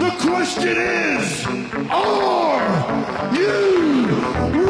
The 0.00 0.10
question 0.18 0.76
is, 0.78 1.46
are 1.90 3.34
you 3.34 4.06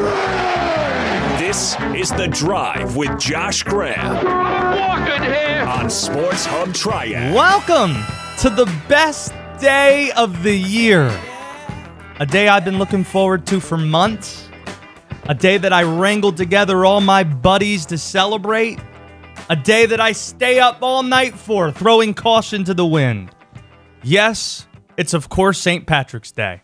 ready? 0.03 1.45
This 1.47 1.77
is 1.95 2.11
The 2.11 2.27
Drive 2.27 2.97
with 2.97 3.17
Josh 3.21 3.63
Graham 3.63 4.25
Walking 4.25 5.23
here. 5.23 5.65
on 5.69 5.89
Sports 5.89 6.45
Hub 6.47 6.75
Triad. 6.75 7.33
Welcome 7.33 7.95
to 8.39 8.51
the 8.51 8.67
best 8.89 9.33
day 9.61 10.11
of 10.17 10.43
the 10.43 10.57
year. 10.57 11.17
A 12.19 12.27
day 12.27 12.49
I've 12.49 12.65
been 12.65 12.79
looking 12.79 13.05
forward 13.05 13.47
to 13.47 13.61
for 13.61 13.77
months. 13.77 14.49
A 15.29 15.35
day 15.35 15.59
that 15.59 15.73
I 15.73 15.85
wrangled 15.85 16.37
together 16.39 16.85
all 16.85 17.01
my 17.01 17.23
buddies 17.23 17.87
to 17.87 17.99
celebrate. 17.99 18.81
A 19.49 19.55
day 19.55 19.87
that 19.87 20.01
I 20.01 20.11
stay 20.11 20.59
up 20.59 20.79
all 20.83 21.05
night 21.05 21.35
for, 21.39 21.71
throwing 21.71 22.15
caution 22.15 22.65
to 22.65 22.75
the 22.75 22.85
wind. 22.85 23.31
Yes, 24.03 24.67
it's 25.01 25.15
of 25.15 25.31
course 25.31 25.59
St. 25.59 25.87
Patrick's 25.87 26.31
Day. 26.31 26.61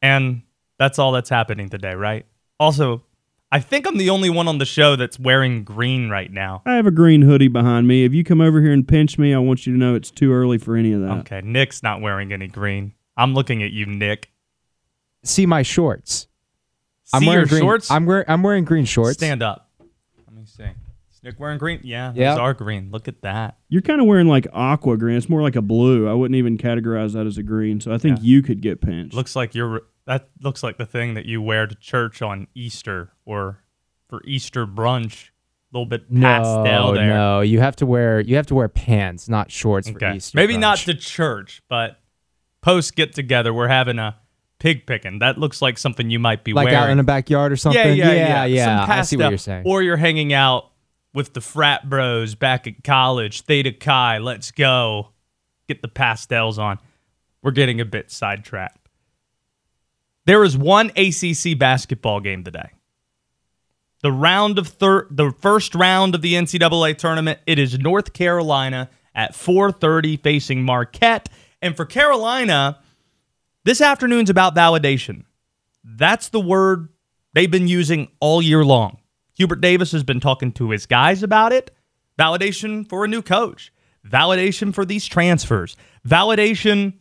And 0.00 0.42
that's 0.78 0.98
all 1.00 1.10
that's 1.12 1.28
happening 1.30 1.68
today, 1.68 1.94
right? 1.94 2.24
Also, 2.60 3.02
I 3.50 3.58
think 3.60 3.86
I'm 3.86 3.96
the 3.98 4.10
only 4.10 4.30
one 4.30 4.46
on 4.46 4.58
the 4.58 4.64
show 4.64 4.94
that's 4.96 5.18
wearing 5.18 5.64
green 5.64 6.08
right 6.10 6.30
now. 6.30 6.62
I 6.64 6.74
have 6.76 6.86
a 6.86 6.90
green 6.92 7.22
hoodie 7.22 7.48
behind 7.48 7.88
me. 7.88 8.04
If 8.04 8.14
you 8.14 8.22
come 8.22 8.40
over 8.40 8.60
here 8.60 8.72
and 8.72 8.86
pinch 8.86 9.18
me, 9.18 9.34
I 9.34 9.38
want 9.38 9.66
you 9.66 9.72
to 9.72 9.78
know 9.78 9.94
it's 9.94 10.10
too 10.10 10.32
early 10.32 10.58
for 10.58 10.76
any 10.76 10.92
of 10.92 11.00
that. 11.00 11.10
Okay, 11.20 11.40
Nick's 11.42 11.82
not 11.82 12.00
wearing 12.00 12.32
any 12.32 12.46
green. 12.46 12.94
I'm 13.16 13.34
looking 13.34 13.62
at 13.62 13.72
you, 13.72 13.86
Nick. 13.86 14.30
see 15.24 15.46
my 15.46 15.62
shorts. 15.62 16.28
I'm 17.12 17.20
See 17.20 17.26
wearing 17.26 17.40
your 17.40 17.48
green, 17.48 17.62
shorts? 17.62 17.90
I'm 17.90 18.06
wearing 18.06 18.24
I'm 18.28 18.42
wearing 18.42 18.64
green 18.64 18.84
shorts. 18.84 19.14
Stand 19.18 19.42
up. 19.42 19.70
Let 20.26 20.34
me 20.36 20.44
see. 20.46 20.62
Is 20.64 21.13
Nick 21.24 21.40
wearing 21.40 21.58
green? 21.58 21.80
Yeah, 21.82 22.12
Yep. 22.14 22.32
those 22.34 22.38
are 22.38 22.54
green. 22.54 22.90
Look 22.90 23.08
at 23.08 23.22
that. 23.22 23.56
You're 23.68 23.82
kind 23.82 24.00
of 24.00 24.06
wearing 24.06 24.28
like 24.28 24.46
aqua 24.52 24.96
green. 24.96 25.16
It's 25.16 25.28
more 25.28 25.42
like 25.42 25.56
a 25.56 25.62
blue. 25.62 26.08
I 26.08 26.12
wouldn't 26.12 26.36
even 26.36 26.58
categorize 26.58 27.14
that 27.14 27.26
as 27.26 27.38
a 27.38 27.42
green. 27.42 27.80
So 27.80 27.92
I 27.92 27.98
think 27.98 28.18
Yeah. 28.18 28.24
you 28.24 28.42
could 28.42 28.60
get 28.60 28.80
pinched. 28.80 29.14
Looks 29.14 29.34
like 29.34 29.54
you're. 29.54 29.82
That 30.06 30.28
looks 30.42 30.62
like 30.62 30.76
the 30.76 30.84
thing 30.86 31.14
that 31.14 31.24
you 31.24 31.40
wear 31.40 31.66
to 31.66 31.74
church 31.74 32.20
on 32.20 32.46
Easter 32.54 33.12
or 33.24 33.60
for 34.08 34.20
Easter 34.26 34.66
brunch. 34.66 35.28
A 35.72 35.76
little 35.78 35.86
bit 35.86 36.02
pastel 36.08 36.62
No, 36.62 36.94
there. 36.94 37.08
no, 37.08 37.40
you 37.40 37.58
have 37.58 37.74
to 37.76 37.86
wear 37.86 38.20
you 38.20 38.36
have 38.36 38.46
to 38.46 38.54
wear 38.54 38.68
pants, 38.68 39.28
not 39.28 39.50
shorts 39.50 39.88
for 39.88 39.96
Okay. 39.96 40.16
Easter. 40.16 40.36
Maybe 40.36 40.56
not 40.56 40.76
brunch. 40.78 40.84
to 40.84 40.94
church, 40.94 41.62
but 41.68 41.98
post 42.62 42.94
get 42.94 43.12
together. 43.14 43.52
We're 43.52 43.66
having 43.68 43.98
a 43.98 44.14
pig 44.60 44.86
picking. 44.86 45.18
That 45.18 45.36
looks 45.38 45.60
like 45.60 45.78
something 45.78 46.10
you 46.10 46.18
might 46.20 46.44
be 46.44 46.52
like 46.52 46.66
wearing. 46.66 46.78
out 46.78 46.90
in 46.90 46.96
the 46.98 47.02
backyard 47.02 47.50
or 47.50 47.56
something. 47.56 47.96
Yeah, 47.96 48.12
yeah, 48.12 48.12
yeah. 48.12 48.44
yeah. 48.44 48.80
Some 48.86 48.90
I 48.90 49.02
see 49.02 49.16
what 49.16 49.22
pastel. 49.22 49.30
you're 49.30 49.38
saying. 49.38 49.62
Or 49.66 49.82
you're 49.82 49.96
hanging 49.96 50.32
out 50.32 50.70
with 51.14 51.32
the 51.32 51.40
frat 51.40 51.88
bros 51.88 52.34
back 52.34 52.66
at 52.66 52.82
college, 52.84 53.42
Theta 53.42 53.72
Chi. 53.72 54.18
Let's 54.18 54.50
go. 54.50 55.10
Get 55.68 55.80
the 55.80 55.88
pastels 55.88 56.58
on. 56.58 56.78
We're 57.42 57.52
getting 57.52 57.80
a 57.80 57.84
bit 57.84 58.10
sidetracked. 58.10 58.88
There 60.26 60.42
is 60.42 60.56
one 60.56 60.90
ACC 60.96 61.58
basketball 61.58 62.20
game 62.20 62.44
today. 62.44 62.70
The 64.02 64.12
round 64.12 64.58
of 64.58 64.68
thir- 64.68 65.06
the 65.10 65.32
first 65.40 65.74
round 65.74 66.14
of 66.14 66.22
the 66.22 66.34
NCAA 66.34 66.98
tournament. 66.98 67.38
It 67.46 67.58
is 67.58 67.78
North 67.78 68.12
Carolina 68.12 68.90
at 69.14 69.34
4:30 69.34 70.16
facing 70.16 70.62
Marquette. 70.62 71.28
And 71.62 71.76
for 71.76 71.86
Carolina, 71.86 72.80
this 73.64 73.80
afternoon's 73.80 74.28
about 74.28 74.54
validation. 74.54 75.24
That's 75.82 76.28
the 76.28 76.40
word 76.40 76.88
they've 77.32 77.50
been 77.50 77.68
using 77.68 78.08
all 78.20 78.42
year 78.42 78.64
long. 78.64 78.98
Hubert 79.34 79.60
Davis 79.60 79.92
has 79.92 80.02
been 80.02 80.20
talking 80.20 80.52
to 80.52 80.70
his 80.70 80.86
guys 80.86 81.22
about 81.22 81.52
it. 81.52 81.74
Validation 82.18 82.88
for 82.88 83.04
a 83.04 83.08
new 83.08 83.22
coach, 83.22 83.72
validation 84.06 84.72
for 84.72 84.84
these 84.84 85.04
transfers, 85.04 85.76
validation 86.08 86.94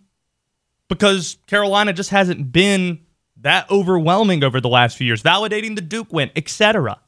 because 0.90 1.38
Carolina 1.48 1.94
just 1.94 2.10
hasn't 2.10 2.52
been 2.52 3.00
that 3.42 3.70
overwhelming 3.70 4.44
over 4.44 4.60
the 4.60 4.70
last 4.70 4.98
few 4.98 5.06
years, 5.08 5.22
validating 5.22 5.76
the 5.76 5.82
Duke 5.82 6.12
win, 6.12 6.32
etc. 6.36 7.00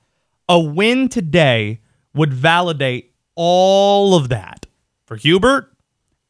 A 0.49 0.59
win 0.59 1.09
today 1.09 1.81
would 2.13 2.33
validate 2.33 3.13
all 3.35 4.15
of 4.15 4.29
that 4.29 4.65
for 5.05 5.15
Hubert 5.15 5.71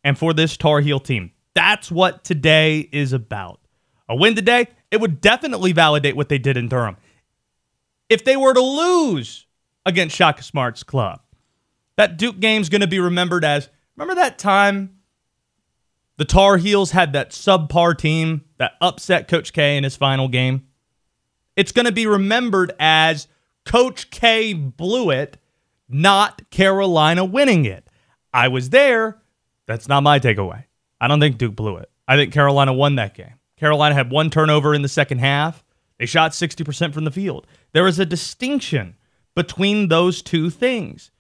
and 0.03 0.17
for 0.17 0.34
this 0.34 0.57
Tar 0.57 0.81
Heel 0.81 1.00
team. 1.00 1.31
That's 1.53 1.91
what 1.91 2.23
today 2.23 2.89
is 2.91 3.13
about. 3.13 3.59
A 4.07 4.16
win 4.16 4.35
today, 4.35 4.67
it 4.91 5.01
would 5.01 5.22
definitely 5.22 5.72
validate 5.72 6.16
what 6.16 6.29
they 6.29 6.38
did 6.38 6.57
in 6.57 6.67
Durham. 6.67 6.97
If 8.09 8.23
they 8.23 8.38
were 8.38 8.53
to 8.53 8.61
lose 8.61 9.45
against 9.85 10.16
Shaka 10.16 10.43
Smart's 10.43 10.83
club, 10.83 11.21
that 11.97 12.17
Duke 12.17 12.39
game's 12.39 12.69
going 12.69 12.81
to 12.81 12.88
be 12.88 12.99
remembered 12.99 13.45
as 13.45 13.69
remember 13.95 14.16
that 14.16 14.38
time 14.38 14.97
the 16.17 16.25
Tar 16.25 16.57
Heels 16.57 16.91
had 16.91 17.13
that 17.13 17.31
subpar 17.31 17.97
team 17.97 18.45
that 18.57 18.73
upset 18.79 19.27
Coach 19.27 19.53
K 19.53 19.77
in 19.77 19.83
his 19.83 19.95
final 19.95 20.27
game? 20.27 20.67
It's 21.55 21.71
going 21.71 21.85
to 21.85 21.91
be 21.91 22.07
remembered 22.07 22.73
as 22.79 23.27
Coach 23.66 24.09
K 24.11 24.53
blew 24.53 25.09
it, 25.09 25.37
not 25.89 26.49
Carolina 26.49 27.25
winning 27.25 27.66
it. 27.66 27.87
I 28.33 28.49
was 28.49 28.69
there. 28.69 29.22
That's 29.66 29.87
not 29.87 30.03
my 30.03 30.19
takeaway. 30.19 30.66
I 31.01 31.07
don't 31.07 31.19
think 31.19 31.37
Duke 31.37 31.55
blew 31.55 31.77
it. 31.77 31.89
I 32.07 32.16
think 32.16 32.33
Carolina 32.33 32.73
won 32.73 32.95
that 32.95 33.13
game. 33.13 33.33
Carolina 33.57 33.95
had 33.95 34.11
one 34.11 34.29
turnover 34.29 34.73
in 34.73 34.81
the 34.81 34.87
second 34.87 35.19
half. 35.19 35.63
They 36.00 36.06
shot 36.06 36.31
60% 36.31 36.94
from 36.94 37.06
the 37.06 37.11
field. 37.11 37.47
There 37.73 37.88
is 37.88 38.00
a 38.00 38.06
distinction 38.06 38.95
between 39.35 39.88
those 39.88 40.22
two 40.22 40.50
things. 40.50 41.11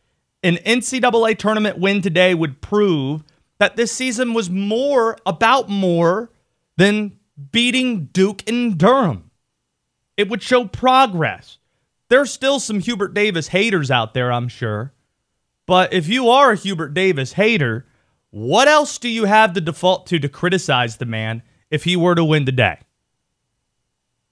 An 0.43 0.55
NCAA 0.57 1.37
tournament 1.37 1.77
win 1.77 2.01
today 2.01 2.33
would 2.33 2.61
prove 2.61 3.23
that 3.57 3.75
this 3.75 3.91
season 3.91 4.33
was 4.33 4.49
more 4.49 5.17
about 5.25 5.69
more 5.69 6.31
than 6.77 7.17
beating 7.51 8.05
Duke 8.07 8.47
and 8.49 8.77
Durham. 8.77 9.31
It 10.17 10.29
would 10.29 10.43
show 10.43 10.65
progress. 10.65 11.57
There's 12.09 12.31
still 12.31 12.59
some 12.59 12.79
Hubert 12.79 13.13
Davis 13.13 13.47
haters 13.47 13.89
out 13.89 14.13
there, 14.13 14.31
I'm 14.31 14.47
sure. 14.47 14.93
But 15.65 15.93
if 15.93 16.07
you 16.07 16.29
are 16.29 16.51
a 16.51 16.55
Hubert 16.55 16.93
Davis 16.93 17.33
hater, 17.33 17.85
what 18.29 18.67
else 18.67 18.97
do 18.97 19.09
you 19.09 19.25
have 19.25 19.53
to 19.53 19.61
default 19.61 20.07
to 20.07 20.19
to 20.19 20.29
criticize 20.29 20.97
the 20.97 21.05
man 21.05 21.41
if 21.71 21.85
he 21.85 21.95
were 21.95 22.15
to 22.15 22.23
win 22.23 22.45
today? 22.45 22.79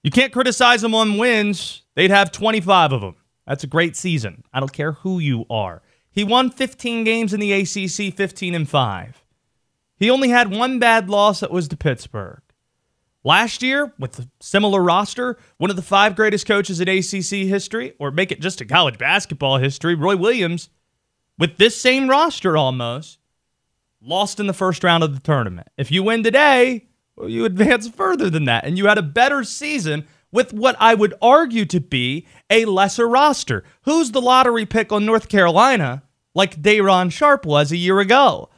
You 0.03 0.11
can't 0.11 0.33
criticize 0.33 0.83
him 0.83 0.93
on 0.93 1.17
wins. 1.17 1.83
They'd 1.95 2.11
have 2.11 2.31
25 2.31 2.91
of 2.91 3.01
them. 3.01 3.15
That's 3.47 3.63
a 3.63 3.67
great 3.67 3.95
season. 3.95 4.43
I 4.53 4.59
don't 4.59 4.73
care 4.73 4.91
who 4.93 5.19
you 5.19 5.45
are. 5.49 5.81
He 6.11 6.23
won 6.23 6.51
15 6.51 7.03
games 7.03 7.33
in 7.33 7.39
the 7.39 7.53
ACC, 7.53 8.13
15 8.13 8.53
and 8.53 8.69
5. 8.69 9.25
He 9.97 10.09
only 10.09 10.29
had 10.29 10.51
one 10.51 10.79
bad 10.79 11.09
loss 11.09 11.39
that 11.39 11.51
was 11.51 11.67
to 11.69 11.77
Pittsburgh. 11.77 12.41
Last 13.23 13.63
year, 13.63 13.93
with 13.97 14.19
a 14.19 14.29
similar 14.41 14.83
roster, 14.83 15.37
one 15.57 15.69
of 15.69 15.77
the 15.77 15.81
five 15.81 16.15
greatest 16.15 16.45
coaches 16.45 16.81
in 16.81 16.89
ACC 16.89 17.47
history, 17.47 17.93
or 17.97 18.11
make 18.11 18.31
it 18.31 18.41
just 18.41 18.59
a 18.59 18.65
college 18.65 18.97
basketball 18.97 19.57
history, 19.57 19.95
Roy 19.95 20.17
Williams, 20.17 20.69
with 21.39 21.57
this 21.57 21.79
same 21.79 22.09
roster 22.09 22.57
almost, 22.57 23.19
lost 24.01 24.41
in 24.41 24.47
the 24.47 24.53
first 24.53 24.83
round 24.83 25.03
of 25.03 25.13
the 25.13 25.21
tournament. 25.21 25.69
If 25.77 25.89
you 25.89 26.03
win 26.03 26.21
today, 26.23 26.89
you 27.21 27.45
advance 27.45 27.87
further 27.87 28.29
than 28.29 28.45
that, 28.45 28.65
and 28.65 28.77
you 28.77 28.87
had 28.87 28.97
a 28.97 29.03
better 29.03 29.43
season 29.43 30.07
with 30.31 30.51
what 30.51 30.75
I 30.79 30.95
would 30.95 31.13
argue 31.21 31.65
to 31.65 31.79
be 31.79 32.25
a 32.49 32.65
lesser 32.65 33.07
roster. 33.07 33.63
Who's 33.83 34.11
the 34.11 34.21
lottery 34.21 34.65
pick 34.65 34.91
on 34.91 35.05
North 35.05 35.29
Carolina, 35.29 36.03
like 36.33 36.61
Day'Ron 36.61 37.11
Sharpe 37.11 37.45
was 37.45 37.71
a 37.71 37.77
year 37.77 37.99
ago? 37.99 38.49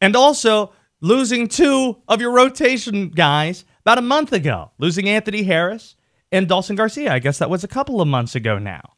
And 0.00 0.16
also 0.16 0.72
losing 1.00 1.46
two 1.46 1.98
of 2.08 2.20
your 2.20 2.32
rotation 2.32 3.10
guys 3.10 3.64
about 3.82 3.98
a 3.98 4.02
month 4.02 4.32
ago, 4.32 4.70
losing 4.78 5.08
Anthony 5.08 5.42
Harris 5.42 5.96
and 6.32 6.48
Dawson 6.48 6.76
Garcia. 6.76 7.12
I 7.12 7.18
guess 7.18 7.38
that 7.38 7.50
was 7.50 7.62
a 7.62 7.68
couple 7.68 8.00
of 8.00 8.08
months 8.08 8.34
ago 8.34 8.58
now. 8.58 8.94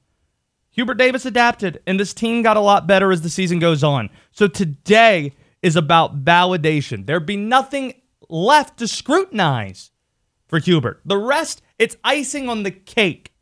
Hubert 0.71 0.99
Davis 0.99 1.27
adapted, 1.27 1.83
and 1.87 1.99
this 1.99 2.15
team 2.15 2.43
got 2.43 2.57
a 2.57 2.61
lot 2.61 2.87
better 2.87 3.11
as 3.11 3.23
the 3.23 3.31
season 3.31 3.59
goes 3.59 3.83
on. 3.83 4.11
So 4.31 4.47
today 4.47 5.35
is 5.63 5.75
about 5.75 6.25
validation. 6.25 7.07
There'd 7.07 7.27
be 7.27 7.37
nothing 7.37 7.95
left 8.29 8.79
to 8.79 8.89
scrutinize 8.89 9.91
for 10.47 10.59
Hubert. 10.59 11.01
The 11.05 11.19
rest, 11.19 11.63
it's 11.79 11.97
icing 12.05 12.49
on 12.49 12.63
the 12.63 12.71
cake 12.71 13.33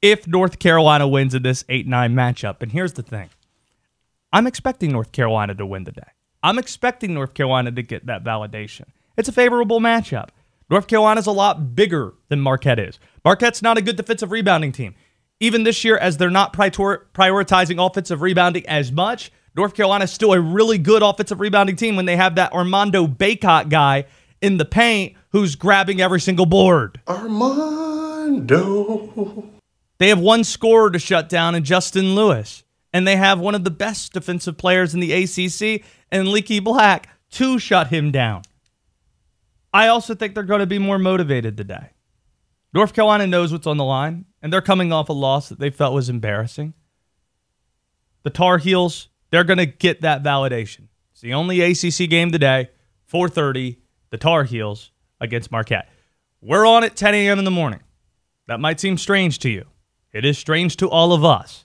if 0.00 0.26
North 0.26 0.58
Carolina 0.58 1.06
wins 1.06 1.34
in 1.34 1.42
this 1.42 1.64
8 1.68 1.86
9 1.86 2.14
matchup. 2.14 2.62
And 2.62 2.72
here's 2.72 2.94
the 2.94 3.02
thing 3.02 3.30
I'm 4.32 4.46
expecting 4.46 4.90
North 4.90 5.12
Carolina 5.12 5.54
to 5.54 5.66
win 5.66 5.84
today. 5.84 6.10
I'm 6.42 6.58
expecting 6.58 7.14
North 7.14 7.34
Carolina 7.34 7.70
to 7.70 7.82
get 7.82 8.06
that 8.06 8.24
validation. 8.24 8.86
It's 9.16 9.28
a 9.28 9.32
favorable 9.32 9.80
matchup. 9.80 10.28
North 10.68 10.86
Carolina's 10.88 11.26
a 11.26 11.32
lot 11.32 11.74
bigger 11.76 12.14
than 12.28 12.40
Marquette 12.40 12.78
is. 12.78 12.98
Marquette's 13.24 13.62
not 13.62 13.78
a 13.78 13.82
good 13.82 13.96
defensive 13.96 14.32
rebounding 14.32 14.72
team. 14.72 14.94
Even 15.38 15.64
this 15.64 15.84
year, 15.84 15.98
as 15.98 16.16
they're 16.16 16.30
not 16.30 16.52
prior- 16.52 17.06
prioritizing 17.14 17.84
offensive 17.84 18.22
rebounding 18.22 18.66
as 18.66 18.90
much, 18.90 19.30
North 19.54 19.74
Carolina's 19.74 20.10
still 20.12 20.32
a 20.32 20.40
really 20.40 20.78
good 20.78 21.02
offensive 21.02 21.40
rebounding 21.40 21.76
team 21.76 21.96
when 21.96 22.06
they 22.06 22.16
have 22.16 22.36
that 22.36 22.52
Armando 22.52 23.06
Bacot 23.06 23.68
guy 23.68 24.06
in 24.40 24.56
the 24.56 24.64
paint 24.64 25.14
who's 25.30 25.56
grabbing 25.56 26.00
every 26.00 26.20
single 26.20 26.46
board. 26.46 27.00
Armando. 27.06 28.48
They 29.98 30.08
have 30.08 30.20
one 30.20 30.44
scorer 30.44 30.90
to 30.90 30.98
shut 30.98 31.28
down 31.28 31.54
in 31.54 31.64
Justin 31.64 32.14
Lewis. 32.14 32.64
And 32.92 33.06
they 33.06 33.16
have 33.16 33.40
one 33.40 33.54
of 33.54 33.64
the 33.64 33.70
best 33.70 34.12
defensive 34.12 34.58
players 34.58 34.94
in 34.94 35.00
the 35.00 35.12
ACC 35.12 35.82
and 36.10 36.28
Leaky 36.28 36.60
Black 36.60 37.08
to 37.30 37.58
shut 37.58 37.86
him 37.88 38.10
down. 38.10 38.42
I 39.72 39.88
also 39.88 40.14
think 40.14 40.34
they're 40.34 40.42
going 40.42 40.60
to 40.60 40.66
be 40.66 40.78
more 40.78 40.98
motivated 40.98 41.56
today. 41.56 41.90
North 42.74 42.92
Carolina 42.92 43.26
knows 43.26 43.52
what's 43.52 43.66
on 43.66 43.78
the 43.78 43.84
line, 43.84 44.26
and 44.42 44.52
they're 44.52 44.60
coming 44.60 44.92
off 44.92 45.08
a 45.08 45.14
loss 45.14 45.48
that 45.48 45.58
they 45.58 45.70
felt 45.70 45.94
was 45.94 46.10
embarrassing. 46.10 46.74
The 48.22 48.30
Tar 48.30 48.58
Heels, 48.58 49.08
they're 49.32 49.44
going 49.44 49.58
to 49.58 49.66
get 49.66 50.02
that 50.02 50.22
validation. 50.22 50.86
It's 51.10 51.20
the 51.20 51.34
only 51.34 51.60
ACC 51.60 52.08
game 52.08 52.30
today, 52.30 52.70
4:30. 53.12 53.78
The 54.10 54.18
Tar 54.18 54.44
Heels 54.44 54.90
against 55.22 55.50
Marquette. 55.50 55.88
We're 56.42 56.66
on 56.66 56.84
at 56.84 56.96
10 56.96 57.14
a.m. 57.14 57.38
in 57.38 57.46
the 57.46 57.50
morning. 57.50 57.80
That 58.46 58.60
might 58.60 58.78
seem 58.78 58.98
strange 58.98 59.38
to 59.38 59.48
you. 59.48 59.64
It 60.12 60.26
is 60.26 60.36
strange 60.36 60.76
to 60.76 60.90
all 60.90 61.14
of 61.14 61.24
us. 61.24 61.64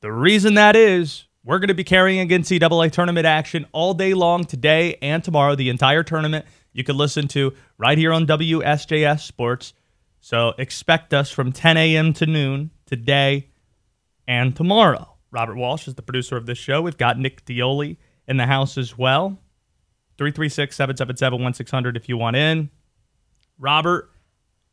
The 0.00 0.12
reason 0.12 0.54
that 0.54 0.76
is, 0.76 1.24
we're 1.42 1.58
going 1.58 1.68
to 1.68 1.74
be 1.74 1.82
carrying 1.82 2.20
against 2.20 2.52
NCAA 2.52 2.92
tournament 2.92 3.26
action 3.26 3.66
all 3.72 3.94
day 3.94 4.14
long 4.14 4.44
today 4.44 4.96
and 5.02 5.24
tomorrow. 5.24 5.56
The 5.56 5.70
entire 5.70 6.04
tournament 6.04 6.46
you 6.72 6.84
can 6.84 6.96
listen 6.96 7.26
to 7.28 7.52
right 7.78 7.98
here 7.98 8.12
on 8.12 8.28
WSJS 8.28 9.22
Sports. 9.22 9.72
So 10.20 10.54
expect 10.56 11.12
us 11.12 11.32
from 11.32 11.50
10 11.50 11.76
a.m. 11.76 12.12
to 12.12 12.26
noon 12.26 12.70
today 12.86 13.48
and 14.28 14.54
tomorrow. 14.54 15.13
Robert 15.34 15.56
Walsh 15.56 15.88
is 15.88 15.96
the 15.96 16.02
producer 16.02 16.36
of 16.36 16.46
this 16.46 16.58
show. 16.58 16.80
We've 16.80 16.96
got 16.96 17.18
Nick 17.18 17.44
Dioli 17.44 17.96
in 18.28 18.36
the 18.36 18.46
house 18.46 18.78
as 18.78 18.96
well. 18.96 19.40
336 20.16 20.76
777 20.76 21.42
1600 21.42 21.96
if 21.96 22.08
you 22.08 22.16
want 22.16 22.36
in. 22.36 22.70
Robert, 23.58 24.10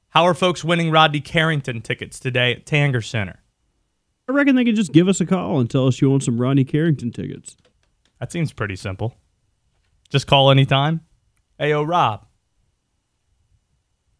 how 0.09 0.23
are 0.23 0.35
folks 0.35 0.63
winning 0.63 0.91
Rodney 0.91 1.19
Carrington 1.19 1.81
tickets 1.81 2.19
today 2.19 2.51
at 2.53 2.67
Tanger 2.67 3.03
Center? 3.03 3.39
I 4.29 4.33
reckon 4.33 4.55
they 4.55 4.63
could 4.63 4.75
just 4.75 4.93
give 4.93 5.07
us 5.07 5.19
a 5.19 5.25
call 5.25 5.59
and 5.59 5.67
tell 5.67 5.87
us 5.87 5.99
you 5.99 6.11
want 6.11 6.23
some 6.23 6.39
Rodney 6.39 6.63
Carrington 6.63 7.11
tickets. 7.11 7.57
That 8.19 8.31
seems 8.31 8.53
pretty 8.53 8.75
simple. 8.75 9.15
Just 10.09 10.27
call 10.27 10.51
anytime. 10.51 11.01
Hey, 11.57 11.71
yo, 11.71 11.81
Rob. 11.81 12.27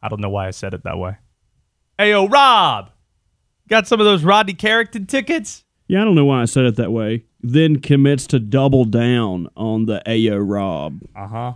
I 0.01 0.09
don't 0.09 0.21
know 0.21 0.29
why 0.29 0.47
I 0.47 0.51
said 0.51 0.73
it 0.73 0.83
that 0.85 0.97
way. 0.97 1.17
Hey, 1.99 2.09
yo, 2.09 2.27
Rob. 2.27 2.89
Got 3.69 3.87
some 3.87 3.99
of 3.99 4.05
those 4.05 4.23
Rodney 4.23 4.53
Carrington 4.53 5.05
tickets? 5.05 5.65
Yeah, 5.91 6.03
I 6.03 6.05
don't 6.05 6.15
know 6.15 6.23
why 6.23 6.41
I 6.41 6.45
said 6.45 6.63
it 6.63 6.77
that 6.77 6.93
way. 6.93 7.25
Then 7.41 7.81
commits 7.81 8.25
to 8.27 8.39
double 8.39 8.85
down 8.85 9.49
on 9.57 9.87
the 9.87 10.01
Ayo 10.05 10.39
Rob. 10.41 11.01
Uh 11.13 11.27
huh. 11.27 11.53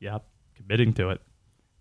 Yep. 0.00 0.26
Committing 0.56 0.92
to 0.92 1.08
it. 1.08 1.22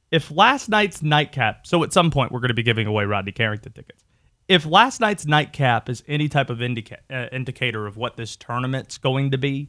If 0.09 0.31
last 0.31 0.69
night's 0.69 1.03
nightcap, 1.03 1.67
so 1.67 1.83
at 1.83 1.91
some 1.91 2.09
point 2.09 2.31
we're 2.31 2.39
going 2.39 2.47
to 2.47 2.53
be 2.53 2.63
giving 2.63 2.87
away 2.87 3.03
Rodney 3.03 3.33
Carrington 3.33 3.73
tickets. 3.73 4.05
If 4.47 4.65
last 4.65 5.01
night's 5.01 5.25
nightcap 5.25 5.89
is 5.89 6.01
any 6.07 6.29
type 6.29 6.49
of 6.49 6.61
indica- 6.61 6.99
uh, 7.11 7.27
indicator 7.33 7.85
of 7.85 7.97
what 7.97 8.15
this 8.15 8.37
tournament's 8.37 8.97
going 8.97 9.31
to 9.31 9.37
be, 9.37 9.67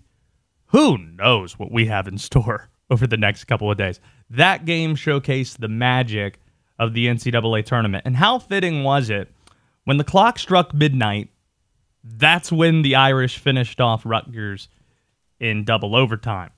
who 0.66 0.96
knows 0.96 1.58
what 1.58 1.72
we 1.72 1.86
have 1.86 2.06
in 2.06 2.18
store 2.18 2.70
over 2.88 3.08
the 3.08 3.16
next 3.16 3.46
couple 3.46 3.68
of 3.68 3.76
days. 3.76 3.98
That 4.30 4.64
game 4.64 4.94
showcased 4.94 5.58
the 5.58 5.66
magic 5.66 6.38
of 6.78 6.94
the 6.94 7.08
NCAA 7.08 7.64
tournament. 7.64 8.04
And 8.06 8.14
how 8.14 8.38
fitting 8.38 8.84
was 8.84 9.10
it 9.10 9.28
when 9.86 9.96
the 9.96 10.04
clock 10.04 10.38
struck 10.38 10.72
midnight? 10.72 11.30
That's 12.04 12.50
when 12.52 12.82
the 12.82 12.94
Irish 12.94 13.38
finished 13.38 13.80
off 13.80 14.04
Rutgers 14.04 14.68
in 15.40 15.64
double 15.64 15.94
overtime. 15.94 16.50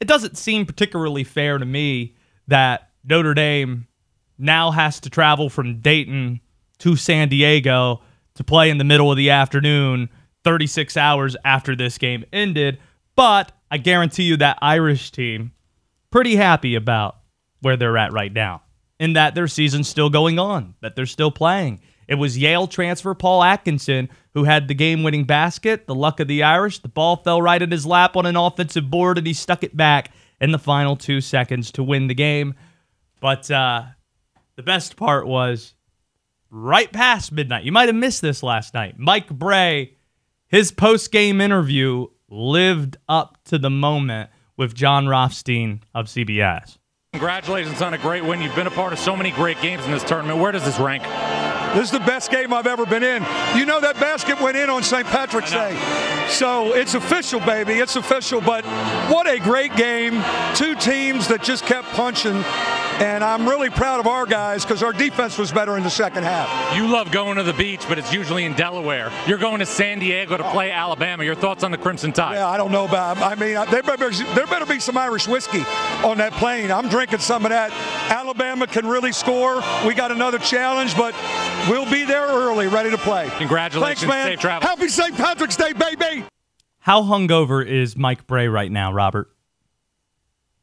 It 0.00 0.08
doesn't 0.08 0.38
seem 0.38 0.66
particularly 0.66 1.24
fair 1.24 1.58
to 1.58 1.64
me 1.64 2.14
that 2.46 2.90
Notre 3.04 3.34
Dame 3.34 3.86
now 4.38 4.70
has 4.70 5.00
to 5.00 5.10
travel 5.10 5.50
from 5.50 5.80
Dayton 5.80 6.40
to 6.78 6.96
San 6.96 7.28
Diego 7.28 8.00
to 8.34 8.44
play 8.44 8.70
in 8.70 8.78
the 8.78 8.84
middle 8.84 9.10
of 9.10 9.16
the 9.16 9.30
afternoon, 9.30 10.08
36 10.44 10.96
hours 10.96 11.36
after 11.44 11.74
this 11.74 11.98
game 11.98 12.24
ended. 12.32 12.78
But 13.16 13.52
I 13.70 13.78
guarantee 13.78 14.22
you 14.22 14.36
that 14.36 14.58
Irish 14.62 15.10
team 15.10 15.52
pretty 16.10 16.36
happy 16.36 16.74
about 16.76 17.16
where 17.60 17.76
they're 17.76 17.98
at 17.98 18.12
right 18.12 18.32
now, 18.32 18.62
in 19.00 19.14
that 19.14 19.34
their 19.34 19.48
season's 19.48 19.88
still 19.88 20.10
going 20.10 20.38
on, 20.38 20.74
that 20.80 20.94
they're 20.94 21.06
still 21.06 21.32
playing. 21.32 21.80
It 22.06 22.14
was 22.14 22.38
Yale 22.38 22.68
transfer 22.68 23.14
Paul 23.14 23.42
Atkinson 23.42 24.08
who 24.38 24.44
had 24.44 24.68
the 24.68 24.74
game 24.74 25.02
winning 25.02 25.24
basket, 25.24 25.88
the 25.88 25.94
luck 25.94 26.20
of 26.20 26.28
the 26.28 26.44
Irish. 26.44 26.78
The 26.78 26.88
ball 26.88 27.16
fell 27.16 27.42
right 27.42 27.60
in 27.60 27.72
his 27.72 27.84
lap 27.84 28.16
on 28.16 28.24
an 28.24 28.36
offensive 28.36 28.88
board, 28.88 29.18
and 29.18 29.26
he 29.26 29.32
stuck 29.32 29.64
it 29.64 29.76
back 29.76 30.12
in 30.40 30.52
the 30.52 30.60
final 30.60 30.94
two 30.94 31.20
seconds 31.20 31.72
to 31.72 31.82
win 31.82 32.06
the 32.06 32.14
game. 32.14 32.54
But 33.20 33.50
uh, 33.50 33.82
the 34.54 34.62
best 34.62 34.94
part 34.94 35.26
was 35.26 35.74
right 36.50 36.92
past 36.92 37.32
midnight. 37.32 37.64
You 37.64 37.72
might 37.72 37.88
have 37.88 37.96
missed 37.96 38.22
this 38.22 38.44
last 38.44 38.74
night. 38.74 38.94
Mike 38.96 39.28
Brey, 39.28 39.96
his 40.46 40.70
post 40.70 41.10
game 41.10 41.40
interview 41.40 42.06
lived 42.30 42.96
up 43.08 43.38
to 43.46 43.58
the 43.58 43.70
moment 43.70 44.30
with 44.56 44.72
Jon 44.72 45.08
Rothstein 45.08 45.82
of 45.96 46.06
CBS. 46.06 46.78
Congratulations 47.12 47.82
on 47.82 47.92
a 47.92 47.98
great 47.98 48.24
win. 48.24 48.40
You've 48.40 48.54
been 48.54 48.68
a 48.68 48.70
part 48.70 48.92
of 48.92 49.00
so 49.00 49.16
many 49.16 49.32
great 49.32 49.60
games 49.60 49.84
in 49.84 49.90
this 49.90 50.04
tournament. 50.04 50.38
Where 50.38 50.52
does 50.52 50.64
this 50.64 50.78
rank? 50.78 51.02
This 51.74 51.86
is 51.86 51.90
the 51.90 52.00
best 52.00 52.30
game 52.30 52.52
I've 52.52 52.66
ever 52.66 52.86
been 52.86 53.02
in. 53.02 53.22
You 53.56 53.66
know 53.66 53.80
that 53.80 53.96
basket 54.00 54.40
went 54.40 54.56
in 54.56 54.70
on 54.70 54.82
St. 54.82 55.06
Patrick's 55.06 55.50
Day. 55.50 55.76
So 56.28 56.74
it's 56.74 56.94
official, 56.94 57.40
baby. 57.40 57.74
It's 57.74 57.96
official. 57.96 58.40
But 58.40 58.64
what 59.10 59.26
a 59.26 59.38
great 59.38 59.74
game. 59.76 60.22
Two 60.54 60.74
teams 60.74 61.28
that 61.28 61.42
just 61.42 61.64
kept 61.64 61.88
punching. 61.88 62.44
And 63.00 63.22
I'm 63.22 63.48
really 63.48 63.70
proud 63.70 64.00
of 64.00 64.08
our 64.08 64.26
guys 64.26 64.64
because 64.64 64.82
our 64.82 64.92
defense 64.92 65.38
was 65.38 65.52
better 65.52 65.76
in 65.76 65.84
the 65.84 65.90
second 65.90 66.24
half. 66.24 66.76
You 66.76 66.88
love 66.88 67.12
going 67.12 67.36
to 67.36 67.44
the 67.44 67.52
beach, 67.52 67.84
but 67.88 67.96
it's 67.96 68.12
usually 68.12 68.44
in 68.44 68.54
Delaware. 68.54 69.12
You're 69.24 69.38
going 69.38 69.60
to 69.60 69.66
San 69.66 70.00
Diego 70.00 70.36
to 70.36 70.42
play 70.50 70.72
Alabama. 70.72 71.22
Your 71.22 71.36
thoughts 71.36 71.62
on 71.62 71.70
the 71.70 71.78
Crimson 71.78 72.12
Tide? 72.12 72.34
Yeah, 72.34 72.48
I 72.48 72.56
don't 72.56 72.72
know 72.72 72.86
about. 72.86 73.18
I 73.18 73.36
mean, 73.36 73.56
uh, 73.56 73.66
there 73.66 73.84
better, 73.84 74.10
there 74.10 74.48
better 74.48 74.66
be 74.66 74.80
some 74.80 74.96
Irish 74.96 75.28
whiskey 75.28 75.64
on 76.04 76.18
that 76.18 76.32
plane. 76.32 76.72
I'm 76.72 76.88
drinking 76.88 77.20
some 77.20 77.44
of 77.44 77.50
that. 77.50 77.70
Alabama 78.10 78.66
can 78.66 78.84
really 78.84 79.12
score. 79.12 79.62
We 79.86 79.94
got 79.94 80.10
another 80.10 80.38
challenge, 80.38 80.96
but 80.96 81.14
we'll 81.68 81.90
be 81.90 82.04
there 82.04 82.26
early, 82.26 82.66
ready 82.66 82.90
to 82.90 82.98
play. 82.98 83.30
Congratulations. 83.38 84.00
Thanks, 84.00 84.10
man. 84.10 84.26
Safe 84.26 84.40
travel. 84.40 84.68
Happy 84.68 84.88
St. 84.88 85.14
Patrick's 85.16 85.56
Day, 85.56 85.72
baby. 85.72 86.24
How 86.80 87.02
hungover 87.02 87.64
is 87.66 87.96
Mike 87.96 88.26
Brey 88.26 88.48
right 88.48 88.70
now, 88.70 88.92
Robert? 88.92 89.30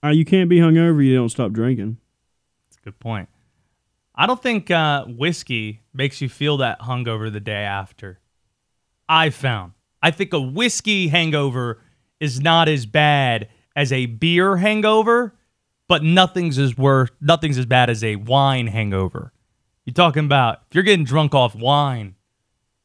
Uh, 0.04 0.10
you 0.10 0.26
can't 0.26 0.50
be 0.50 0.58
hungover. 0.58 1.04
You 1.04 1.16
don't 1.16 1.30
stop 1.30 1.52
drinking. 1.52 1.98
That's 2.68 2.78
a 2.78 2.82
good 2.82 3.00
point. 3.00 3.30
I 4.16 4.28
don't 4.28 4.42
think 4.42 4.72
uh, 4.72 5.06
whiskey 5.06 5.82
makes 5.94 6.22
you 6.22 6.30
feel 6.30 6.58
that 6.58 6.82
hungover 6.82 7.32
the 7.32 7.40
day 7.40 7.64
after. 7.64 8.20
I 9.10 9.30
found. 9.30 9.74
I 10.02 10.12
think 10.12 10.34
a 10.34 10.40
whiskey 10.42 11.10
hangover 11.10 11.82
is 12.20 12.40
not 12.40 12.70
as 12.70 12.86
bad 12.86 13.50
as 13.76 13.92
a 13.92 14.06
beer 14.06 14.58
hangover, 14.58 15.36
but 15.88 16.02
nothing's 16.04 16.58
as 16.58 16.78
worse. 16.78 17.10
Nothing's 17.20 17.58
as 17.58 17.66
bad 17.66 17.90
as 17.90 18.04
a 18.04 18.16
wine 18.16 18.68
hangover. 18.68 19.34
You're 19.86 19.94
talking 19.94 20.26
about 20.26 20.62
if 20.70 20.76
you're 20.76 20.84
getting 20.84 21.06
drunk 21.06 21.36
off 21.36 21.56
wine, 21.56 22.16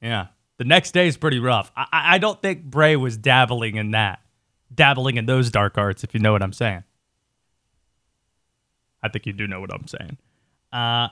yeah, 0.03 0.29
the 0.59 0.65
next 0.65 0.93
day 0.93 1.09
is 1.09 1.17
pretty 1.17 1.39
rough. 1.39 1.73
I, 1.75 1.87
I 1.93 2.19
don't 2.19 2.41
think 2.41 2.65
Brey 2.65 2.97
was 2.97 3.17
dabbling 3.17 3.77
in 3.77 3.93
that, 3.93 4.21
dabbling 4.75 5.17
in 5.17 5.27
those 5.27 5.51
dark 5.51 5.79
arts, 5.79 6.05
if 6.05 6.13
you 6.15 6.21
know 6.21 6.33
what 6.33 6.43
I'm 6.43 6.53
saying. 6.53 6.85
I 9.03 9.09
think 9.09 9.27
you 9.27 9.33
do 9.33 9.47
know 9.47 9.61
what 9.61 9.73
I'm 9.73 9.87
saying. 9.87 10.19
Uh, 10.73 11.09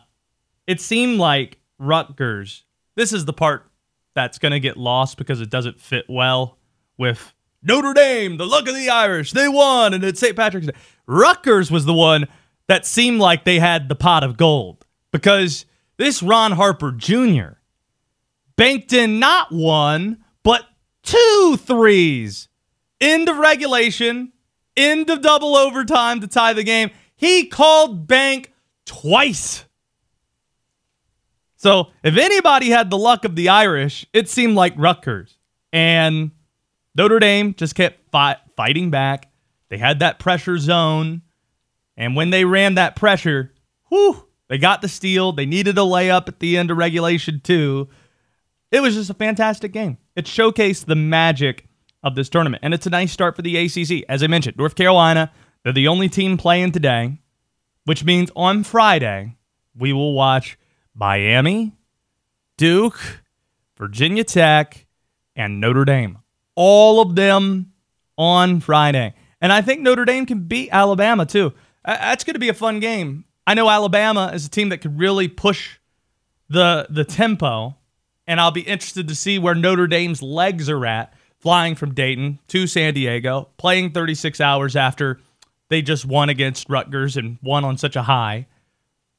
it 0.66 0.80
seemed 0.80 1.18
like 1.18 1.58
Rutgers. 1.78 2.64
This 2.94 3.12
is 3.12 3.24
the 3.24 3.32
part 3.32 3.70
that's 4.14 4.38
going 4.38 4.52
to 4.52 4.60
get 4.60 4.76
lost 4.76 5.16
because 5.16 5.40
it 5.40 5.48
doesn't 5.48 5.80
fit 5.80 6.04
well 6.08 6.58
with 6.98 7.32
Notre 7.62 7.94
Dame, 7.94 8.36
the 8.36 8.46
luck 8.46 8.68
of 8.68 8.74
the 8.74 8.90
Irish. 8.90 9.32
They 9.32 9.48
won, 9.48 9.94
and 9.94 10.04
it's 10.04 10.20
St. 10.20 10.36
Patrick's 10.36 10.66
Day. 10.66 10.74
Rutgers 11.06 11.70
was 11.70 11.86
the 11.86 11.94
one 11.94 12.26
that 12.66 12.84
seemed 12.84 13.20
like 13.20 13.44
they 13.44 13.58
had 13.58 13.88
the 13.88 13.94
pot 13.94 14.22
of 14.22 14.36
gold 14.36 14.84
because 15.12 15.64
this 15.98 16.22
Ron 16.22 16.52
Harper 16.52 16.92
Jr. 16.92 17.58
banked 18.56 18.92
in 18.92 19.18
not 19.18 19.52
one, 19.52 20.24
but 20.42 20.64
two 21.02 21.58
threes. 21.60 22.48
End 23.00 23.28
of 23.28 23.36
regulation, 23.36 24.32
end 24.76 25.10
of 25.10 25.20
double 25.20 25.56
overtime 25.56 26.20
to 26.20 26.26
tie 26.26 26.52
the 26.54 26.64
game. 26.64 26.90
He 27.14 27.46
called 27.46 28.06
bank 28.06 28.52
twice. 28.86 29.64
So 31.56 31.88
if 32.04 32.16
anybody 32.16 32.70
had 32.70 32.88
the 32.88 32.98
luck 32.98 33.24
of 33.24 33.34
the 33.34 33.48
Irish, 33.48 34.06
it 34.12 34.28
seemed 34.28 34.54
like 34.54 34.74
Rutgers. 34.76 35.36
And 35.72 36.30
Notre 36.94 37.18
Dame 37.18 37.54
just 37.54 37.74
kept 37.74 38.10
fi- 38.10 38.38
fighting 38.56 38.90
back. 38.90 39.30
They 39.68 39.78
had 39.78 39.98
that 39.98 40.20
pressure 40.20 40.58
zone. 40.58 41.22
And 41.96 42.14
when 42.14 42.30
they 42.30 42.44
ran 42.44 42.74
that 42.76 42.94
pressure, 42.94 43.52
whew, 43.88 44.27
they 44.48 44.58
got 44.58 44.82
the 44.82 44.88
steal. 44.88 45.32
They 45.32 45.46
needed 45.46 45.78
a 45.78 45.82
layup 45.82 46.28
at 46.28 46.40
the 46.40 46.56
end 46.56 46.70
of 46.70 46.76
regulation, 46.76 47.40
too. 47.42 47.88
It 48.70 48.80
was 48.80 48.94
just 48.94 49.10
a 49.10 49.14
fantastic 49.14 49.72
game. 49.72 49.98
It 50.16 50.26
showcased 50.26 50.86
the 50.86 50.96
magic 50.96 51.68
of 52.02 52.14
this 52.14 52.28
tournament. 52.28 52.62
And 52.62 52.74
it's 52.74 52.86
a 52.86 52.90
nice 52.90 53.12
start 53.12 53.36
for 53.36 53.42
the 53.42 53.56
ACC. 53.56 54.04
As 54.08 54.22
I 54.22 54.26
mentioned, 54.26 54.56
North 54.56 54.74
Carolina, 54.74 55.32
they're 55.62 55.72
the 55.72 55.88
only 55.88 56.08
team 56.08 56.36
playing 56.36 56.72
today, 56.72 57.18
which 57.84 58.04
means 58.04 58.30
on 58.36 58.64
Friday, 58.64 59.36
we 59.76 59.92
will 59.92 60.14
watch 60.14 60.58
Miami, 60.94 61.72
Duke, 62.56 63.22
Virginia 63.76 64.24
Tech, 64.24 64.86
and 65.36 65.60
Notre 65.60 65.84
Dame. 65.84 66.18
All 66.54 67.00
of 67.00 67.14
them 67.14 67.72
on 68.16 68.60
Friday. 68.60 69.14
And 69.40 69.52
I 69.52 69.62
think 69.62 69.80
Notre 69.80 70.04
Dame 70.04 70.26
can 70.26 70.40
beat 70.40 70.70
Alabama 70.72 71.24
too. 71.24 71.52
That's 71.84 72.24
going 72.24 72.34
to 72.34 72.40
be 72.40 72.48
a 72.48 72.54
fun 72.54 72.80
game. 72.80 73.24
I 73.48 73.54
know 73.54 73.70
Alabama 73.70 74.30
is 74.34 74.44
a 74.44 74.50
team 74.50 74.68
that 74.68 74.82
could 74.82 74.98
really 74.98 75.26
push 75.26 75.78
the 76.50 76.86
the 76.90 77.02
tempo, 77.02 77.78
and 78.26 78.38
I'll 78.38 78.50
be 78.50 78.60
interested 78.60 79.08
to 79.08 79.14
see 79.14 79.38
where 79.38 79.54
Notre 79.54 79.86
Dame's 79.86 80.20
legs 80.20 80.68
are 80.68 80.84
at, 80.84 81.14
flying 81.38 81.74
from 81.74 81.94
Dayton 81.94 82.40
to 82.48 82.66
San 82.66 82.92
Diego, 82.92 83.48
playing 83.56 83.92
36 83.92 84.38
hours 84.42 84.76
after 84.76 85.18
they 85.70 85.80
just 85.80 86.04
won 86.04 86.28
against 86.28 86.68
Rutgers 86.68 87.16
and 87.16 87.38
won 87.42 87.64
on 87.64 87.78
such 87.78 87.96
a 87.96 88.02
high. 88.02 88.48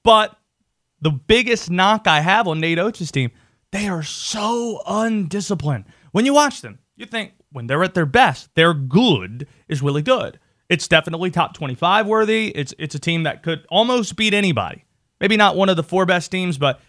But 0.04 0.38
the 1.02 1.10
biggest 1.10 1.72
knock 1.72 2.06
I 2.06 2.22
have 2.22 2.48
on 2.48 2.60
Nate 2.60 2.78
Oats' 2.78 3.10
team, 3.10 3.32
they 3.72 3.88
are 3.88 4.04
so 4.04 4.84
undisciplined. 4.86 5.86
When 6.12 6.28
you 6.28 6.36
watch 6.36 6.62
them, 6.62 6.78
you 6.96 7.08
think 7.08 7.34
when 7.52 7.66
they're 7.66 7.84
at 7.84 7.96
their 7.96 8.06
best, 8.06 8.54
their 8.54 8.76
good 8.76 9.48
is 9.68 9.82
really 9.82 10.04
good. 10.04 10.40
It's 10.70 10.88
definitely 10.88 11.32
top 11.32 11.56
25 11.56 12.06
worthy. 12.06 12.50
It's 12.50 12.74
it's 12.78 12.96
a 12.96 13.00
team 13.00 13.24
that 13.24 13.44
could 13.44 13.66
almost 13.70 14.16
beat 14.16 14.34
anybody. 14.34 14.86
Maybe 15.20 15.36
not 15.36 15.56
one 15.56 15.68
of 15.68 15.76
the 15.76 15.84
four 15.84 16.06
best 16.06 16.32
teams, 16.32 16.58
but 16.58 16.80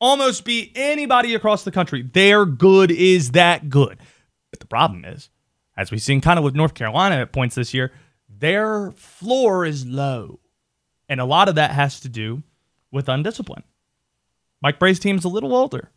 almost 0.00 0.44
beat 0.44 0.72
anybody 0.74 1.34
across 1.34 1.64
the 1.64 1.70
country. 1.70 2.02
Their 2.02 2.44
good 2.44 2.90
is 2.90 3.32
that 3.32 3.70
good. 3.70 3.98
But 4.50 4.60
the 4.60 4.66
problem 4.66 5.04
is, 5.04 5.30
as 5.76 5.90
we've 5.90 6.02
seen 6.02 6.20
kind 6.20 6.38
of 6.38 6.44
with 6.44 6.54
North 6.54 6.74
Carolina 6.74 7.16
at 7.16 7.32
points 7.32 7.54
this 7.54 7.72
year, 7.72 7.92
their 8.28 8.90
floor 8.92 9.64
is 9.64 9.86
low. 9.86 10.40
And 11.08 11.20
a 11.20 11.24
lot 11.24 11.48
of 11.48 11.54
that 11.54 11.70
has 11.70 12.00
to 12.00 12.08
do 12.08 12.42
with 12.90 13.06
undiscipline. 13.06 13.62
Mike 14.62 14.78
Brey's 14.78 14.98
team's 14.98 15.24
a 15.24 15.28
little 15.28 15.54
older, 15.54 15.90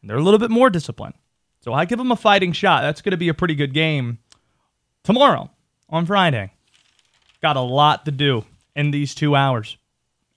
and 0.00 0.08
they're 0.08 0.16
a 0.16 0.22
little 0.22 0.38
bit 0.38 0.50
more 0.50 0.70
disciplined. 0.70 1.14
So 1.60 1.72
I 1.72 1.84
give 1.84 1.98
them 1.98 2.12
a 2.12 2.16
fighting 2.16 2.52
shot. 2.52 2.82
That's 2.82 3.02
going 3.02 3.10
to 3.10 3.16
be 3.18 3.28
a 3.28 3.34
pretty 3.34 3.54
good 3.54 3.74
game 3.74 4.18
tomorrow 5.02 5.50
on 5.88 6.06
Friday. 6.06 6.52
Got 7.40 7.56
a 7.56 7.60
lot 7.60 8.04
to 8.04 8.10
do 8.10 8.44
in 8.74 8.90
these 8.90 9.14
two 9.14 9.36
hours. 9.36 9.76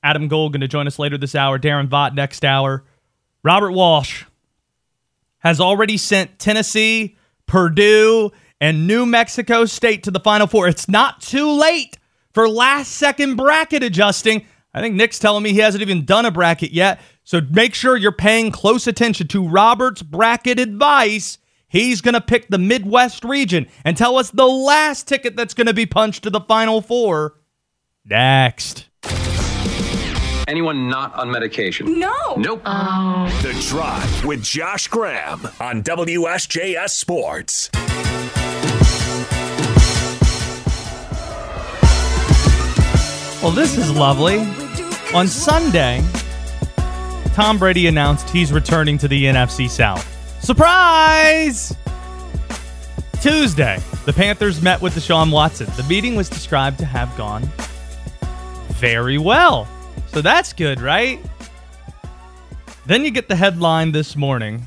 Adam 0.04 0.28
Gold 0.28 0.54
going 0.54 0.62
to 0.62 0.68
join 0.68 0.88
us 0.88 1.00
later 1.00 1.18
this 1.18 1.36
hour. 1.36 1.60
Daron 1.60 1.88
Vaught 1.88 2.16
next 2.16 2.44
hour. 2.44 2.84
Robert 3.44 3.72
Walsh 3.72 4.24
has 5.40 5.60
already 5.60 5.98
sent 5.98 6.40
Tennessee, 6.40 7.18
Purdue, 7.48 8.32
and 8.60 8.88
New 8.88 9.06
Mexico 9.06 9.66
State 9.66 10.04
to 10.04 10.12
the 10.12 10.20
Final 10.20 10.48
Four. 10.48 10.68
It's 10.68 10.88
not 10.88 11.22
too 11.22 11.52
late 11.52 11.98
for 12.34 12.48
last 12.48 12.92
second 12.92 13.36
bracket 13.36 13.84
adjusting. 13.84 14.46
I 14.74 14.82
think 14.82 14.96
Nick's 14.96 15.20
telling 15.20 15.44
me 15.44 15.52
he 15.52 15.60
hasn't 15.60 15.82
even 15.82 16.06
done 16.06 16.26
a 16.26 16.32
bracket 16.32 16.72
yet. 16.72 17.02
So 17.24 17.42
make 17.42 17.74
sure 17.74 17.98
you're 17.98 18.12
paying 18.12 18.52
close 18.52 18.88
attention 18.88 19.28
to 19.30 19.48
Robert's 19.48 20.02
bracket 20.02 20.60
advice. 20.60 21.40
He's 21.72 22.02
going 22.02 22.16
to 22.16 22.22
pick 22.22 22.50
the 22.50 22.58
Midwest 22.58 23.24
region 23.24 23.66
and 23.86 23.96
tell 23.96 24.18
us 24.18 24.30
the 24.30 24.46
last 24.46 25.08
ticket 25.08 25.38
that's 25.38 25.54
going 25.54 25.68
to 25.68 25.74
be 25.74 25.86
punched 25.86 26.24
to 26.24 26.30
the 26.30 26.42
Final 26.42 26.82
Four 26.82 27.40
next. 28.04 28.90
Anyone 30.50 30.90
not 30.90 31.16
on 31.16 31.32
medication? 31.32 31.98
No. 31.98 32.36
Nope. 32.36 32.62
Oh. 32.66 33.40
The 33.42 33.54
Drive 33.70 34.26
with 34.26 34.44
Josh 34.44 34.90
Graham 34.90 35.48
on 35.62 35.82
WSJS 35.82 36.90
Sports. 36.90 37.70
Well, 43.42 43.54
this 43.54 43.78
is 43.78 43.90
lovely. 43.92 44.40
On 45.16 45.26
Sunday, 45.26 46.04
Tom 47.34 47.58
Brady 47.58 47.88
announced 47.88 48.30
he's 48.30 48.52
returning 48.52 48.98
to 48.98 49.08
the 49.08 49.24
NFC 49.24 49.70
South. 49.70 50.21
Surprise! 50.42 51.76
Tuesday, 53.22 53.80
the 54.06 54.14
Panthers 54.14 54.62
met 54.62 54.82
with 54.82 54.96
Deshaun 54.96 55.32
Watson. 55.32 55.68
The 55.78 55.84
meeting 55.84 56.16
was 56.16 56.28
described 56.28 56.80
to 56.80 56.86
have 56.86 57.16
gone 57.16 57.48
very 58.72 59.20
well. 59.20 59.68
So 60.08 60.22
that's 60.22 60.54
good, 60.54 60.82
right? 60.82 61.20
Then 62.88 63.06
you 63.06 63.12
get 63.12 63.30
the 63.30 63.36
headline 63.36 63.92
this 63.92 64.16
morning. 64.16 64.66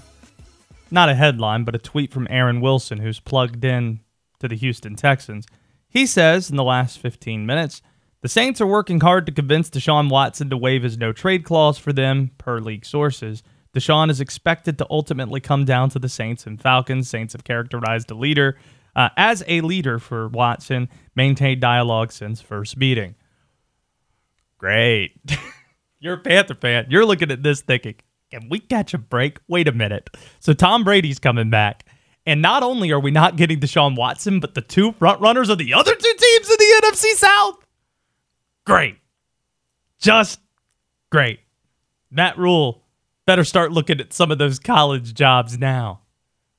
Not 0.93 1.09
a 1.09 1.15
headline, 1.15 1.65
but 1.65 1.75
a 1.75 1.79
tweet 1.79 2.13
from 2.13 2.29
Aaron 2.31 2.61
Wilson, 2.61 2.99
who's 2.99 3.19
plugged 3.19 3.65
in 3.65 4.01
to 4.39 4.47
the 4.47 4.55
Houston 4.55 4.95
Texans. 4.95 5.47
He 5.89 6.07
says 6.07 6.49
in 6.49 6.57
the 6.57 6.63
last 6.63 7.01
15 7.01 7.45
minutes, 7.45 7.83
the 8.21 8.29
Saints 8.29 8.61
are 8.61 8.67
working 8.67 9.01
hard 9.01 9.27
to 9.27 9.33
convince 9.33 9.69
Deshaun 9.69 10.09
Watson 10.09 10.49
to 10.51 10.57
waive 10.57 10.85
his 10.85 10.97
no 10.97 11.13
trade 11.13 11.45
clause 11.45 11.77
for 11.77 11.93
them, 11.93 12.31
per 12.39 12.61
league 12.61 12.87
sources. 12.87 13.43
Deshaun 13.75 14.11
is 14.11 14.21
expected 14.21 14.79
to 14.79 14.87
ultimately 14.89 15.41
come 15.41 15.65
down 15.65 15.91
to 15.91 15.99
the 15.99 16.09
Saints 16.09 16.47
and 16.47 16.61
Falcons. 16.61 17.09
Saints 17.09 17.33
have 17.33 17.45
characterized 17.45 18.11
a 18.11 18.15
leader 18.15 18.57
uh, 18.97 19.09
as 19.17 19.43
a 19.47 19.61
leader 19.61 19.99
for 19.99 20.29
Watson, 20.29 20.89
maintained 21.15 21.61
dialogue 21.61 22.13
since 22.13 22.41
first 22.41 22.77
meeting. 22.77 23.15
Great. 24.59 25.21
You're 26.01 26.15
a 26.15 26.19
Panther 26.19 26.55
fan. 26.55 26.87
You're 26.89 27.05
looking 27.05 27.31
at 27.31 27.43
this 27.43 27.61
thinking, 27.63 27.97
can 28.31 28.49
we 28.49 28.61
catch 28.61 28.95
a 28.95 28.99
break? 28.99 29.39
Wait 29.49 29.69
a 29.69 29.73
minute. 29.73 30.11
So 30.39 30.53
Tom 30.53 30.85
Brady's 30.85 31.19
coming 31.19 31.51
back. 31.51 31.85
And 32.27 32.41
not 32.41 32.63
only 32.63 32.91
are 32.91 33.01
we 33.01 33.11
not 33.11 33.37
getting 33.37 33.61
Deshaun 33.61 33.97
Watson, 33.97 34.41
but 34.41 34.55
the 34.55 34.63
two 34.63 34.93
front 34.93 35.21
runners 35.21 35.51
of 35.51 35.59
the 35.59 35.75
other 35.75 35.95
two 35.95 36.15
teams 36.17 36.51
in 36.51 36.57
the 36.59 36.83
NFC 36.83 37.05
South. 37.17 37.57
Great. 38.65 38.97
Just 39.99 40.41
great. 41.11 41.41
Matt 42.11 42.39
Rhule 42.39 42.84
better 43.27 43.45
start 43.45 43.73
looking 43.73 44.01
at 44.01 44.13
some 44.13 44.31
of 44.31 44.39
those 44.39 44.59
college 44.59 45.15
jobs 45.15 45.59
now. 45.59 46.01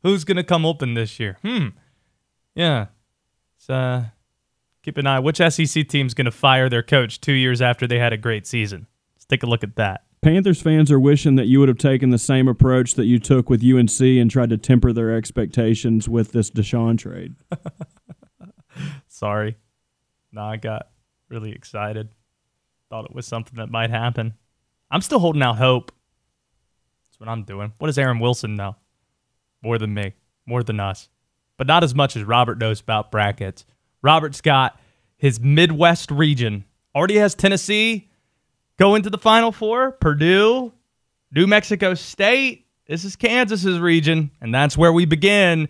Who's 0.03 0.24
going 0.24 0.38
to 0.38 0.43
come 0.43 0.65
open 0.65 0.93
this 0.93 1.19
year? 1.19 1.38
Hmm. 1.41 1.69
Yeah. 2.53 2.88
So 3.57 3.74
uh, 3.74 4.03
keep 4.84 4.98
an 4.98 5.07
eye. 5.07 5.19
Which 5.19 5.38
SEC 5.38 5.88
team's 5.88 6.13
going 6.13 6.25
to 6.25 6.31
fire 6.31 6.69
their 6.69 6.84
coach 6.84 7.19
two 7.19 7.34
years 7.34 7.62
after 7.62 7.88
they 7.88 8.00
had 8.00 8.13
a 8.13 8.17
great 8.17 8.45
season? 8.45 8.88
Let's 9.15 9.25
take 9.25 9.43
a 9.43 9.48
look 9.48 9.63
at 9.63 9.75
that. 9.77 10.03
Panthers 10.22 10.62
fans 10.62 10.91
are 10.91 11.00
wishing 11.00 11.36
that 11.36 11.45
you 11.45 11.60
would 11.60 11.69
have 11.69 11.77
taken 11.77 12.10
the 12.10 12.17
same 12.17 12.48
approach 12.48 12.95
that 12.95 13.05
you 13.05 13.19
took 13.19 13.50
with 13.50 13.63
UNC 13.63 14.01
and 14.01 14.29
tried 14.29 14.50
to 14.50 14.57
temper 14.57 14.91
their 14.91 15.15
expectations 15.15 16.10
with 16.10 16.31
this 16.31 16.50
Deshaun 16.50 16.98
trade. 16.98 17.36
Sorry. 19.07 19.55
No, 20.31 20.41
I 20.41 20.57
got 20.57 20.89
really 21.29 21.51
excited. 21.51 22.10
Thought 22.89 23.05
it 23.05 23.15
was 23.15 23.27
something 23.27 23.57
that 23.57 23.69
might 23.69 23.91
happen. 23.91 24.34
I'm 24.89 25.01
still 25.01 25.19
holding 25.19 25.43
out 25.43 25.57
hope. 25.57 25.91
That's 27.15 27.22
what 27.22 27.31
I'm 27.31 27.43
doing. 27.43 27.72
What 27.77 27.88
does 27.88 27.98
Aaron 27.98 28.19
Wilson 28.19 28.55
know? 28.55 28.75
More 29.62 29.77
than 29.77 29.93
me, 29.93 30.15
more 30.45 30.63
than 30.63 30.81
us, 30.81 31.07
but 31.57 31.65
not 31.65 31.81
as 31.81 31.95
much 31.95 32.17
as 32.17 32.25
Robert 32.25 32.57
knows 32.57 32.81
about 32.81 33.10
brackets. 33.10 33.63
Robert's 34.01 34.41
got 34.41 34.77
his 35.15 35.39
Midwest 35.39 36.12
region. 36.12 36.65
Already 36.93 37.15
has 37.15 37.34
Tennessee 37.34 38.10
going 38.77 39.01
to 39.03 39.10
the 39.10 39.17
Final 39.17 39.53
Four, 39.53 39.93
Purdue, 39.93 40.74
New 41.31 41.48
Mexico 41.48 41.93
State. 41.93 42.67
This 42.86 43.05
is 43.05 43.15
Kansas's 43.15 43.79
region, 43.79 44.29
and 44.41 44.53
that's 44.53 44.77
where 44.77 44.91
we 44.91 45.05
begin. 45.05 45.69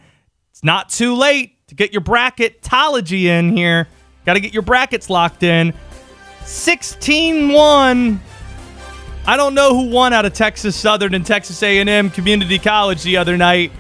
It's 0.50 0.64
not 0.64 0.90
too 0.90 1.14
late 1.14 1.68
to 1.68 1.76
get 1.76 1.94
your 1.94 2.02
bracketology 2.02 3.26
in 3.26 3.56
here. 3.56 3.88
Got 4.26 4.34
to 4.34 4.40
get 4.40 4.52
your 4.52 4.64
brackets 4.64 5.12
locked 5.12 5.44
in. 5.44 5.76
16 6.44 7.50
1. 7.52 8.20
I 9.28 9.38
don't 9.38 9.56
know 9.56 9.76
who 9.76 9.90
won 9.90 10.14
out 10.14 10.26
of 10.26 10.34
Texas 10.34 10.76
Southern 10.76 11.16
and 11.16 11.26
Texas 11.26 11.64
A&M 11.64 12.12
Community 12.12 12.60
College 12.60 13.02
the 13.02 13.18
other 13.18 13.38
night. 13.38 13.72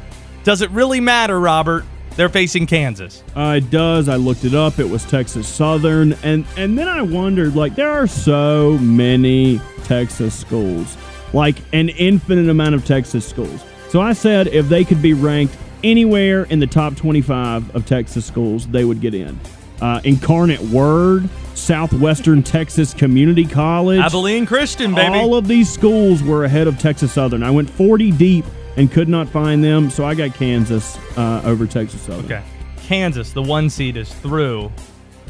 Does 0.44 0.62
it 0.62 0.72
really 0.72 1.00
matter, 1.00 1.40
Robert? 1.40 1.86
They're 2.16 2.30
facing 2.30 2.66
Kansas. 2.66 3.24
Uh, 3.36 3.56
it 3.58 3.70
does. 3.70 4.10
I 4.10 4.16
looked 4.16 4.44
it 4.44 4.56
up. 4.56 4.80
It 4.80 4.90
was 4.90 5.04
Texas 5.06 5.48
Southern, 5.48 6.14
and 6.24 6.46
and 6.58 6.78
then 6.78 6.88
I 6.88 7.02
wondered, 7.02 7.56
like, 7.56 7.76
there 7.76 7.92
are 7.92 8.08
so 8.08 8.78
many 8.80 9.62
Texas 9.84 10.34
schools, 10.34 10.98
like 11.34 11.58
an 11.74 11.90
infinite 11.90 12.50
amount 12.50 12.74
of 12.74 12.86
Texas 12.86 13.28
schools. 13.28 13.64
So 13.90 14.02
I 14.02 14.14
said 14.14 14.48
if 14.48 14.68
they 14.68 14.84
could 14.84 15.02
be 15.02 15.14
ranked 15.14 15.56
anywhere 15.84 16.46
in 16.46 16.60
the 16.60 16.68
top 16.68 16.96
25 16.96 17.76
of 17.76 17.86
Texas 17.86 18.26
schools, 18.26 18.66
they 18.68 18.84
would 18.84 19.00
get 19.00 19.14
in. 19.14 19.40
Uh, 19.82 20.00
Incarnate 20.04 20.62
Word, 20.62 21.28
Southwestern 21.54 22.44
Texas 22.44 22.94
Community 22.94 23.46
College, 23.46 24.00
Abilene 24.00 24.46
Christian, 24.46 24.94
baby. 24.96 25.16
all 25.16 25.36
of 25.36 25.48
these 25.48 25.70
schools 25.72 26.24
were 26.24 26.46
ahead 26.46 26.68
of 26.68 26.80
Texas 26.80 27.12
Southern. 27.12 27.44
I 27.44 27.52
went 27.52 27.70
40 27.70 28.12
deep 28.12 28.46
and 28.78 28.92
could 28.92 29.10
not 29.10 29.28
find 29.30 29.64
them, 29.64 29.90
so 29.90 30.06
I 30.06 30.16
got 30.16 30.34
Kansas 30.34 30.98
uh, 31.18 31.42
over 31.44 31.66
Texas 31.66 32.02
Southern. 32.02 32.26
Okay. 32.26 32.44
Kansas, 32.84 33.32
the 33.32 33.42
one 33.42 33.70
seed, 33.70 33.98
is 33.98 34.14
through. 34.14 34.72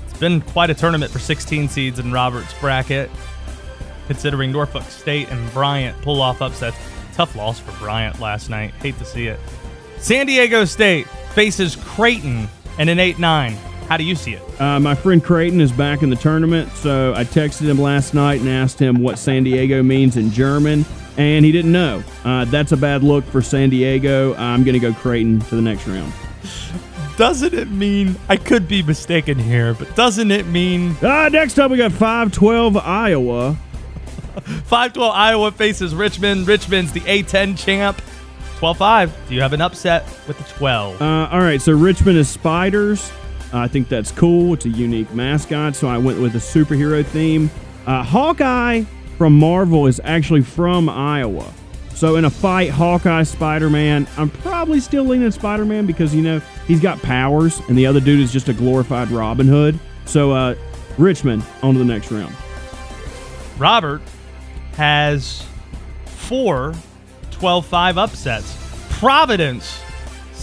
It's 0.08 0.18
been 0.20 0.42
quite 0.42 0.70
a 0.70 0.74
tournament 0.74 1.12
for 1.12 1.20
16 1.20 1.70
seeds 1.70 2.00
in 2.00 2.12
Robert's 2.12 2.54
bracket, 2.60 3.10
considering 4.08 4.52
Norfolk 4.52 4.84
State 4.84 5.30
and 5.30 5.52
Bryant 5.54 6.00
pull 6.02 6.22
off 6.22 6.42
upsets. 6.42 6.78
Tough 7.14 7.36
loss 7.36 7.60
for 7.60 7.72
Bryant 7.80 8.20
last 8.20 8.50
night. 8.50 8.72
Hate 8.75 8.98
to 9.00 9.06
see 9.06 9.28
it. 9.28 9.40
San 9.98 10.25
Diego 10.25 10.66
State 10.66 11.08
faces 11.34 11.75
Creighton 11.78 12.48
in 12.78 12.90
an 12.90 13.00
8 13.00 13.20
9. 13.20 13.58
How 13.88 13.98
do 13.98 14.04
you 14.04 14.15
see 14.15 14.34
it? 14.34 14.62
Uh, 14.62 14.80
my 14.80 14.96
friend 14.96 15.24
Creighton 15.24 15.62
is 15.62 15.72
back 15.72 16.01
in 16.01 16.10
the 16.10 16.15
tournament, 16.15 16.72
so 16.74 17.13
I 17.15 17.24
texted 17.24 17.70
him 17.70 17.80
last 17.80 18.13
night 18.13 18.39
and 18.42 18.50
asked 18.50 18.80
him 18.80 19.01
what 19.01 19.20
San 19.20 19.44
Diego 19.44 19.84
means 19.84 20.18
in 20.18 20.32
German, 20.32 20.86
and 21.18 21.46
he 21.46 21.51
didn't 21.51 21.72
know. 21.72 22.04
Uh, 22.24 22.46
that's 22.46 22.72
a 22.72 22.77
bad 22.77 23.04
look 23.04 23.24
for 23.25 23.42
San 23.42 23.70
Diego. 23.70 24.34
I'm 24.36 24.63
going 24.63 24.74
to 24.74 24.80
go 24.80 24.92
Creighton 24.94 25.39
to 25.42 25.56
the 25.56 25.62
next 25.62 25.88
round. 25.88 26.12
doesn't 27.18 27.54
it 27.54 27.70
mean 27.70 28.15
I 28.27 28.38
could 28.38 28.68
be 28.68 28.82
mistaken 28.82 29.38
here, 29.38 29.74
but 29.75 29.96
doesn't 29.96 30.32
it 30.32 30.48
mean 30.48 30.96
Uh, 31.01 31.30
next 31.30 31.60
up, 31.60 31.70
we 31.70 31.77
got 31.77 31.92
512 31.92 32.77
Iowa. 32.77 33.54
512 34.65 35.13
Iowa 35.13 35.51
faces 35.51 35.94
Richmond. 35.94 36.48
Richmond's 36.48 36.92
the 36.92 37.01
A10 37.01 37.58
champ. 37.58 38.01
12-5. 38.60 39.12
Do 39.27 39.36
you 39.36 39.42
have 39.42 39.54
an 39.54 39.62
upset 39.62 40.06
with 40.27 40.38
the 40.38 40.44
12? 40.58 41.01
Uh, 41.01 41.30
all 41.32 41.39
right, 41.39 41.62
so 41.62 41.72
Richmond 41.74 42.18
is 42.18 42.27
spiders. 42.30 43.12
Uh, 43.54 43.60
I 43.60 43.68
think 43.68 43.88
that's 43.90 44.12
cool. 44.12 44.54
It's 44.54 44.66
a 44.66 44.70
unique 44.70 45.14
mascot, 45.14 45.75
so 45.75 45.88
I 45.88 45.98
went 45.98 46.20
with 46.20 46.36
a 46.36 46.40
superhero 46.40 47.06
theme. 47.06 47.50
Uh, 47.86 48.04
Hawkeye 48.04 48.84
from 49.18 49.38
Marvel 49.38 49.88
is 49.88 50.02
actually 50.04 50.42
from 50.42 50.90
Iowa. 50.90 51.54
So 51.94 52.18
in 52.18 52.25
a 52.25 52.30
fight, 52.30 52.72
Hawkeye, 52.72 53.24
Spider 53.24 53.70
Man, 53.70 54.06
I'm 54.18 54.30
probably 54.30 54.82
still 54.82 55.06
leaning 55.06 55.32
Spider 55.32 55.64
Man 55.64 55.86
because, 55.86 56.14
you 56.14 56.22
know, 56.22 56.40
he's 56.68 56.82
got 56.82 57.02
powers, 57.02 57.62
and 57.70 57.78
the 57.78 57.86
other 57.86 58.02
dude 58.02 58.20
is 58.20 58.34
just 58.34 58.50
a 58.50 58.54
glorified 58.54 59.10
Robin 59.12 59.48
Hood. 59.48 59.80
So 60.06 60.32
uh, 60.34 60.56
Richmond 60.98 61.44
on 61.64 61.74
to 61.74 61.80
the 61.80 61.86
next 61.86 62.12
round. 62.12 62.36
Robert 63.58 64.02
has 64.74 65.46
four 66.06 66.74
12-5 67.32 67.98
upsets. 67.98 68.58
Providence, 69.00 69.82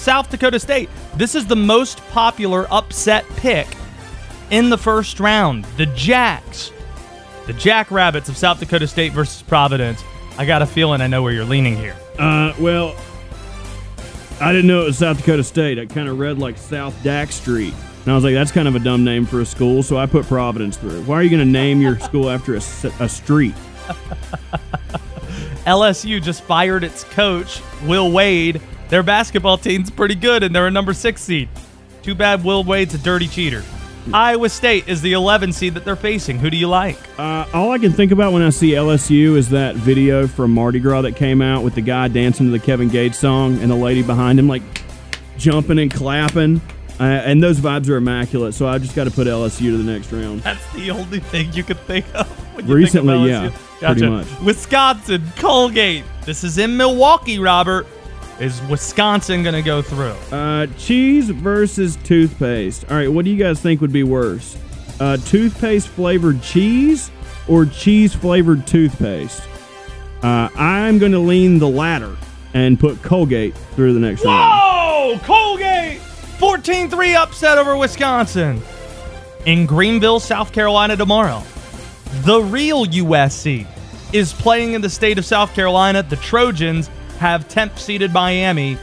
South 0.03 0.31
Dakota 0.31 0.59
State. 0.59 0.91
This 1.15 1.37
is 1.37 1.47
the 1.47 1.55
most 1.55 1.99
popular 2.09 2.67
upset 2.73 3.25
pick 3.37 3.69
in 4.51 4.69
the 4.69 4.77
first 4.77 5.21
round. 5.21 5.65
The 5.77 5.87
Jacks, 5.87 6.73
the 7.47 7.53
Jackrabbits 7.53 8.29
of 8.29 8.37
South 8.37 8.59
Dakota 8.59 8.89
State 8.89 9.13
versus 9.13 9.43
Providence. 9.43 10.03
I 10.37 10.45
got 10.45 10.61
a 10.61 10.67
feeling 10.67 11.01
I 11.01 11.07
know 11.07 11.23
where 11.23 11.33
you're 11.33 11.45
leaning 11.45 11.77
here. 11.77 11.95
Uh, 12.19 12.53
well, 12.59 12.97
I 14.41 14.51
didn't 14.51 14.67
know 14.67 14.83
it 14.83 14.87
was 14.87 14.99
South 14.99 15.19
Dakota 15.19 15.45
State. 15.45 15.79
I 15.79 15.87
kind 15.87 16.09
of 16.09 16.19
read 16.19 16.37
like 16.37 16.59
South 16.59 17.01
Dak 17.05 17.31
Street. 17.31 17.75
And 18.03 18.11
I 18.11 18.17
was 18.17 18.25
like, 18.25 18.35
that's 18.35 18.51
kind 18.51 18.67
of 18.67 18.75
a 18.75 18.81
dumb 18.81 19.05
name 19.05 19.25
for 19.25 19.41
a 19.41 19.47
school, 19.47 19.85
so 19.85 19.99
I 19.99 20.07
put 20.07 20.27
Providence 20.27 20.77
through. 20.77 21.05
Why 21.05 21.15
are 21.15 21.23
you 21.23 21.31
going 21.31 21.47
to 21.47 21.47
name 21.47 21.81
your 21.81 21.97
school 22.01 22.29
after 22.29 22.55
a, 22.55 22.63
a 22.99 23.09
street? 23.09 23.55
LSU 25.65 26.21
just 26.21 26.43
fired 26.43 26.83
its 26.83 27.05
coach, 27.05 27.61
Will 27.85 28.11
Wade. 28.11 28.61
Their 28.93 29.03
basketball 29.03 29.57
team's 29.57 29.89
pretty 29.89 30.15
good, 30.15 30.43
and 30.43 30.55
they're 30.55 30.67
a 30.67 30.71
number 30.71 30.93
six 30.93 31.23
seed. 31.23 31.49
Too 32.03 32.15
bad 32.15 32.45
Will 32.45 32.63
Wade's 32.63 32.93
a 32.93 32.99
dirty 32.99 33.27
cheater. 33.27 33.65
Iowa 34.13 34.51
State 34.51 34.87
is 34.87 35.01
the 35.01 35.15
11 35.15 35.55
seed 35.55 35.73
that 35.77 35.87
they're 35.87 35.97
facing. 35.97 36.39
Who 36.39 36.51
do 36.51 36.59
you 36.59 36.69
like? 36.69 36.99
Uh, 37.19 37.47
all 37.55 37.71
I 37.71 37.79
can 37.79 37.91
think 37.91 38.13
about 38.13 38.35
when 38.35 38.43
I 38.43 38.51
see 38.51 38.73
LSU 38.73 39.37
is 39.39 39.49
that 39.49 39.77
video 39.77 40.27
from 40.27 40.51
Mardi 40.51 40.79
Gras 40.79 41.01
that 41.03 41.17
came 41.17 41.41
out 41.41 41.65
with 41.65 41.75
the 41.75 41.81
guy 41.81 42.09
dancing 42.09 42.45
to 42.45 42.53
the 42.53 42.59
Kevin 42.59 42.91
Gates 42.91 43.19
song 43.19 43.57
and 43.63 43.71
the 43.71 43.75
lady 43.75 44.03
behind 44.03 44.39
him 44.39 44.47
like 44.47 44.61
jumping 45.39 45.79
and 45.79 45.91
clapping. 45.91 46.61
Uh, 47.01 47.05
and 47.05 47.43
those 47.43 47.61
vibes 47.61 47.89
are 47.89 47.97
immaculate, 47.97 48.53
so 48.53 48.69
I 48.69 48.77
just 48.77 48.95
got 48.95 49.05
to 49.05 49.11
put 49.11 49.27
LSU 49.27 49.71
to 49.71 49.79
the 49.79 49.91
next 49.91 50.13
round. 50.13 50.43
That's 50.43 50.71
the 50.75 50.91
only 50.91 51.21
thing 51.21 51.51
you 51.55 51.65
could 51.65 51.81
think 51.81 52.05
of. 52.15 52.29
Recently, 52.69 53.15
think 53.15 53.25
of 53.25 53.27
yeah, 53.31 53.49
LSU. 53.49 53.79
pretty 53.79 54.01
Gotcha. 54.03 54.11
much. 54.11 54.41
Wisconsin, 54.43 55.33
Colgate. 55.37 56.05
This 56.27 56.45
is 56.45 56.59
in 56.59 56.77
Milwaukee, 56.77 57.39
Robert. 57.39 57.87
Is 58.43 58.61
Wisconsin 58.63 59.45
going 59.45 59.55
to 59.55 59.63
go 59.63 59.83
through? 59.83 60.17
Uh, 60.37 60.67
cheese 60.77 61.31
versus 61.31 61.95
toothpaste. 62.03 62.85
All 62.91 62.97
right, 62.97 63.07
what 63.07 63.25
do 63.25 63.31
you 63.31 63.37
guys 63.37 63.61
think 63.61 63.81
would 63.81 63.93
be 63.93 64.03
worse? 64.03 64.59
Uh, 64.99 65.17
toothpaste 65.19 65.87
flavored 65.87 66.43
cheese 66.43 67.13
or 67.47 67.67
cheese 67.67 68.13
flavored 68.13 68.67
toothpaste? 68.67 69.45
Uh, 70.25 70.49
I'm 70.57 70.99
going 70.99 71.13
to 71.13 71.21
lean 71.21 71.61
the 71.61 71.69
latter 71.69 72.17
and 72.53 72.81
put 72.81 73.01
Colgate 73.01 73.55
through 73.77 73.95
the 73.95 74.01
next 74.01 74.25
round. 74.25 74.61
Whoa! 74.61 75.19
Colgate! 75.21 76.01
14 76.01 76.91
3 76.91 77.15
upset 77.15 77.59
over 77.59 77.77
Wisconsin. 77.77 78.61
In 79.47 79.67
Greenville, 79.67 80.19
South 80.19 80.53
Carolina 80.53 80.97
tomorrow. 80.97 81.45
The 82.25 82.43
real 82.43 82.87
USC 82.87 83.69
is 84.13 84.33
playing 84.33 84.73
in 84.73 84.81
the 84.81 84.91
state 84.91 85.17
of 85.17 85.25
South 85.25 85.55
Carolina. 85.55 86.03
The 86.03 86.17
Trojans 86.17 86.91
have 87.23 87.49
temp 87.49 87.79
seeded 87.79 88.13
Miami. 88.13 88.77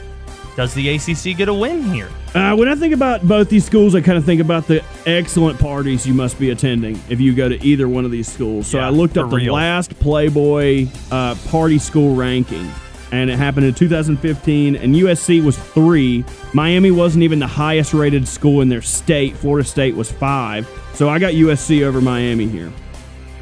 Does 0.56 0.74
the 0.74 0.88
ACC 0.94 1.36
get 1.36 1.48
a 1.48 1.54
win 1.54 1.82
here? 1.84 2.08
Uh, 2.34 2.54
when 2.56 2.68
I 2.68 2.74
think 2.74 2.92
about 2.94 3.22
both 3.26 3.48
these 3.50 3.64
schools, 3.64 3.94
I 3.94 4.00
kind 4.00 4.16
of 4.18 4.24
think 4.24 4.40
about 4.40 4.66
the 4.66 4.82
excellent 5.06 5.58
parties 5.60 6.06
you 6.06 6.14
must 6.14 6.38
be 6.38 6.50
attending 6.50 6.98
if 7.08 7.20
you 7.20 7.34
go 7.34 7.48
to 7.48 7.62
either 7.64 7.88
one 7.88 8.04
of 8.04 8.10
these 8.10 8.30
schools. 8.30 8.66
So 8.66 8.78
Yeah, 8.78 8.86
I 8.86 8.90
looked 8.90 9.16
up 9.18 9.30
the 9.30 9.36
real. 9.36 9.54
last 9.54 9.98
Playboy 10.00 10.86
uh, 11.10 11.34
party 11.48 11.78
school 11.78 12.14
ranking, 12.16 12.70
and 13.12 13.30
it 13.30 13.36
happened 13.36 13.66
in 13.66 13.74
2015, 13.74 14.76
and 14.76 14.94
USC 14.94 15.42
was 15.44 15.58
three. 15.58 16.24
Miami 16.54 16.90
wasn't 16.90 17.22
even 17.24 17.38
the 17.38 17.46
highest 17.46 17.92
rated 17.94 18.26
school 18.26 18.60
in 18.60 18.68
their 18.68 18.82
state. 18.82 19.36
Florida 19.36 19.66
State 19.68 19.94
was 19.94 20.10
five. 20.10 20.68
So 20.94 21.08
I 21.08 21.18
got 21.18 21.34
USC 21.34 21.82
over 21.82 22.00
Miami 22.00 22.48
here. 22.48 22.72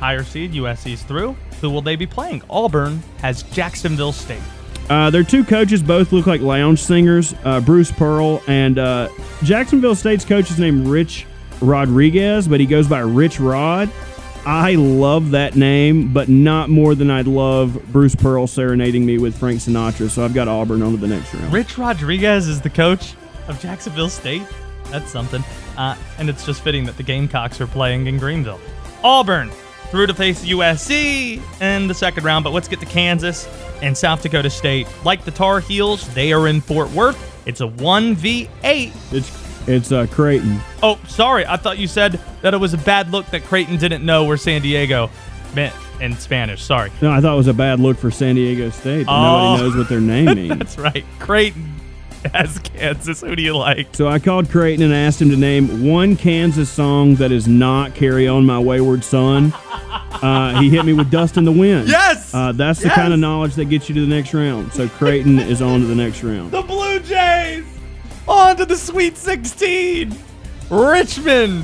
Higher 0.01 0.25
seed, 0.25 0.53
USC's 0.53 1.03
through. 1.05 1.37
Who 1.61 1.71
will 1.71 1.83
they 1.83 1.97
be 1.97 2.07
playing? 2.07 2.43
Auburn 2.51 3.03
has 3.21 3.43
Jacksonville 3.45 4.13
State. 4.13 4.43
Uh, 4.91 5.11
their 5.11 5.23
two 5.23 5.45
coaches 5.45 5.83
both 5.83 6.13
look 6.13 6.27
like 6.27 6.41
lounge 6.41 6.81
singers, 6.81 7.35
uh, 7.45 7.61
Bruce 7.61 7.93
Pearl 7.93 8.43
and 8.47 8.79
uh, 8.79 9.09
Jacksonville 9.43 9.95
State's 9.95 10.25
coach 10.25 10.51
is 10.51 10.59
named 10.59 10.87
Rich 10.87 11.27
Rodriguez, 11.61 12.49
but 12.49 12.59
he 12.61 12.67
goes 12.67 12.89
by 12.89 13.01
Rich 13.01 13.39
Rod. 13.39 13.91
I 14.47 14.77
love 14.77 15.33
that 15.33 15.57
name, 15.57 16.13
but 16.13 16.31
not 16.31 16.71
more 16.71 16.95
than 16.95 17.11
I'd 17.11 17.27
love 17.27 17.79
Bruce 17.93 18.15
Pearl 18.15 18.47
serenading 18.47 19.05
me 19.05 19.19
with 19.19 19.37
Frank 19.37 19.61
Sinatra. 19.61 20.09
So 20.09 20.25
I've 20.25 20.33
got 20.33 20.49
Auburn 20.49 20.81
on 20.81 20.93
to 20.93 20.97
the 20.97 21.07
next 21.07 21.35
round. 21.35 21.53
Rich 21.53 21.77
Rodriguez 21.77 22.49
is 22.49 22.63
the 22.63 22.71
coach 22.71 23.15
of 23.47 23.61
Jacksonville 23.61 24.09
State. 24.09 24.43
That's 24.85 25.11
something. 25.11 25.45
Uh, 25.77 25.97
and 26.17 26.31
it's 26.31 26.47
just 26.47 26.63
fitting 26.63 26.85
that 26.87 26.97
the 26.97 27.03
Gamecocks 27.03 27.61
are 27.61 27.67
playing 27.67 28.07
in 28.07 28.17
Greenville. 28.17 28.61
Auburn 29.05 29.51
through 29.91 30.07
to 30.07 30.15
face 30.15 30.45
USC 30.45 31.41
in 31.61 31.89
the 31.89 31.95
second 31.95 32.25
round, 32.25 32.45
but 32.45 32.53
let's 32.53 32.69
get 32.69 32.81
to 32.81 32.87
Kansas 32.87 33.49
and 33.83 33.97
South 33.97 34.23
Dakota 34.23 34.51
State. 34.51 34.87
Like 35.05 35.25
the 35.25 35.31
Tar 35.31 35.61
Heels, 35.61 36.07
they 36.15 36.33
are 36.33 36.49
in 36.49 36.61
Fort 36.61 36.91
Worth. 36.91 37.19
It's 37.47 37.61
a 37.61 37.67
1v8. 37.69 38.93
It's 39.13 39.49
it's 39.69 39.93
uh, 39.93 40.07
Creighton. 40.11 40.61
Oh, 40.83 40.99
sorry. 41.09 41.45
I 41.45 41.59
thought 41.59 41.77
you 41.79 41.87
said 41.87 42.19
that 42.41 42.55
it 42.55 42.57
was 42.57 42.73
a 42.73 42.79
bad 42.79 43.11
look 43.11 43.27
that 43.27 43.45
Creighton 43.45 43.77
didn't 43.77 44.05
know 44.05 44.25
where 44.25 44.39
San 44.39 44.63
Diego 44.63 45.11
meant 45.55 45.75
in 46.01 46.17
Spanish. 46.17 46.63
Sorry. 46.63 46.91
No, 47.03 47.11
I 47.11 47.21
thought 47.21 47.35
it 47.35 47.37
was 47.37 47.49
a 47.49 47.55
bad 47.55 47.79
look 47.79 47.99
for 47.99 48.11
San 48.11 48.37
Diego 48.37 48.71
State. 48.71 49.07
Oh. 49.09 49.57
Nobody 49.57 49.63
knows 49.63 49.77
what 49.77 49.89
their 49.91 50.01
name 50.01 50.35
means. 50.35 50.59
That's 50.59 50.79
right. 50.79 51.05
Creighton 51.19 51.71
has 52.33 52.59
Kansas. 52.61 53.21
Who 53.21 53.37
do 53.37 53.43
you 53.43 53.57
like? 53.57 53.95
So 53.95 54.09
I 54.09 54.19
called 54.19 54.51
Creighton 54.51 54.85
and 54.85 54.93
asked 54.95 55.21
him 55.21 55.31
to 55.31 55.37
name 55.37 55.87
one 55.87 56.17
Kansas 56.17 56.71
song 56.71 57.15
that 57.17 57.33
is 57.33 57.47
not 57.47 57.95
"Carry 57.95 58.27
On 58.29 58.45
My 58.45 58.59
Wayward 58.59 59.05
Son." 59.05 59.53
Uh, 60.21 60.61
he 60.61 60.69
hit 60.69 60.85
me 60.85 60.93
with 60.93 61.11
"Dust 61.11 61.37
in 61.37 61.45
the 61.45 61.53
Wind." 61.53 61.89
Yes! 61.89 62.35
uh, 62.35 62.51
that's 62.53 62.81
the 62.81 62.89
kind 62.89 63.13
of 63.13 63.21
knowledge 63.21 63.55
that 63.55 63.67
gets 63.67 63.89
you 63.89 63.95
to 63.95 64.01
the 64.01 64.07
next 64.07 64.35
round. 64.35 64.73
So 64.73 64.89
Creighton 64.89 65.39
is 65.39 65.63
on 65.63 65.81
to 65.81 65.87
the 65.87 65.95
next 65.95 66.25
round. 66.25 66.51
The 66.51 66.63
Blue 66.63 66.99
Jays 67.01 67.65
on 68.27 68.57
to 68.57 68.67
the 68.67 68.77
Sweet 68.77 69.17
16. 69.17 70.17
Richmond 70.71 71.63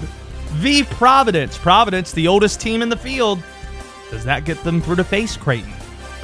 v. 0.52 0.84
Providence. 0.84 1.58
Providence, 1.58 2.12
the 2.12 2.28
oldest 2.28 2.60
team 2.60 2.80
in 2.80 2.88
the 2.88 2.96
field. 2.96 3.42
Does 4.10 4.24
that 4.24 4.44
get 4.44 4.62
them 4.62 4.80
through 4.80 4.96
to 4.96 5.04
face 5.04 5.36
Creighton? 5.36 5.72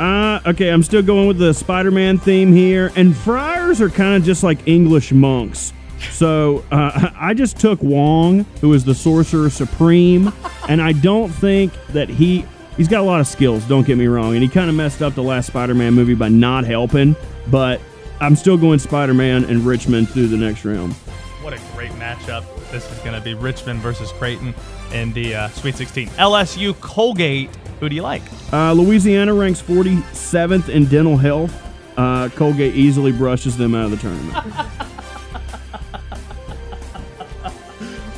Uh, 0.00 0.40
okay, 0.46 0.70
I'm 0.70 0.82
still 0.82 1.02
going 1.02 1.28
with 1.28 1.36
the 1.36 1.52
Spider-Man 1.52 2.16
theme 2.16 2.54
here, 2.54 2.90
and 2.96 3.14
friars 3.14 3.82
are 3.82 3.90
kind 3.90 4.16
of 4.16 4.24
just 4.24 4.42
like 4.42 4.66
English 4.66 5.12
monks. 5.12 5.74
So 6.10 6.64
uh, 6.72 7.10
I 7.16 7.34
just 7.34 7.58
took 7.58 7.82
Wong, 7.82 8.46
who 8.62 8.72
is 8.72 8.82
the 8.82 8.94
sorcerer 8.94 9.50
supreme, 9.50 10.32
and 10.70 10.80
I 10.80 10.92
don't 10.92 11.28
think 11.28 11.74
that 11.88 12.08
he 12.08 12.46
he's 12.78 12.88
got 12.88 13.00
a 13.00 13.04
lot 13.04 13.20
of 13.20 13.26
skills. 13.26 13.62
Don't 13.66 13.86
get 13.86 13.98
me 13.98 14.06
wrong, 14.06 14.32
and 14.32 14.42
he 14.42 14.48
kind 14.48 14.70
of 14.70 14.74
messed 14.74 15.02
up 15.02 15.14
the 15.14 15.22
last 15.22 15.48
Spider-Man 15.48 15.92
movie 15.92 16.14
by 16.14 16.30
not 16.30 16.64
helping. 16.64 17.14
But 17.50 17.78
I'm 18.20 18.36
still 18.36 18.56
going 18.56 18.78
Spider-Man 18.78 19.44
and 19.44 19.66
Richmond 19.66 20.08
through 20.08 20.28
the 20.28 20.38
next 20.38 20.64
round. 20.64 20.94
What 21.42 21.52
a 21.52 21.60
great 21.74 21.92
matchup. 21.92 22.46
This 22.70 22.90
is 22.90 22.98
going 23.00 23.14
to 23.14 23.20
be 23.20 23.34
Richmond 23.34 23.80
versus 23.80 24.12
Creighton 24.12 24.54
in 24.94 25.12
the 25.12 25.34
uh, 25.34 25.48
Sweet 25.48 25.74
16. 25.74 26.08
LSU 26.08 26.78
Colgate. 26.80 27.50
Who 27.80 27.88
do 27.88 27.96
you 27.96 28.02
like? 28.02 28.22
Uh, 28.52 28.72
Louisiana 28.72 29.34
ranks 29.34 29.60
47th 29.62 30.68
in 30.68 30.86
dental 30.86 31.16
health. 31.16 31.54
Uh, 31.96 32.28
Colgate 32.30 32.74
easily 32.74 33.10
brushes 33.12 33.56
them 33.56 33.74
out 33.74 33.86
of 33.86 33.90
the 33.90 33.96
tournament. 33.96 34.54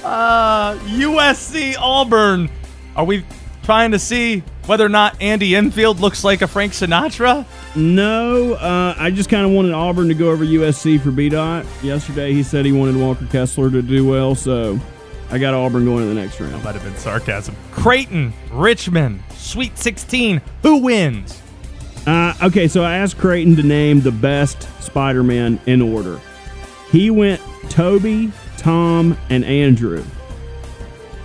Uh, 0.05 0.75
USC 0.88 1.75
Auburn. 1.79 2.51
Are 2.94 3.05
we 3.05 3.25
trying 3.62 3.92
to 3.92 3.98
see 3.98 4.40
whether 4.66 4.85
or 4.85 4.90
not 4.90 5.20
Andy 5.22 5.57
Enfield 5.57 6.01
looks 6.01 6.22
like 6.22 6.42
a 6.42 6.46
Frank 6.46 6.72
Sinatra? 6.72 7.46
No, 7.75 8.53
uh, 8.55 8.94
I 8.98 9.11
just 9.11 9.31
kind 9.31 9.46
of 9.46 9.53
wanted 9.53 9.72
Auburn 9.72 10.09
to 10.09 10.14
go 10.14 10.31
over 10.31 10.44
USC 10.44 11.01
for 11.01 11.11
BDOT. 11.11 11.64
Yesterday, 11.83 12.35
he 12.35 12.42
said 12.42 12.66
he 12.66 12.72
wanted 12.72 12.96
Walker 12.96 13.27
Kessler 13.27 13.70
to 13.70 13.81
do 13.81 14.07
well, 14.07 14.35
so 14.35 14.79
I 15.33 15.38
got 15.38 15.55
Auburn 15.55 15.87
going 15.87 16.07
to 16.07 16.14
the 16.14 16.21
next 16.21 16.38
round. 16.40 16.62
Might 16.62 16.75
have 16.75 16.85
been 16.85 16.97
sarcasm. 16.97 17.57
Creighton, 17.71 18.35
Richmond, 18.53 19.23
Sweet 19.31 19.79
16. 19.79 20.42
Who 20.61 20.83
wins? 20.83 21.40
Uh, 22.07 22.35
okay, 22.42 22.68
so 22.68 22.85
I 22.85 22.97
asked 22.97 23.16
Creighton 23.16 23.57
to 23.57 23.62
name 23.62 24.03
the 24.03 24.12
best 24.12 24.68
Spider 24.83 25.23
Man 25.23 25.59
in 25.64 25.81
order. 25.81 26.21
He 26.90 27.11
went 27.11 27.40
Toby, 27.71 28.31
Tom, 28.59 29.16
and 29.31 29.42
Andrew. 29.47 30.05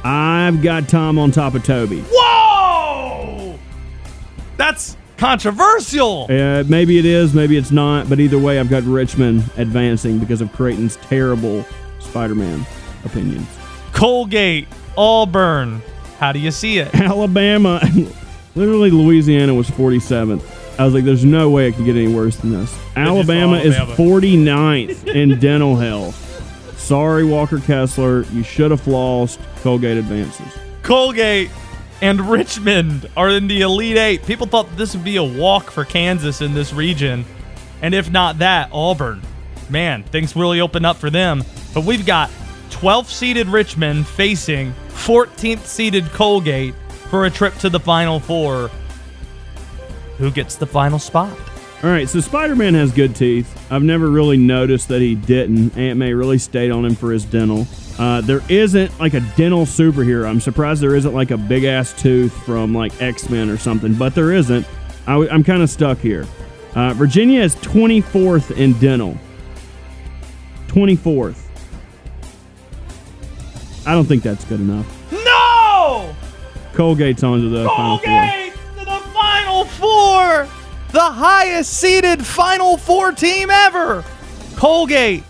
I've 0.05 0.61
got 0.61 0.87
Tom 0.87 1.19
on 1.19 1.31
top 1.31 1.53
of 1.53 1.65
Toby. 1.65 2.01
Whoa! 2.09 3.59
That's 4.55 4.95
controversial. 5.17 6.27
Uh, 6.29 6.63
maybe 6.69 6.97
it 6.97 7.05
is, 7.05 7.33
maybe 7.33 7.57
it's 7.57 7.71
not, 7.71 8.07
but 8.07 8.21
either 8.21 8.39
way, 8.39 8.57
I've 8.57 8.69
got 8.69 8.83
Richmond 8.83 9.43
advancing 9.57 10.17
because 10.17 10.39
of 10.39 10.53
Creighton's 10.53 10.95
terrible 10.95 11.65
Spider 11.99 12.35
Man 12.35 12.65
opinions. 13.03 13.56
Colgate, 13.97 14.67
Auburn. 14.95 15.81
How 16.19 16.31
do 16.31 16.37
you 16.37 16.51
see 16.51 16.77
it? 16.77 16.93
Alabama, 17.01 17.81
literally 18.55 18.91
Louisiana 18.91 19.55
was 19.55 19.71
47th. 19.71 20.43
I 20.79 20.85
was 20.85 20.93
like, 20.93 21.03
there's 21.03 21.25
no 21.25 21.49
way 21.49 21.69
it 21.69 21.73
could 21.73 21.85
get 21.85 21.95
any 21.95 22.13
worse 22.13 22.35
than 22.37 22.51
this. 22.51 22.77
Alabama, 22.95 23.57
is 23.57 23.75
Alabama. 23.75 23.97
49th 23.97 25.07
in 25.15 25.39
dental 25.39 25.75
health. 25.75 26.15
Sorry, 26.77 27.25
Walker 27.25 27.57
Kessler. 27.59 28.21
You 28.25 28.43
should 28.43 28.69
have 28.69 28.85
lost. 28.85 29.39
Colgate 29.61 29.97
advances. 29.97 30.45
Colgate 30.83 31.49
and 31.99 32.21
Richmond 32.21 33.09
are 33.17 33.29
in 33.29 33.47
the 33.47 33.61
Elite 33.61 33.97
Eight. 33.97 34.25
People 34.27 34.45
thought 34.45 34.77
this 34.77 34.93
would 34.93 35.03
be 35.03 35.15
a 35.15 35.23
walk 35.23 35.71
for 35.71 35.83
Kansas 35.83 36.41
in 36.41 36.53
this 36.53 36.71
region. 36.71 37.25
And 37.81 37.95
if 37.95 38.11
not 38.11 38.37
that, 38.37 38.69
Auburn. 38.71 39.23
Man, 39.71 40.03
things 40.03 40.35
really 40.35 40.61
open 40.61 40.85
up 40.85 40.97
for 40.97 41.09
them. 41.09 41.43
But 41.73 41.83
we've 41.83 42.05
got 42.05 42.29
12th 42.69 43.07
seeded 43.09 43.47
Richmond 43.47 44.07
facing 44.07 44.73
14th 44.89 45.65
seeded 45.65 46.05
Colgate 46.11 46.73
for 47.09 47.25
a 47.25 47.29
trip 47.31 47.55
to 47.59 47.69
the 47.69 47.79
Final 47.79 48.19
Four. 48.19 48.69
Who 50.17 50.31
gets 50.31 50.55
the 50.55 50.65
final 50.65 50.99
spot? 50.99 51.37
All 51.83 51.91
right, 51.91 52.09
so 52.09 52.19
Spider 52.19 52.55
Man 52.55 52.73
has 52.73 52.91
good 52.91 53.15
teeth. 53.15 53.53
I've 53.71 53.83
never 53.83 54.09
really 54.09 54.37
noticed 54.37 54.87
that 54.87 54.99
he 54.99 55.13
didn't. 55.13 55.77
Aunt 55.77 55.99
May 55.99 56.11
really 56.13 56.39
stayed 56.39 56.71
on 56.71 56.83
him 56.83 56.95
for 56.95 57.11
his 57.11 57.23
dental. 57.23 57.67
Uh, 57.99 58.21
there 58.21 58.41
isn't 58.49 58.99
like 58.99 59.13
a 59.13 59.19
dental 59.35 59.65
superhero. 59.65 60.27
I'm 60.27 60.39
surprised 60.39 60.81
there 60.81 60.95
isn't 60.95 61.13
like 61.13 61.29
a 61.29 61.37
big 61.37 61.65
ass 61.65 61.93
tooth 61.93 62.33
from 62.45 62.73
like 62.73 62.99
X 62.99 63.29
Men 63.29 63.49
or 63.49 63.57
something, 63.57 63.93
but 63.93 64.15
there 64.15 64.33
isn't. 64.33 64.65
I, 65.05 65.11
w- 65.13 65.29
I'm 65.29 65.43
kind 65.43 65.61
of 65.61 65.69
stuck 65.69 65.99
here. 65.99 66.25
Uh, 66.73 66.93
Virginia 66.93 67.41
is 67.41 67.55
24th 67.57 68.57
in 68.57 68.73
dental. 68.79 69.17
24th. 70.67 71.46
I 73.87 73.93
don't 73.93 74.05
think 74.05 74.21
that's 74.21 74.43
good 74.43 74.59
enough. 74.59 74.85
No! 75.13 76.13
Colgate's 76.73 77.23
on 77.23 77.39
to 77.39 77.47
the 77.47 77.65
final 77.65 77.97
four. 77.97 78.05
Colgate 78.05 78.53
to 78.53 78.85
the 78.85 78.99
Final 79.13 79.63
Four! 79.63 80.47
The 80.91 80.99
highest 80.99 81.73
seeded 81.73 82.25
Final 82.25 82.75
Four 82.75 83.13
team 83.13 83.49
ever! 83.49 84.03
Colgate, 84.57 85.23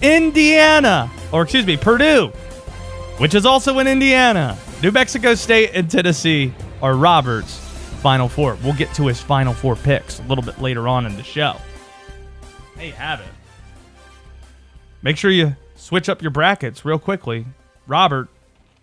Indiana, 0.00 1.10
or 1.32 1.42
excuse 1.42 1.66
me, 1.66 1.76
Purdue, 1.76 2.28
which 3.18 3.34
is 3.34 3.44
also 3.44 3.80
in 3.80 3.88
Indiana. 3.88 4.56
New 4.80 4.92
Mexico 4.92 5.34
State 5.34 5.72
and 5.74 5.90
Tennessee 5.90 6.54
are 6.82 6.94
Roberts' 6.94 7.58
Final 8.00 8.28
Four. 8.28 8.56
We'll 8.62 8.74
get 8.74 8.94
to 8.94 9.08
his 9.08 9.20
Final 9.20 9.54
Four 9.54 9.74
picks 9.74 10.20
a 10.20 10.22
little 10.22 10.44
bit 10.44 10.60
later 10.62 10.86
on 10.86 11.04
in 11.04 11.16
the 11.16 11.24
show. 11.24 11.56
There 12.76 12.86
you 12.86 12.92
have 12.92 13.20
it. 13.20 13.26
Make 15.02 15.16
sure 15.16 15.32
you 15.32 15.56
switch 15.74 16.08
up 16.08 16.22
your 16.22 16.30
brackets 16.30 16.84
real 16.84 17.00
quickly. 17.00 17.46
Robert, 17.86 18.28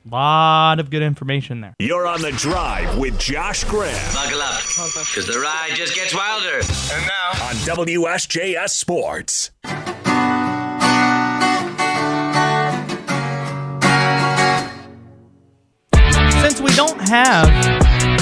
lot 0.07 0.79
of 0.79 0.91
good 0.91 1.01
information 1.01 1.61
there. 1.61 1.73
You're 1.79 2.05
on 2.05 2.21
the 2.21 2.31
drive 2.33 2.99
with 2.99 3.17
Josh 3.19 3.63
Graham 3.63 4.13
Buckle 4.13 4.41
up, 4.41 4.61
because 4.61 5.25
the 5.25 5.39
ride 5.39 5.71
just 5.73 5.95
gets 5.95 6.13
wilder. 6.13 6.57
And 6.57 7.07
now, 7.07 7.29
on 7.47 7.55
WSJS 7.65 8.69
Sports. 8.69 9.49
Since 16.41 16.61
we 16.61 16.69
don't 16.75 17.01
have 17.09 17.47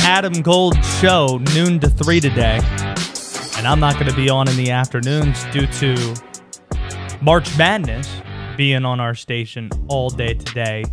Adam 0.05 0.41
Gold's 0.41 0.77
show 0.99 1.41
noon 1.55 1.81
to 1.81 1.89
3 1.89 2.21
today, 2.21 2.61
and 3.57 3.67
I'm 3.67 3.81
not 3.81 3.95
going 3.95 4.07
to 4.07 4.15
be 4.15 4.29
on 4.29 4.47
in 4.47 4.55
the 4.55 4.71
afternoons 4.71 5.43
due 5.51 5.67
to 5.67 6.15
March 7.21 7.57
Madness 7.57 8.07
being 8.59 8.83
on 8.83 8.99
our 8.99 9.15
station 9.15 9.69
all 9.87 10.09
day 10.09 10.33
today 10.33 10.83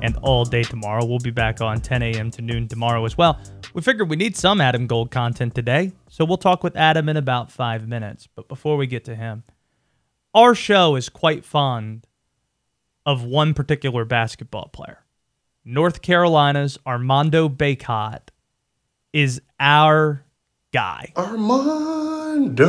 and 0.00 0.16
all 0.18 0.44
day 0.44 0.62
tomorrow. 0.62 1.04
We'll 1.04 1.18
be 1.18 1.32
back 1.32 1.60
on 1.60 1.80
10 1.80 2.00
a.m. 2.02 2.30
to 2.30 2.40
noon 2.40 2.68
tomorrow 2.68 3.04
as 3.04 3.18
well. 3.18 3.40
We 3.74 3.82
figured 3.82 4.08
we 4.08 4.14
need 4.14 4.36
some 4.36 4.60
Adam 4.60 4.86
Gold 4.86 5.10
content 5.10 5.52
today, 5.52 5.90
so 6.08 6.24
we'll 6.24 6.36
talk 6.36 6.62
with 6.62 6.76
Adam 6.76 7.08
in 7.08 7.16
about 7.16 7.50
five 7.50 7.88
minutes. 7.88 8.28
But 8.32 8.46
before 8.46 8.76
we 8.76 8.86
get 8.86 9.04
to 9.06 9.16
him, 9.16 9.42
our 10.34 10.54
show 10.54 10.94
is 10.94 11.08
quite 11.08 11.44
fond 11.44 12.06
of 13.04 13.24
one 13.24 13.54
particular 13.54 14.04
basketball 14.04 14.68
player. 14.68 15.04
North 15.64 16.02
Carolina's 16.02 16.78
Armando 16.86 17.48
Bacot 17.48 18.20
is 19.12 19.42
our 19.58 20.24
guy. 20.72 21.12
Armando. 21.16 22.62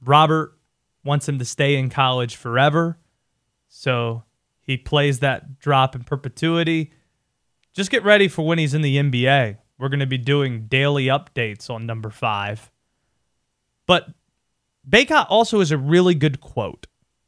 Robert 0.00 0.56
wants 1.04 1.28
him 1.28 1.40
to 1.40 1.44
stay 1.44 1.74
in 1.74 1.90
college 1.90 2.36
forever. 2.36 2.98
So 3.82 4.22
he 4.60 4.76
plays 4.76 5.18
that 5.18 5.58
drop 5.58 5.96
in 5.96 6.04
perpetuity. 6.04 6.92
Just 7.74 7.90
get 7.90 8.04
ready 8.04 8.28
for 8.28 8.46
when 8.46 8.58
he's 8.58 8.74
in 8.74 8.82
the 8.82 8.96
NBA. 8.96 9.56
We're 9.76 9.88
going 9.88 9.98
to 9.98 10.06
be 10.06 10.18
doing 10.18 10.66
daily 10.66 11.06
updates 11.06 11.68
on 11.68 11.84
number 11.84 12.08
five. 12.08 12.70
But 13.88 14.06
Bacot 14.88 15.26
also 15.28 15.58
is 15.58 15.72
a 15.72 15.78
really 15.78 16.14
good 16.14 16.40
quote. 16.40 16.86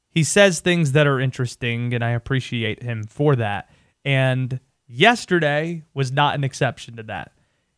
He 0.09 0.23
says 0.23 0.61
things 0.61 0.93
that 0.93 1.09
are 1.09 1.19
interesting, 1.19 1.93
and 1.93 2.05
I 2.05 2.11
appreciate 2.11 2.85
him 2.85 3.03
for 3.03 3.35
that. 3.35 3.69
And 4.05 4.61
yesterday 4.87 5.83
was 5.93 6.12
not 6.12 6.37
an 6.37 6.45
exception 6.45 6.95
to 6.99 7.03
that. 7.03 7.33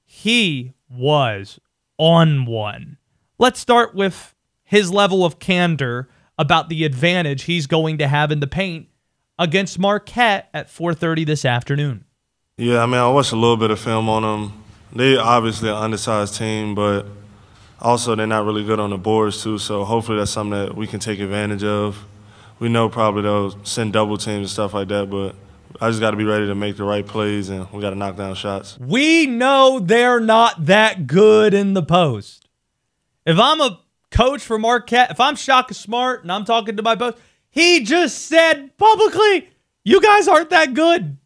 He 0.04 0.74
was 0.90 1.58
on 1.96 2.44
one. 2.44 2.98
Let's 3.38 3.58
start 3.58 3.94
with 3.94 4.34
his 4.64 4.92
level 4.92 5.24
of 5.24 5.38
candor 5.38 6.10
about 6.38 6.68
the 6.68 6.84
advantage 6.84 7.44
he's 7.44 7.66
going 7.66 7.98
to 7.98 8.08
have 8.08 8.30
in 8.30 8.40
the 8.40 8.46
paint 8.46 8.88
against 9.38 9.78
Marquette 9.78 10.48
at 10.52 10.68
4:30 10.68 11.26
this 11.26 11.44
afternoon. 11.44 12.04
Yeah, 12.56 12.82
I 12.82 12.86
mean, 12.86 12.94
I 12.94 13.08
watched 13.08 13.32
a 13.32 13.36
little 13.36 13.56
bit 13.56 13.70
of 13.70 13.78
film 13.78 14.08
on 14.08 14.22
them. 14.22 14.64
They 14.94 15.16
obviously 15.16 15.68
an 15.68 15.74
undersized 15.74 16.36
team, 16.36 16.74
but 16.74 17.06
also 17.80 18.14
they're 18.14 18.26
not 18.26 18.44
really 18.44 18.64
good 18.64 18.80
on 18.80 18.90
the 18.90 18.98
boards 18.98 19.42
too. 19.42 19.58
So 19.58 19.84
hopefully 19.84 20.18
that's 20.18 20.30
something 20.30 20.58
that 20.58 20.76
we 20.76 20.86
can 20.86 21.00
take 21.00 21.20
advantage 21.20 21.64
of. 21.64 22.04
We 22.58 22.68
know 22.68 22.88
probably 22.88 23.22
they'll 23.22 23.62
send 23.64 23.92
double 23.92 24.16
teams 24.16 24.38
and 24.38 24.50
stuff 24.50 24.72
like 24.72 24.88
that, 24.88 25.10
but 25.10 25.34
I 25.80 25.90
just 25.90 26.00
got 26.00 26.12
to 26.12 26.16
be 26.16 26.24
ready 26.24 26.46
to 26.46 26.54
make 26.54 26.78
the 26.78 26.84
right 26.84 27.06
plays 27.06 27.50
and 27.50 27.70
we 27.72 27.82
got 27.82 27.90
to 27.90 27.96
knock 27.96 28.16
down 28.16 28.34
shots. 28.34 28.78
We 28.78 29.26
know 29.26 29.78
they're 29.78 30.20
not 30.20 30.64
that 30.66 31.06
good 31.06 31.52
in 31.52 31.74
the 31.74 31.82
post. 31.82 32.48
If 33.26 33.38
I'm 33.38 33.60
a 33.60 33.80
coach 34.16 34.42
for 34.42 34.58
Marquette, 34.58 35.10
if 35.10 35.20
I'm 35.20 35.36
Shaka 35.36 35.74
Smart 35.74 36.22
and 36.22 36.32
I'm 36.32 36.44
talking 36.44 36.76
to 36.76 36.82
my 36.82 36.94
boss, 36.94 37.14
he 37.50 37.84
just 37.84 38.26
said 38.26 38.76
publicly, 38.78 39.50
"You 39.84 40.00
guys 40.00 40.26
aren't 40.26 40.50
that 40.50 40.74
good." 40.74 41.18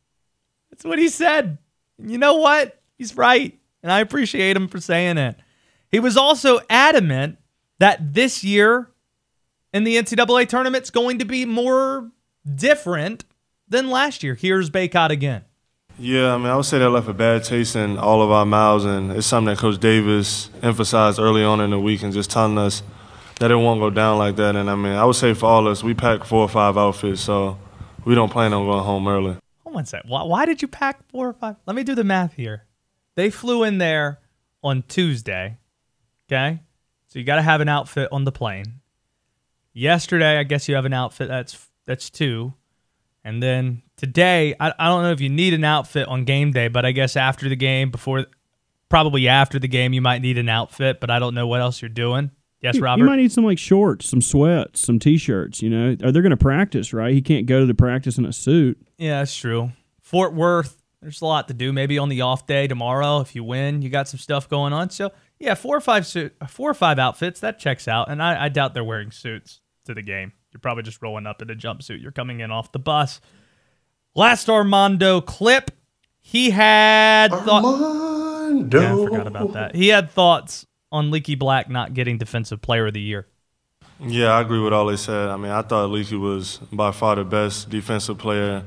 That's 0.70 0.84
what 0.84 0.98
he 0.98 1.08
said. 1.08 1.58
And 1.98 2.10
you 2.10 2.18
know 2.18 2.34
what? 2.34 2.80
He's 2.98 3.16
right, 3.16 3.58
and 3.82 3.92
I 3.92 4.00
appreciate 4.00 4.56
him 4.56 4.68
for 4.68 4.80
saying 4.80 5.18
it. 5.18 5.36
He 5.90 6.00
was 6.00 6.16
also 6.16 6.60
adamant 6.68 7.38
that 7.78 8.14
this 8.14 8.44
year 8.44 8.90
in 9.72 9.84
the 9.84 9.96
NCAA 9.96 10.48
tournament's 10.48 10.90
going 10.90 11.18
to 11.18 11.24
be 11.24 11.44
more 11.44 12.10
different 12.54 13.24
than 13.68 13.88
last 13.88 14.22
year. 14.22 14.34
Here's 14.34 14.68
Bacot 14.68 15.10
again. 15.10 15.44
Yeah, 16.02 16.34
I 16.34 16.38
mean, 16.38 16.46
I 16.46 16.56
would 16.56 16.64
say 16.64 16.78
that 16.78 16.88
left 16.88 17.08
a 17.08 17.12
bad 17.12 17.44
taste 17.44 17.76
in 17.76 17.98
all 17.98 18.22
of 18.22 18.30
our 18.30 18.46
mouths, 18.46 18.86
and 18.86 19.12
it's 19.12 19.26
something 19.26 19.54
that 19.54 19.58
Coach 19.58 19.78
Davis 19.78 20.48
emphasized 20.62 21.18
early 21.18 21.44
on 21.44 21.60
in 21.60 21.68
the 21.68 21.78
week 21.78 22.02
and 22.02 22.10
just 22.10 22.30
telling 22.30 22.56
us 22.56 22.82
that 23.38 23.50
it 23.50 23.56
won't 23.56 23.80
go 23.80 23.90
down 23.90 24.16
like 24.16 24.36
that. 24.36 24.56
And 24.56 24.70
I 24.70 24.76
mean, 24.76 24.94
I 24.94 25.04
would 25.04 25.16
say 25.16 25.34
for 25.34 25.44
all 25.44 25.66
of 25.66 25.72
us, 25.72 25.84
we 25.84 25.92
packed 25.92 26.26
four 26.26 26.40
or 26.40 26.48
five 26.48 26.78
outfits, 26.78 27.20
so 27.20 27.58
we 28.06 28.14
don't 28.14 28.32
plan 28.32 28.54
on 28.54 28.64
going 28.64 28.82
home 28.82 29.06
early. 29.08 29.36
Hold 29.62 29.76
on 29.76 29.82
a 29.82 29.86
sec. 29.86 30.04
Why, 30.06 30.22
why 30.22 30.46
did 30.46 30.62
you 30.62 30.68
pack 30.68 31.06
four 31.10 31.28
or 31.28 31.32
five? 31.34 31.56
Let 31.66 31.76
me 31.76 31.82
do 31.82 31.94
the 31.94 32.02
math 32.02 32.32
here. 32.32 32.64
They 33.14 33.28
flew 33.28 33.62
in 33.62 33.76
there 33.76 34.20
on 34.62 34.84
Tuesday. 34.88 35.58
Okay. 36.32 36.60
So 37.08 37.18
you 37.18 37.26
got 37.26 37.36
to 37.36 37.42
have 37.42 37.60
an 37.60 37.68
outfit 37.68 38.08
on 38.10 38.24
the 38.24 38.32
plane. 38.32 38.80
Yesterday, 39.74 40.38
I 40.38 40.44
guess 40.44 40.66
you 40.66 40.76
have 40.76 40.86
an 40.86 40.94
outfit 40.94 41.28
that's 41.28 41.68
that's 41.84 42.08
two. 42.08 42.54
And 43.24 43.42
then 43.42 43.82
today, 43.96 44.54
I, 44.58 44.72
I 44.78 44.86
don't 44.88 45.02
know 45.02 45.12
if 45.12 45.20
you 45.20 45.28
need 45.28 45.52
an 45.54 45.64
outfit 45.64 46.08
on 46.08 46.24
game 46.24 46.52
day, 46.52 46.68
but 46.68 46.84
I 46.86 46.92
guess 46.92 47.16
after 47.16 47.48
the 47.48 47.56
game, 47.56 47.90
before 47.90 48.26
probably 48.88 49.28
after 49.28 49.58
the 49.58 49.68
game, 49.68 49.92
you 49.92 50.00
might 50.00 50.22
need 50.22 50.38
an 50.38 50.48
outfit, 50.48 51.00
but 51.00 51.10
I 51.10 51.18
don't 51.18 51.34
know 51.34 51.46
what 51.46 51.60
else 51.60 51.80
you're 51.82 51.88
doing. 51.88 52.30
Yes, 52.60 52.76
You- 52.76 52.82
Robert. 52.82 53.00
You 53.04 53.06
might 53.06 53.16
need 53.16 53.32
some 53.32 53.44
like 53.44 53.58
shorts, 53.58 54.08
some 54.08 54.20
sweats, 54.20 54.80
some 54.82 54.98
t-shirts. 54.98 55.62
You 55.62 55.70
know, 55.70 55.96
are 56.02 56.12
they 56.12 56.20
going 56.20 56.30
to 56.30 56.36
practice? 56.36 56.92
Right? 56.92 57.12
He 57.14 57.22
can't 57.22 57.46
go 57.46 57.60
to 57.60 57.66
the 57.66 57.74
practice 57.74 58.18
in 58.18 58.24
a 58.24 58.32
suit. 58.32 58.78
Yeah, 58.98 59.20
that's 59.20 59.34
true. 59.36 59.72
Fort 60.02 60.34
Worth, 60.34 60.82
there's 61.00 61.22
a 61.22 61.24
lot 61.26 61.48
to 61.48 61.54
do. 61.54 61.72
Maybe 61.72 61.96
on 61.98 62.08
the 62.08 62.20
off 62.22 62.46
day 62.46 62.66
tomorrow, 62.66 63.20
if 63.20 63.34
you 63.34 63.44
win, 63.44 63.80
you 63.80 63.88
got 63.88 64.08
some 64.08 64.18
stuff 64.18 64.48
going 64.48 64.72
on. 64.72 64.90
So 64.90 65.10
yeah, 65.38 65.54
four 65.54 65.76
or 65.76 65.80
five 65.80 66.06
suit, 66.06 66.34
four 66.48 66.70
or 66.70 66.74
five 66.74 66.98
outfits 66.98 67.40
that 67.40 67.58
checks 67.58 67.88
out, 67.88 68.10
and 68.10 68.22
I, 68.22 68.44
I 68.44 68.48
doubt 68.50 68.74
they're 68.74 68.84
wearing 68.84 69.10
suits 69.10 69.60
to 69.86 69.94
the 69.94 70.02
game. 70.02 70.32
You're 70.52 70.60
probably 70.60 70.82
just 70.82 71.00
rolling 71.02 71.26
up 71.26 71.42
in 71.42 71.50
a 71.50 71.54
jumpsuit. 71.54 72.02
You're 72.02 72.12
coming 72.12 72.40
in 72.40 72.50
off 72.50 72.72
the 72.72 72.78
bus. 72.78 73.20
Last 74.14 74.48
Armando 74.48 75.20
clip. 75.20 75.70
He 76.20 76.50
had 76.50 77.28
thought. 77.28 77.64
Armando. 77.64 78.80
Yeah, 78.80 78.92
I 78.92 79.04
forgot 79.04 79.26
about 79.26 79.52
that. 79.54 79.74
He 79.74 79.88
had 79.88 80.10
thoughts 80.10 80.66
on 80.92 81.10
Leaky 81.10 81.34
Black 81.34 81.70
not 81.70 81.94
getting 81.94 82.18
Defensive 82.18 82.60
Player 82.60 82.88
of 82.88 82.94
the 82.94 83.00
Year. 83.00 83.26
Yeah, 84.00 84.28
I 84.28 84.40
agree 84.40 84.60
with 84.60 84.72
all 84.72 84.86
they 84.86 84.96
said. 84.96 85.28
I 85.28 85.36
mean, 85.36 85.50
I 85.50 85.62
thought 85.62 85.90
Leaky 85.90 86.16
was 86.16 86.58
by 86.72 86.90
far 86.90 87.16
the 87.16 87.24
best 87.24 87.68
defensive 87.68 88.16
player 88.16 88.64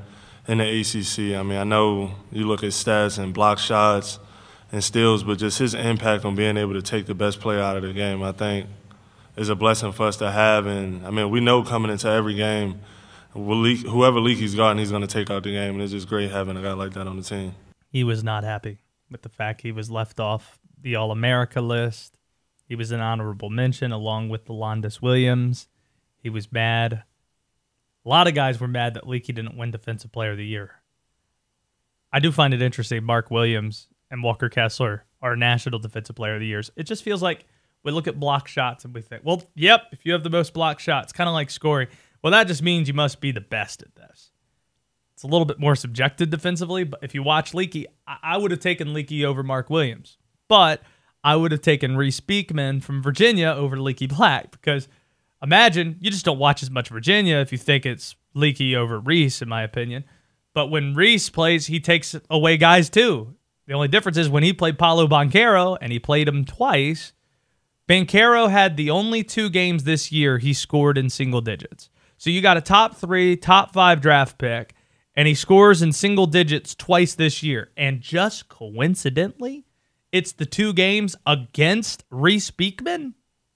in 0.48 0.60
the 0.60 0.80
ACC. 0.80 1.36
I 1.36 1.42
mean, 1.42 1.58
I 1.58 1.64
know 1.64 2.12
you 2.32 2.48
look 2.48 2.64
at 2.64 2.70
stats 2.70 3.18
and 3.18 3.34
block 3.34 3.58
shots 3.58 4.20
and 4.72 4.84
steals, 4.84 5.24
but 5.24 5.40
just 5.40 5.58
his 5.58 5.74
impact 5.74 6.24
on 6.24 6.36
being 6.36 6.56
able 6.56 6.74
to 6.74 6.84
take 6.84 7.08
the 7.08 7.16
best 7.16 7.40
player 7.40 7.60
out 7.60 7.78
of 7.78 7.84
the 7.84 7.94
game, 7.94 8.22
I 8.22 8.32
think, 8.32 8.68
is 9.36 9.50
a 9.50 9.56
blessing 9.56 9.92
for 9.92 10.08
us 10.08 10.18
to 10.18 10.32
have. 10.32 10.66
And 10.66 11.06
I 11.06 11.10
mean, 11.10 11.30
we 11.30 11.40
know 11.40 11.64
coming 11.64 11.92
into 11.92 12.08
every 12.08 12.36
game, 12.36 12.82
whoever 13.34 14.20
Leaky's 14.20 14.56
gotten, 14.56 14.78
he's 14.78 14.92
going 14.92 15.02
to 15.02 15.08
take 15.08 15.30
out 15.30 15.44
the 15.44 15.52
game, 15.52 15.74
and 15.74 15.82
it's 15.82 15.92
just 15.92 16.08
great 16.08 16.32
having 16.32 16.58
a 16.58 16.62
guy 16.62 16.74
like 16.74 16.94
that 16.94 17.08
on 17.08 17.18
the 17.18 17.24
team. 17.24 17.56
He 17.90 18.04
was 18.04 18.24
not 18.24 18.44
happy 18.44 18.80
with 19.10 19.22
the 19.22 19.30
fact 19.30 19.62
he 19.62 19.72
was 19.72 19.90
left 19.92 20.20
off 20.20 20.60
the 20.80 20.96
All 20.96 21.12
America 21.12 21.62
list. 21.62 22.18
He 22.66 22.76
was 22.76 22.92
an 22.92 23.00
honorable 23.00 23.50
mention 23.50 23.92
along 23.92 24.30
with 24.30 24.46
the 24.46 24.54
Londis 24.54 25.02
Williams. 25.02 25.68
He 26.18 26.30
was 26.30 26.52
mad. 26.52 27.04
A 28.06 28.10
lot 28.10 28.28
of 28.28 28.36
guys 28.36 28.60
were 28.60 28.68
mad 28.68 28.96
that 28.96 29.08
Leaky 29.08 29.34
didn't 29.34 29.58
win 29.58 29.72
Defensive 29.72 30.12
Player 30.12 30.32
of 30.32 30.38
the 30.38 30.46
Year. 30.46 30.82
I 32.12 32.20
do 32.20 32.32
find 32.32 32.54
it 32.54 32.62
interesting. 32.62 33.04
Mark 33.04 33.32
Williams 33.32 33.88
and 34.12 34.24
Walker 34.24 34.50
Kessler 34.50 35.06
are 35.22 35.36
National 35.36 35.80
Defensive 35.80 36.16
Player 36.16 36.36
of 36.36 36.40
the 36.40 36.48
Years. 36.48 36.70
It 36.76 36.84
just 36.84 37.04
feels 37.04 37.22
like 37.22 37.46
we 37.84 37.92
look 37.92 38.08
at 38.08 38.20
block 38.20 38.48
shots 38.48 38.86
and 38.86 38.94
we 38.94 39.02
think, 39.02 39.24
well, 39.26 39.44
yep, 39.56 39.84
if 39.92 40.06
you 40.06 40.14
have 40.14 40.24
the 40.24 40.30
most 40.30 40.54
block 40.54 40.80
shots, 40.80 41.12
kind 41.12 41.28
of 41.28 41.34
like 41.34 41.50
scoring, 41.50 41.88
well, 42.22 42.32
that 42.32 42.48
just 42.48 42.62
means 42.62 42.88
you 42.88 42.94
must 42.94 43.20
be 43.20 43.32
the 43.32 43.42
best 43.42 43.82
at 43.82 43.96
this. 43.96 44.32
It's 45.14 45.24
a 45.24 45.28
little 45.28 45.46
bit 45.46 45.60
more 45.60 45.76
subjective 45.76 46.30
defensively, 46.30 46.84
but 46.84 47.00
if 47.04 47.14
you 47.14 47.22
watch 47.22 47.54
Leaky, 47.54 47.86
I, 48.08 48.38
would 48.38 48.52
have 48.52 48.60
taken 48.60 48.94
Leaky 48.94 49.26
over 49.26 49.44
Mark 49.44 49.70
Williams. 49.70 50.18
But 50.48 50.82
I 51.24 51.36
would 51.36 51.52
have 51.52 51.62
taken 51.62 51.96
Reece 51.96 52.20
Beekman 52.20 52.82
from 52.82 53.04
Virginia 53.04 53.48
over 53.56 53.80
Leaky 53.80 54.08
Black 54.08 54.52
because 54.52 54.88
imagine 55.42 55.98
you 56.00 56.10
just 56.10 56.26
don't 56.26 56.40
watch 56.40 56.64
as 56.64 56.72
much 56.72 56.90
Virginia 56.90 57.38
if 57.38 57.52
you 57.52 57.58
think 57.58 57.86
it's 57.86 58.16
Leaky 58.34 58.76
over 58.76 59.00
Reece, 59.00 59.42
in 59.42 59.50
my 59.50 59.64
opinion. 59.64 60.04
But 60.54 60.68
when 60.68 60.94
Reece 60.94 61.30
plays, 61.30 61.68
he 61.68 61.80
takes 61.80 62.16
away 62.30 62.58
guys 62.58 62.90
too. 62.90 63.36
The 63.66 63.74
only 63.74 63.88
difference 63.88 64.18
is 64.18 64.30
when 64.30 64.44
he 64.44 64.54
played 64.54 64.78
Paolo 64.78 65.08
Banchero 65.08 65.78
and 65.80 65.92
he 65.92 66.00
played 66.00 66.28
him 66.28 66.44
twice, 66.46 67.14
Banchero 67.88 68.50
had 68.50 68.78
the 68.78 68.90
only 68.90 69.24
two 69.24 69.50
games 69.50 69.84
this 69.84 70.12
year 70.12 70.38
he 70.38 70.54
scored 70.54 70.98
in 70.98 71.10
single 71.10 71.42
digits. 71.42 71.90
So 72.18 72.30
you 72.30 72.42
got 72.42 72.58
a 72.58 72.62
top 72.62 72.96
three, 72.96 73.36
top 73.36 73.74
five 73.74 74.00
draft 74.00 74.38
pick, 74.38 74.76
and 75.16 75.28
he 75.28 75.36
scores 75.36 75.82
in 75.82 75.92
single 75.92 76.26
digits 76.26 76.74
twice 76.74 77.16
this 77.16 77.44
year. 77.44 77.72
And 77.76 78.00
just 78.00 78.48
coincidentally, 78.48 79.66
it's 80.12 80.32
the 80.32 80.46
two 80.46 80.74
games 80.74 81.16
against 81.26 82.06
Reece 82.10 82.52
Beekman. 82.52 83.16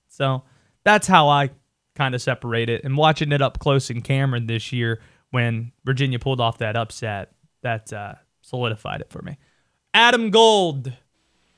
So 0.09 0.43
that's 0.83 1.07
how 1.07 1.29
I 1.29 1.51
kind 1.95 2.13
of 2.13 2.21
separate 2.21 2.69
it. 2.69 2.83
And 2.83 2.97
watching 2.97 3.31
it 3.31 3.41
up 3.41 3.59
close 3.59 3.89
in 3.89 4.01
Cameron 4.01 4.47
this 4.47 4.73
year 4.73 4.99
when 5.31 5.71
Virginia 5.85 6.19
pulled 6.19 6.41
off 6.41 6.57
that 6.57 6.75
upset, 6.75 7.31
that 7.61 7.93
uh, 7.93 8.15
solidified 8.41 9.01
it 9.01 9.09
for 9.09 9.21
me. 9.21 9.37
Adam 9.93 10.29
Gold 10.29 10.91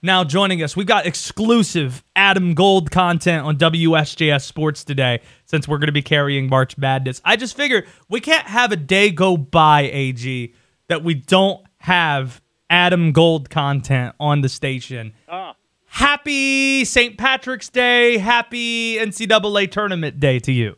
now 0.02 0.24
joining 0.24 0.64
us. 0.64 0.76
We 0.76 0.86
got 0.86 1.06
exclusive 1.06 2.04
Adam 2.16 2.54
Gold 2.54 2.92
content 2.92 3.46
on 3.46 3.58
WSJS 3.58 4.44
Sports 4.44 4.84
today 4.84 5.22
since 5.46 5.68
we're 5.68 5.78
going 5.78 5.88
to 5.88 5.94
be 5.94 6.02
carrying 6.02 6.50
March 6.50 6.78
Madness. 6.78 7.22
I 7.26 7.36
just 7.36 7.56
figured 7.56 7.88
we 8.08 8.20
can't 8.20 8.48
have 8.48 8.72
a 8.72 8.76
day 8.76 9.12
go 9.12 9.38
by, 9.38 9.82
AG, 9.82 10.54
that 10.88 11.04
we 11.04 11.14
don't 11.16 11.66
have 11.80 12.42
Adam 12.70 13.12
Gold 13.12 13.50
content 13.50 14.16
on 14.20 14.42
the 14.42 14.50
station. 14.50 15.14
Ah. 15.28 15.56
Happy 15.86 16.86
St. 16.86 17.18
Patrick's 17.18 17.70
Day. 17.70 18.20
Happy 18.20 18.98
NCAA 18.98 19.72
tournament 19.72 20.20
day 20.20 20.40
to 20.40 20.52
you. 20.52 20.76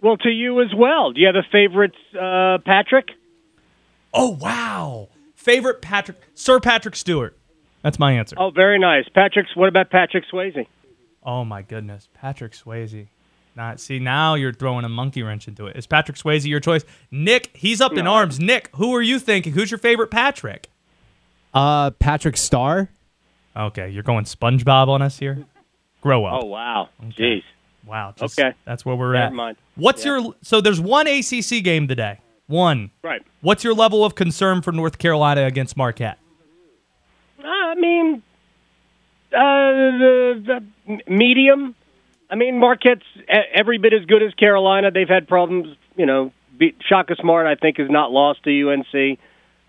Well, 0.00 0.16
to 0.18 0.30
you 0.30 0.60
as 0.60 0.74
well. 0.76 1.12
Do 1.12 1.20
you 1.20 1.28
have 1.28 1.36
a 1.36 1.46
favorite, 1.52 1.94
uh, 2.20 2.58
Patrick? 2.64 3.10
Oh, 4.12 4.30
wow. 4.30 5.08
Favorite 5.36 5.80
Patrick, 5.80 6.18
Sir 6.34 6.58
Patrick 6.58 6.96
Stewart. 6.96 7.38
That's 7.82 7.98
my 7.98 8.12
answer. 8.12 8.36
Oh, 8.38 8.50
very 8.50 8.78
nice. 8.78 9.04
Patrick's. 9.14 9.54
What 9.56 9.68
about 9.68 9.90
Patrick 9.90 10.24
Swayze? 10.32 10.66
Oh 11.24 11.44
my 11.44 11.62
goodness, 11.62 12.08
Patrick 12.14 12.52
Swayze. 12.52 13.06
Not 13.54 13.80
see 13.80 13.98
now 13.98 14.34
you're 14.34 14.52
throwing 14.52 14.84
a 14.84 14.88
monkey 14.88 15.22
wrench 15.22 15.46
into 15.46 15.66
it. 15.66 15.76
Is 15.76 15.86
Patrick 15.86 16.16
Swayze 16.16 16.46
your 16.46 16.60
choice? 16.60 16.84
Nick, 17.10 17.50
he's 17.54 17.80
up 17.80 17.92
in 17.98 18.06
arms. 18.06 18.40
Nick, 18.40 18.70
who 18.76 18.94
are 18.94 19.02
you 19.02 19.18
thinking? 19.18 19.52
Who's 19.52 19.70
your 19.70 19.78
favorite 19.78 20.10
Patrick? 20.10 20.68
Uh, 21.52 21.90
Patrick 21.90 22.36
Star. 22.36 22.88
Okay, 23.54 23.90
you're 23.90 24.02
going 24.02 24.24
SpongeBob 24.24 24.88
on 24.88 25.02
us 25.02 25.18
here. 25.18 25.44
Grow 26.00 26.24
up. 26.24 26.42
Oh 26.42 26.46
wow, 26.46 26.88
jeez. 27.10 27.42
Wow. 27.84 28.14
just- 28.16 28.38
Okay. 28.38 28.54
That's 28.64 28.84
where 28.86 28.96
we're 28.96 29.12
Never 29.12 29.26
at. 29.26 29.32
mind. 29.34 29.56
What's 29.74 30.04
Yeah. 30.04 30.18
your 30.20 30.34
so 30.42 30.60
there's 30.60 30.80
one 30.80 31.06
ACC 31.06 31.60
game 31.62 31.86
today. 31.88 32.18
One. 32.46 32.90
Right. 33.02 33.22
What's 33.40 33.64
your 33.64 33.74
level 33.74 34.04
of 34.04 34.14
concern 34.14 34.62
for 34.62 34.72
North 34.72 34.98
Carolina 34.98 35.44
against 35.46 35.76
Marquette? 35.76 36.18
I 37.72 37.74
mean, 37.74 38.22
uh, 39.32 39.38
the, 39.38 40.62
the 40.86 40.98
medium. 41.10 41.74
I 42.28 42.34
mean, 42.34 42.58
Marquette's 42.58 43.06
every 43.28 43.78
bit 43.78 43.94
as 43.94 44.04
good 44.04 44.22
as 44.22 44.34
Carolina. 44.34 44.90
They've 44.90 45.08
had 45.08 45.26
problems. 45.26 45.74
You 45.96 46.04
know, 46.04 46.32
Shaka 46.86 47.16
Smart, 47.18 47.46
I 47.46 47.54
think, 47.54 47.78
is 47.80 47.90
not 47.90 48.12
lost 48.12 48.44
to 48.44 48.70
UNC. 48.70 49.18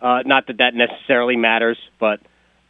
Uh, 0.01 0.23
not 0.25 0.47
that 0.47 0.57
that 0.57 0.75
necessarily 0.75 1.37
matters, 1.37 1.77
but 1.97 2.19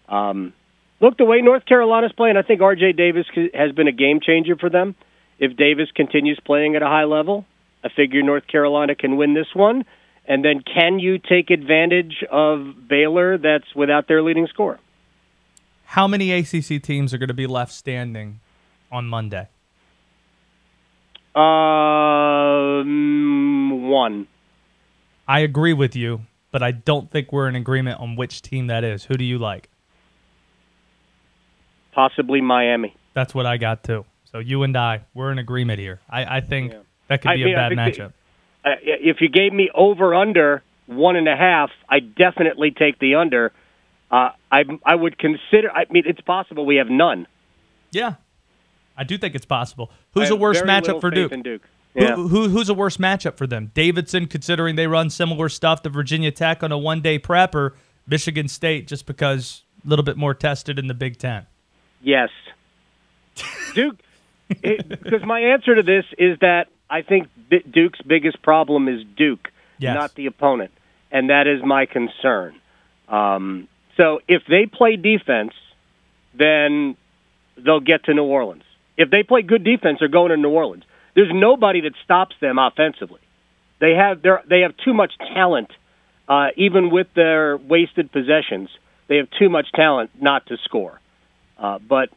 um, 0.08 0.54
look 1.00 1.18
the 1.18 1.26
way 1.26 1.42
North 1.42 1.66
Carolina's 1.66 2.12
playing. 2.12 2.38
I 2.38 2.44
think 2.44 2.62
R.J. 2.62 2.92
Davis 2.92 3.26
has 3.56 3.72
been 3.72 3.88
a 3.88 3.92
game 3.92 4.20
changer 4.22 4.56
for 4.56 4.70
them. 4.70 4.94
If 5.40 5.58
Davis 5.58 5.90
continues 5.96 6.40
playing 6.46 6.76
at 6.76 6.84
a 6.84 6.88
high 6.88 7.06
level, 7.06 7.46
I 7.84 7.90
figure 7.90 8.22
North 8.22 8.46
Carolina 8.46 8.94
can 8.94 9.18
win 9.18 9.34
this 9.34 9.48
one. 9.56 9.84
And 10.28 10.46
then, 10.46 10.62
can 10.62 11.00
you 11.00 11.18
take 11.18 11.50
advantage 11.50 12.24
of 12.32 12.88
Baylor 12.88 13.40
that's 13.40 13.74
without 13.76 14.08
their 14.08 14.22
leading 14.22 14.46
scorer? 14.46 14.80
How 15.94 16.08
many 16.08 16.32
ACC 16.32 16.82
teams 16.82 17.14
are 17.14 17.20
going 17.20 17.28
to 17.28 17.36
be 17.36 17.46
left 17.46 17.72
standing 17.72 18.40
on 18.92 19.06
Monday? 19.06 19.48
Um, 21.36 22.82
one. 23.88 24.26
I 25.28 25.42
agree 25.42 25.74
with 25.74 25.96
you, 25.96 26.22
but 26.50 26.64
I 26.64 26.72
don't 26.72 27.12
think 27.12 27.32
we're 27.32 27.48
in 27.48 27.56
agreement 27.56 28.00
on 28.00 28.16
which 28.16 28.42
team 28.42 28.66
that 28.68 28.84
is. 28.84 29.04
Who 29.04 29.18
do 29.18 29.24
you 29.24 29.38
like? 29.38 29.70
Possibly 31.92 32.42
Miami. 32.42 32.96
That's 33.14 33.36
what 33.36 33.46
I 33.46 33.58
got 33.58 33.84
too. 33.84 34.04
So 34.32 34.40
you 34.40 34.64
and 34.64 34.76
I, 34.76 35.04
we're 35.14 35.32
in 35.32 35.38
agreement 35.38 35.80
here. 35.80 36.02
I, 36.10 36.38
I 36.38 36.42
think 36.42 36.74
that 37.08 37.22
could 37.22 37.30
I 37.30 37.36
be 37.36 37.46
mean, 37.46 37.54
bad 37.54 37.70
think 37.70 37.98
matchup. 37.98 38.14
Uh, 38.66 38.72
if 38.82 39.22
you 39.22 39.30
gave 39.30 39.54
me 39.54 39.70
over 39.76 40.16
under 40.16 40.64
one 40.88 41.16
and 41.18 41.28
a 41.28 41.36
half, 41.36 41.70
I 41.88 42.00
definitely 42.00 42.72
take 42.72 42.98
the 42.98 43.14
under. 43.14 43.52
Uh, 44.14 44.30
I 44.52 44.64
I 44.86 44.94
would 44.94 45.18
consider. 45.18 45.72
I 45.72 45.86
mean, 45.90 46.04
it's 46.06 46.22
possible 46.22 46.68
we 46.68 46.76
have 46.76 46.88
none. 46.88 47.26
Yeah, 47.92 48.16
I 48.96 49.04
do 49.04 49.18
think 49.18 49.34
it's 49.34 49.46
possible. 49.46 49.90
Who's 50.14 50.30
have 50.30 50.40
worse 50.40 50.62
matchup 50.62 51.02
for 51.02 51.10
Duke? 51.10 51.32
Duke. 51.44 51.64
Yeah. 51.96 52.16
Who, 52.16 52.50
who's 52.50 52.70
a 52.70 52.74
worse 52.76 52.98
matchup 52.98 53.38
for 53.38 53.48
them? 53.48 53.72
Davidson, 53.74 54.28
considering 54.28 54.76
they 54.76 54.86
run 54.88 55.10
similar 55.10 55.50
stuff 55.50 55.82
to 55.84 55.90
Virginia 55.90 56.32
Tech 56.32 56.62
on 56.62 56.72
a 56.72 56.78
one 56.78 57.02
day 57.02 57.18
prep, 57.18 57.56
or 57.56 57.74
Michigan 58.08 58.48
State, 58.48 58.88
just 58.88 59.08
because 59.08 59.64
a 59.84 59.90
little 59.90 60.06
bit 60.06 60.16
more 60.18 60.36
tested 60.36 60.78
in 60.78 60.86
the 60.86 60.94
Big 60.94 61.18
Ten? 61.18 61.48
Yes, 62.02 62.30
Duke. 63.74 63.98
Because 64.48 65.24
my 65.26 65.40
answer 65.40 65.74
to 65.74 65.82
this 65.82 66.06
is 66.20 66.38
that 66.42 66.68
I 66.88 67.02
think 67.02 67.30
Duke's 67.72 68.00
biggest 68.06 68.44
problem 68.44 68.88
is 68.88 69.04
Duke, 69.18 69.50
Yes. 69.80 69.96
not 69.96 70.14
the 70.14 70.28
opponent, 70.28 70.72
and 71.12 71.32
that 71.32 71.48
is 71.48 71.64
my 71.64 71.88
concern. 71.88 72.56
Um, 73.08 73.68
so 73.98 74.20
if 74.28 74.44
they 74.48 74.66
play 74.66 74.96
defense, 74.96 75.54
then 76.38 76.96
they'll 77.58 77.80
get 77.80 78.06
to 78.06 78.14
New 78.14 78.24
Orleans. 78.24 78.64
If 78.98 79.10
they 79.10 79.24
play 79.24 79.42
good 79.42 79.64
defense, 79.64 80.00
they're 80.00 80.08
going 80.08 80.30
to 80.30 80.38
New 80.38 80.50
Orleans. 80.50 80.84
There's 81.16 81.32
nobody 81.32 81.82
that 81.82 81.94
stops 82.04 82.36
them 82.42 82.58
offensively. 82.58 83.22
They 83.80 83.94
have 83.96 84.22
they 84.22 84.30
they 84.50 84.62
have 84.62 84.76
too 84.84 84.94
much 84.94 85.12
talent, 85.34 85.70
uh, 86.28 86.48
even 86.56 86.90
with 86.90 87.08
their 87.16 87.58
wasted 87.58 88.12
possessions. 88.12 88.70
They 89.08 89.18
have 89.18 89.28
too 89.38 89.50
much 89.50 89.68
talent 89.76 90.12
not 90.20 90.46
to 90.48 90.58
score. 90.64 91.00
Uh, 91.58 91.80
but 91.80 92.10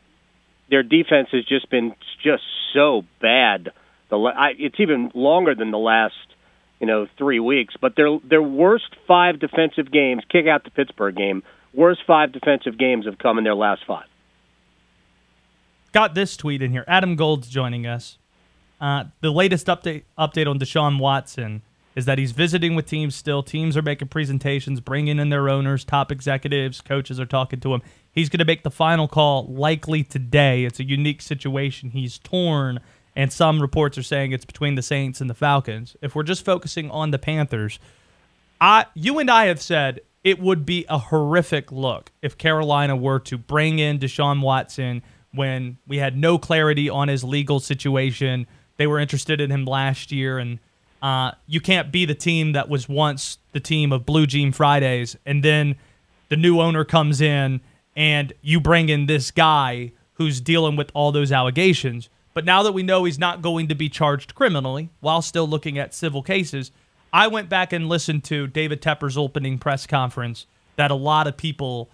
their 0.70 0.82
defense 0.82 1.28
has 1.32 1.44
just 1.44 1.68
been 1.70 1.94
just 2.22 2.42
so 2.72 3.02
bad. 3.20 3.72
The 4.10 4.16
I, 4.16 4.54
it's 4.58 4.78
even 4.78 5.10
longer 5.14 5.54
than 5.54 5.70
the 5.70 5.78
last 5.78 6.14
you 6.80 6.86
know 6.86 7.06
three 7.18 7.40
weeks. 7.40 7.74
But 7.80 7.96
their 7.96 8.18
their 8.20 8.42
worst 8.42 8.94
five 9.06 9.40
defensive 9.40 9.90
games, 9.90 10.22
kick 10.30 10.46
out 10.46 10.64
the 10.64 10.70
Pittsburgh 10.70 11.16
game, 11.16 11.42
worst 11.76 12.00
five 12.06 12.32
defensive 12.32 12.78
games 12.78 13.06
have 13.06 13.18
come 13.18 13.38
in 13.38 13.44
their 13.44 13.54
last 13.54 13.82
five. 13.86 14.06
Got 15.92 16.14
this 16.14 16.36
tweet 16.36 16.62
in 16.62 16.72
here. 16.72 16.84
Adam 16.88 17.16
Gold's 17.16 17.48
joining 17.48 17.86
us. 17.86 18.18
Uh, 18.80 19.04
the 19.20 19.30
latest 19.30 19.66
update 19.68 20.02
update 20.18 20.46
on 20.46 20.58
Deshaun 20.58 20.98
Watson 20.98 21.62
is 21.94 22.04
that 22.04 22.18
he's 22.18 22.32
visiting 22.32 22.74
with 22.74 22.86
teams 22.86 23.14
still. 23.14 23.42
Teams 23.42 23.76
are 23.76 23.82
making 23.82 24.08
presentations, 24.08 24.80
bringing 24.80 25.18
in 25.18 25.30
their 25.30 25.48
owners, 25.48 25.82
top 25.82 26.12
executives, 26.12 26.82
coaches 26.82 27.18
are 27.18 27.26
talking 27.26 27.58
to 27.60 27.72
him. 27.72 27.80
He's 28.12 28.28
going 28.28 28.38
to 28.38 28.44
make 28.44 28.62
the 28.62 28.70
final 28.70 29.08
call 29.08 29.46
likely 29.46 30.04
today. 30.04 30.64
It's 30.64 30.78
a 30.78 30.84
unique 30.84 31.22
situation. 31.22 31.90
He's 31.90 32.18
torn, 32.18 32.80
and 33.14 33.32
some 33.32 33.62
reports 33.62 33.96
are 33.96 34.02
saying 34.02 34.32
it's 34.32 34.44
between 34.44 34.74
the 34.74 34.82
Saints 34.82 35.22
and 35.22 35.30
the 35.30 35.34
Falcons. 35.34 35.96
If 36.02 36.14
we're 36.14 36.22
just 36.22 36.44
focusing 36.44 36.90
on 36.90 37.12
the 37.12 37.18
Panthers, 37.18 37.78
I, 38.60 38.86
you 38.94 39.18
and 39.18 39.30
I 39.30 39.46
have 39.46 39.62
said 39.62 40.00
it 40.26 40.40
would 40.40 40.66
be 40.66 40.84
a 40.88 40.98
horrific 40.98 41.70
look 41.70 42.10
if 42.20 42.36
Carolina 42.36 42.96
were 42.96 43.20
to 43.20 43.38
bring 43.38 43.78
in 43.78 43.96
Deshaun 44.00 44.42
Watson 44.42 45.00
when 45.32 45.78
we 45.86 45.98
had 45.98 46.18
no 46.18 46.36
clarity 46.36 46.90
on 46.90 47.06
his 47.06 47.22
legal 47.22 47.60
situation. 47.60 48.48
They 48.76 48.88
were 48.88 48.98
interested 48.98 49.40
in 49.40 49.52
him 49.52 49.64
last 49.66 50.10
year, 50.10 50.38
and 50.38 50.58
uh, 51.00 51.30
you 51.46 51.60
can't 51.60 51.92
be 51.92 52.04
the 52.06 52.14
team 52.16 52.54
that 52.54 52.68
was 52.68 52.88
once 52.88 53.38
the 53.52 53.60
team 53.60 53.92
of 53.92 54.04
Blue 54.04 54.26
Jean 54.26 54.50
Fridays, 54.50 55.16
and 55.24 55.44
then 55.44 55.76
the 56.28 56.36
new 56.36 56.60
owner 56.60 56.84
comes 56.84 57.20
in 57.20 57.60
and 57.94 58.32
you 58.42 58.60
bring 58.60 58.88
in 58.88 59.06
this 59.06 59.30
guy 59.30 59.92
who's 60.14 60.40
dealing 60.40 60.74
with 60.74 60.90
all 60.92 61.12
those 61.12 61.30
allegations. 61.30 62.08
But 62.34 62.44
now 62.44 62.64
that 62.64 62.72
we 62.72 62.82
know 62.82 63.04
he's 63.04 63.20
not 63.20 63.42
going 63.42 63.68
to 63.68 63.76
be 63.76 63.88
charged 63.88 64.34
criminally 64.34 64.90
while 64.98 65.22
still 65.22 65.46
looking 65.46 65.78
at 65.78 65.94
civil 65.94 66.24
cases, 66.24 66.72
I 67.16 67.28
went 67.28 67.48
back 67.48 67.72
and 67.72 67.88
listened 67.88 68.24
to 68.24 68.46
David 68.46 68.82
Tepper's 68.82 69.16
opening 69.16 69.58
press 69.58 69.86
conference 69.86 70.44
that 70.76 70.90
a 70.90 70.94
lot 70.94 71.26
of 71.26 71.34
people 71.38 71.88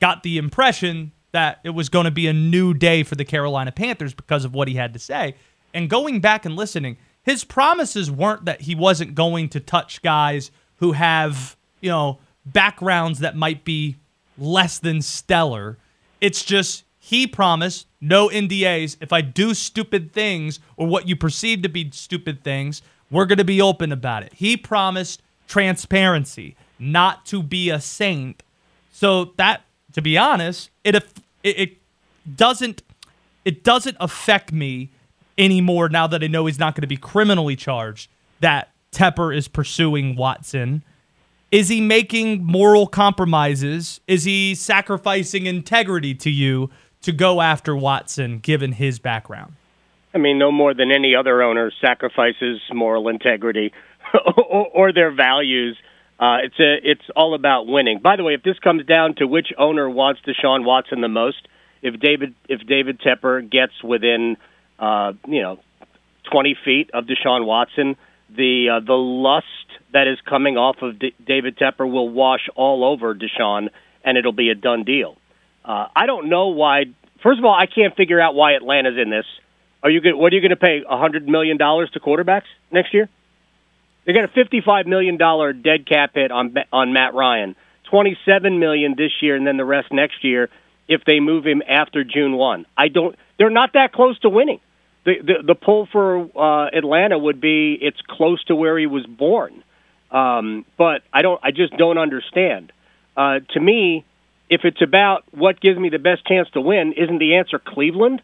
got 0.00 0.24
the 0.24 0.36
impression 0.36 1.12
that 1.30 1.60
it 1.62 1.70
was 1.70 1.88
going 1.88 2.06
to 2.06 2.10
be 2.10 2.26
a 2.26 2.32
new 2.32 2.74
day 2.74 3.04
for 3.04 3.14
the 3.14 3.24
Carolina 3.24 3.70
Panthers 3.70 4.14
because 4.14 4.44
of 4.44 4.54
what 4.54 4.66
he 4.66 4.74
had 4.74 4.92
to 4.94 4.98
say. 4.98 5.36
And 5.72 5.88
going 5.88 6.20
back 6.20 6.44
and 6.44 6.56
listening, 6.56 6.96
his 7.22 7.44
promises 7.44 8.10
weren't 8.10 8.46
that 8.46 8.62
he 8.62 8.74
wasn't 8.74 9.14
going 9.14 9.48
to 9.50 9.60
touch 9.60 10.02
guys 10.02 10.50
who 10.78 10.90
have, 10.90 11.56
you 11.80 11.90
know, 11.90 12.18
backgrounds 12.44 13.20
that 13.20 13.36
might 13.36 13.64
be 13.64 13.94
less 14.36 14.80
than 14.80 15.02
stellar. 15.02 15.78
It's 16.20 16.44
just 16.44 16.82
he 16.98 17.28
promised 17.28 17.86
no 18.00 18.28
NDAs. 18.28 18.96
If 19.00 19.12
I 19.12 19.20
do 19.20 19.54
stupid 19.54 20.12
things 20.12 20.58
or 20.76 20.88
what 20.88 21.06
you 21.06 21.14
perceive 21.14 21.62
to 21.62 21.68
be 21.68 21.92
stupid 21.92 22.42
things, 22.42 22.82
we're 23.10 23.26
going 23.26 23.38
to 23.38 23.44
be 23.44 23.60
open 23.60 23.92
about 23.92 24.22
it. 24.22 24.32
He 24.34 24.56
promised 24.56 25.22
transparency, 25.46 26.56
not 26.78 27.26
to 27.26 27.42
be 27.42 27.70
a 27.70 27.80
saint. 27.80 28.42
So 28.92 29.32
that, 29.36 29.62
to 29.92 30.02
be 30.02 30.18
honest, 30.18 30.70
it 30.84 30.94
it, 30.94 31.04
it 31.42 31.76
doesn't 32.36 32.82
it 33.44 33.64
doesn't 33.64 33.96
affect 34.00 34.52
me 34.52 34.90
anymore 35.38 35.88
now 35.88 36.06
that 36.06 36.22
I 36.22 36.26
know 36.26 36.46
he's 36.46 36.58
not 36.58 36.74
going 36.74 36.82
to 36.82 36.88
be 36.88 36.96
criminally 36.96 37.56
charged. 37.56 38.10
That 38.40 38.70
Tepper 38.92 39.34
is 39.34 39.48
pursuing 39.48 40.16
Watson. 40.16 40.82
Is 41.50 41.68
he 41.68 41.80
making 41.80 42.44
moral 42.44 42.86
compromises? 42.86 44.00
Is 44.06 44.24
he 44.24 44.54
sacrificing 44.54 45.46
integrity 45.46 46.14
to 46.16 46.30
you 46.30 46.70
to 47.02 47.12
go 47.12 47.40
after 47.40 47.74
Watson 47.74 48.38
given 48.38 48.72
his 48.72 48.98
background? 48.98 49.54
I 50.14 50.18
mean, 50.18 50.38
no 50.38 50.50
more 50.50 50.74
than 50.74 50.90
any 50.90 51.14
other 51.14 51.42
owner 51.42 51.70
sacrifices 51.80 52.60
moral 52.72 53.08
integrity 53.08 53.72
or, 54.36 54.66
or, 54.66 54.92
their 54.92 55.10
values. 55.10 55.76
Uh, 56.18 56.38
it's 56.44 56.58
a, 56.58 56.76
it's 56.82 57.04
all 57.14 57.34
about 57.34 57.66
winning. 57.66 58.00
By 58.02 58.16
the 58.16 58.24
way, 58.24 58.34
if 58.34 58.42
this 58.42 58.58
comes 58.58 58.86
down 58.86 59.16
to 59.16 59.26
which 59.26 59.48
owner 59.58 59.88
wants 59.88 60.20
Deshaun 60.26 60.64
Watson 60.64 61.00
the 61.00 61.08
most, 61.08 61.46
if 61.82 62.00
David 62.00 62.34
if 62.48 62.66
David 62.66 63.00
Tepper 63.00 63.48
gets 63.48 63.72
within 63.84 64.36
uh, 64.78 65.12
you 65.26 65.42
know 65.42 65.58
twenty 66.30 66.56
feet 66.64 66.90
of 66.92 67.04
Deshaun 67.04 67.44
Watson, 67.44 67.96
the 68.34 68.80
uh, 68.80 68.84
the 68.84 68.94
lust 68.94 69.46
that 69.92 70.08
is 70.08 70.18
coming 70.28 70.56
off 70.56 70.76
of 70.82 70.98
D- 70.98 71.14
David 71.24 71.56
Tepper 71.56 71.90
will 71.90 72.08
wash 72.08 72.48
all 72.56 72.84
over 72.84 73.14
Deshaun, 73.14 73.68
and 74.04 74.18
it'll 74.18 74.32
be 74.32 74.50
a 74.50 74.54
done 74.54 74.84
deal. 74.84 75.16
Uh, 75.64 75.86
I 75.94 76.06
don't 76.06 76.28
know 76.28 76.48
why. 76.48 76.84
First 77.22 77.38
of 77.38 77.44
all, 77.44 77.54
I 77.54 77.66
can't 77.66 77.94
figure 77.96 78.20
out 78.20 78.34
why 78.34 78.54
Atlanta's 78.54 78.96
in 79.00 79.10
this. 79.10 79.26
Are 79.82 79.90
you? 79.90 80.00
What 80.16 80.32
are 80.32 80.36
you 80.36 80.42
going 80.42 80.50
to 80.50 80.56
pay? 80.56 80.82
Hundred 80.88 81.28
million 81.28 81.56
dollars 81.56 81.90
to 81.92 82.00
quarterbacks 82.00 82.48
next 82.70 82.92
year? 82.92 83.08
They 84.04 84.12
got 84.12 84.24
a 84.24 84.28
fifty-five 84.28 84.86
million 84.86 85.16
dollar 85.18 85.52
dead 85.52 85.86
cap 85.86 86.12
hit 86.14 86.30
on 86.30 86.54
on 86.72 86.92
Matt 86.92 87.14
Ryan, 87.14 87.54
twenty-seven 87.90 88.58
million 88.58 88.94
this 88.96 89.12
year, 89.20 89.36
and 89.36 89.46
then 89.46 89.56
the 89.56 89.64
rest 89.64 89.92
next 89.92 90.24
year 90.24 90.48
if 90.88 91.04
they 91.04 91.20
move 91.20 91.46
him 91.46 91.62
after 91.68 92.02
June 92.02 92.36
one. 92.36 92.66
I 92.76 92.88
don't. 92.88 93.14
They're 93.38 93.50
not 93.50 93.74
that 93.74 93.92
close 93.92 94.18
to 94.20 94.28
winning. 94.28 94.60
The 95.04 95.14
the, 95.22 95.34
the 95.48 95.54
pull 95.54 95.86
for 95.92 96.28
uh, 96.36 96.68
Atlanta 96.76 97.18
would 97.18 97.40
be 97.40 97.78
it's 97.80 98.00
close 98.08 98.42
to 98.44 98.56
where 98.56 98.78
he 98.78 98.86
was 98.86 99.06
born. 99.06 99.62
Um, 100.10 100.64
but 100.76 101.02
I 101.12 101.22
don't. 101.22 101.40
I 101.44 101.50
just 101.50 101.76
don't 101.76 101.98
understand. 101.98 102.72
Uh, 103.16 103.40
to 103.50 103.60
me, 103.60 104.04
if 104.48 104.62
it's 104.64 104.80
about 104.82 105.24
what 105.32 105.60
gives 105.60 105.78
me 105.78 105.90
the 105.90 105.98
best 105.98 106.26
chance 106.26 106.48
to 106.54 106.60
win, 106.60 106.94
isn't 106.94 107.18
the 107.18 107.36
answer 107.36 107.58
Cleveland? 107.58 108.22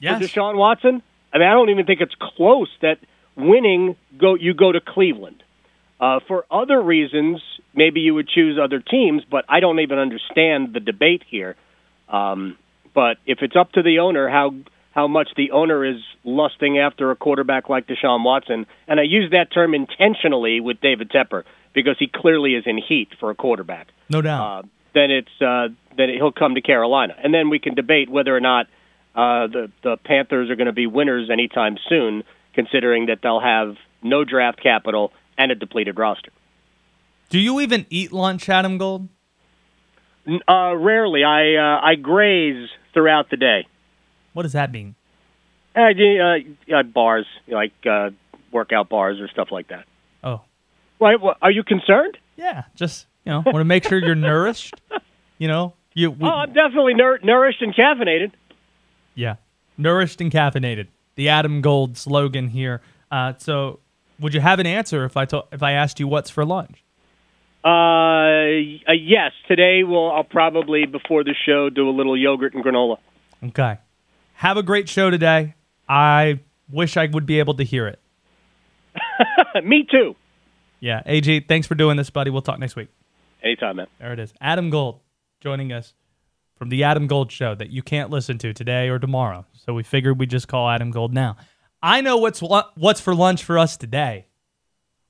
Yes. 0.00 0.20
for 0.20 0.26
Deshaun 0.26 0.56
Watson? 0.56 1.02
I 1.32 1.38
mean, 1.38 1.48
I 1.48 1.52
don't 1.52 1.70
even 1.70 1.86
think 1.86 2.00
it's 2.00 2.14
close 2.36 2.70
that 2.80 2.98
winning 3.36 3.96
go 4.18 4.34
you 4.34 4.54
go 4.54 4.72
to 4.72 4.80
Cleveland. 4.80 5.42
Uh, 6.00 6.20
for 6.28 6.44
other 6.50 6.80
reasons, 6.80 7.42
maybe 7.74 8.00
you 8.00 8.14
would 8.14 8.28
choose 8.28 8.58
other 8.62 8.80
teams, 8.80 9.24
but 9.28 9.44
I 9.48 9.60
don't 9.60 9.80
even 9.80 9.98
understand 9.98 10.72
the 10.72 10.80
debate 10.80 11.24
here. 11.28 11.56
Um, 12.08 12.56
but 12.94 13.18
if 13.26 13.38
it's 13.42 13.56
up 13.56 13.72
to 13.72 13.82
the 13.82 13.98
owner, 13.98 14.28
how 14.28 14.54
how 14.92 15.06
much 15.06 15.28
the 15.36 15.52
owner 15.52 15.84
is 15.84 16.00
lusting 16.24 16.78
after 16.78 17.10
a 17.10 17.16
quarterback 17.16 17.68
like 17.68 17.86
Deshaun 17.86 18.24
Watson, 18.24 18.66
and 18.86 18.98
I 18.98 19.04
use 19.04 19.30
that 19.32 19.52
term 19.52 19.74
intentionally 19.74 20.60
with 20.60 20.80
David 20.80 21.10
Tepper 21.10 21.44
because 21.74 21.96
he 21.98 22.08
clearly 22.12 22.54
is 22.54 22.64
in 22.66 22.78
heat 22.78 23.08
for 23.20 23.30
a 23.30 23.34
quarterback. 23.34 23.88
No 24.08 24.22
doubt. 24.22 24.40
Uh, 24.40 24.62
then 24.94 25.10
it's 25.10 25.42
uh, 25.42 25.68
then 25.96 26.08
he'll 26.10 26.32
come 26.32 26.54
to 26.54 26.60
Carolina, 26.60 27.14
and 27.22 27.32
then 27.32 27.50
we 27.50 27.58
can 27.58 27.74
debate 27.74 28.08
whether 28.08 28.34
or 28.34 28.40
not 28.40 28.66
uh, 29.18 29.48
the 29.48 29.70
the 29.82 29.96
Panthers 29.96 30.48
are 30.48 30.54
going 30.54 30.66
to 30.66 30.72
be 30.72 30.86
winners 30.86 31.28
anytime 31.28 31.76
soon, 31.88 32.22
considering 32.54 33.06
that 33.06 33.18
they'll 33.20 33.40
have 33.40 33.74
no 34.00 34.22
draft 34.22 34.62
capital 34.62 35.12
and 35.36 35.50
a 35.50 35.56
depleted 35.56 35.98
roster. 35.98 36.30
Do 37.28 37.40
you 37.40 37.58
even 37.58 37.84
eat 37.90 38.12
lunch, 38.12 38.48
Adam 38.48 38.78
Gold? 38.78 39.08
Uh, 40.26 40.76
rarely. 40.76 41.24
I 41.24 41.56
uh, 41.56 41.80
I 41.82 41.96
graze 41.96 42.68
throughout 42.94 43.28
the 43.28 43.36
day. 43.36 43.66
What 44.34 44.44
does 44.44 44.52
that 44.52 44.70
mean? 44.70 44.94
Uh, 45.74 45.90
uh, 46.72 46.82
bars, 46.84 47.26
like 47.48 47.72
uh, 47.90 48.10
workout 48.52 48.88
bars 48.88 49.20
or 49.20 49.26
stuff 49.28 49.48
like 49.50 49.68
that. 49.68 49.84
Oh. 50.22 50.42
right. 51.00 51.20
Well, 51.20 51.34
Are 51.42 51.50
you 51.50 51.64
concerned? 51.64 52.18
Yeah, 52.36 52.64
just 52.76 53.06
you 53.24 53.32
know, 53.32 53.42
want 53.44 53.56
to 53.56 53.64
make 53.64 53.82
sure 53.84 53.98
you're 53.98 54.14
nourished. 54.14 54.80
You 55.38 55.48
know, 55.48 55.74
you. 55.94 56.12
We, 56.12 56.24
oh, 56.24 56.30
I'm 56.30 56.52
definitely 56.52 56.94
nourished 56.94 57.62
and 57.62 57.74
caffeinated. 57.74 58.32
Yeah, 59.18 59.34
nourished 59.76 60.20
and 60.20 60.30
caffeinated. 60.30 60.86
The 61.16 61.28
Adam 61.28 61.60
Gold 61.60 61.96
slogan 61.98 62.46
here. 62.48 62.80
Uh, 63.10 63.32
so, 63.38 63.80
would 64.20 64.32
you 64.32 64.40
have 64.40 64.60
an 64.60 64.66
answer 64.66 65.04
if 65.04 65.16
I 65.16 65.24
to- 65.24 65.44
if 65.50 65.60
I 65.60 65.72
asked 65.72 65.98
you 65.98 66.06
what's 66.06 66.30
for 66.30 66.44
lunch? 66.44 66.84
Uh, 67.64 67.68
uh, 68.88 68.92
yes. 68.92 69.32
Today, 69.48 69.82
we'll 69.82 70.12
I'll 70.12 70.22
probably 70.22 70.86
before 70.86 71.24
the 71.24 71.34
show 71.46 71.68
do 71.68 71.88
a 71.88 71.90
little 71.90 72.16
yogurt 72.16 72.54
and 72.54 72.64
granola. 72.64 72.98
Okay. 73.42 73.78
Have 74.34 74.56
a 74.56 74.62
great 74.62 74.88
show 74.88 75.10
today. 75.10 75.54
I 75.88 76.38
wish 76.70 76.96
I 76.96 77.06
would 77.06 77.26
be 77.26 77.40
able 77.40 77.54
to 77.54 77.64
hear 77.64 77.88
it. 77.88 77.98
Me 79.64 79.84
too. 79.90 80.14
Yeah, 80.78 81.02
AG, 81.06 81.40
thanks 81.48 81.66
for 81.66 81.74
doing 81.74 81.96
this, 81.96 82.08
buddy. 82.10 82.30
We'll 82.30 82.42
talk 82.42 82.60
next 82.60 82.76
week. 82.76 82.88
Anytime, 83.42 83.76
man. 83.76 83.86
There 83.98 84.12
it 84.12 84.20
is. 84.20 84.32
Adam 84.40 84.70
Gold 84.70 85.00
joining 85.40 85.72
us 85.72 85.94
from 86.58 86.68
the 86.68 86.84
Adam 86.84 87.06
Gold 87.06 87.30
Show 87.30 87.54
that 87.54 87.70
you 87.70 87.82
can't 87.82 88.10
listen 88.10 88.36
to 88.38 88.52
today 88.52 88.88
or 88.88 88.98
tomorrow. 88.98 89.46
So 89.52 89.74
we 89.74 89.82
figured 89.82 90.18
we'd 90.18 90.30
just 90.30 90.48
call 90.48 90.68
Adam 90.68 90.90
Gold 90.90 91.14
now. 91.14 91.36
I 91.82 92.00
know 92.00 92.16
what's 92.16 92.40
what's 92.40 93.00
for 93.00 93.14
lunch 93.14 93.44
for 93.44 93.58
us 93.58 93.76
today. 93.76 94.26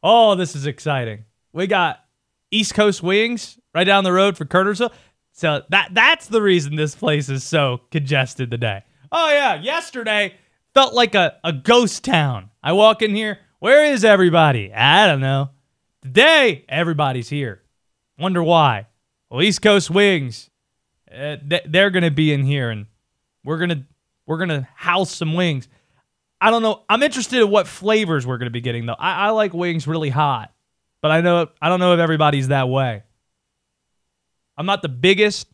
Oh, 0.03 0.35
this 0.35 0.55
is 0.55 0.67
exciting. 0.67 1.25
We 1.53 1.67
got 1.67 2.05
East 2.51 2.75
Coast 2.75 3.03
Wings 3.03 3.59
right 3.75 3.85
down 3.85 4.05
the 4.05 4.13
road 4.13 4.37
for 4.37 4.45
Kernersville. 4.45 4.93
So 5.33 5.63
that 5.71 5.95
that's 5.95 6.27
the 6.27 6.43
reason 6.43 6.77
this 6.77 6.95
place 6.95 7.29
is 7.29 7.43
so 7.45 7.81
congested 7.91 8.51
today. 8.51 8.83
Oh 9.11 9.31
yeah, 9.31 9.61
yesterday 9.61 10.35
felt 10.75 10.95
like 10.95 11.15
a, 11.15 11.39
a 11.43 11.53
ghost 11.53 12.05
town. 12.05 12.51
I 12.63 12.73
walk 12.73 13.03
in 13.03 13.15
here, 13.15 13.39
where 13.59 13.85
is 13.87 14.05
everybody? 14.05 14.73
I 14.73 15.07
don't 15.07 15.21
know. 15.21 15.51
Today, 16.03 16.65
everybody's 16.69 17.29
here. 17.29 17.63
Wonder 18.19 18.43
why. 18.43 18.87
Well, 19.31 19.43
East 19.43 19.63
Coast 19.63 19.91
Wings, 19.91 20.48
uh, 21.13 21.37
they're 21.67 21.91
going 21.91 22.05
to 22.05 22.11
be 22.11 22.33
in 22.33 22.45
here, 22.45 22.71
and 22.71 22.87
we're 23.45 23.59
gonna 23.59 23.87
we're 24.27 24.39
gonna 24.39 24.69
house 24.75 25.15
some 25.15 25.35
wings. 25.35 25.69
I 26.41 26.51
don't 26.51 26.63
know. 26.63 26.85
I'm 26.89 27.03
interested 27.03 27.41
in 27.41 27.51
what 27.51 27.67
flavors 27.67 28.27
we're 28.27 28.39
to 28.39 28.51
be 28.51 28.61
getting 28.61 28.87
though. 28.87 28.97
I, 28.99 29.27
I 29.27 29.31
like 29.31 29.53
wings 29.53 29.87
really 29.87 30.11
hot, 30.11 30.53
but 31.03 31.11
I 31.11 31.21
know 31.21 31.49
I 31.61 31.69
don't 31.69 31.81
know 31.81 31.95
if 31.95 32.01
everybody's 32.01 32.49
that 32.49 32.69
way. 32.69 33.03
I'm 34.57 34.67
not 34.67 34.83
the 34.83 34.89
biggest, 34.89 35.49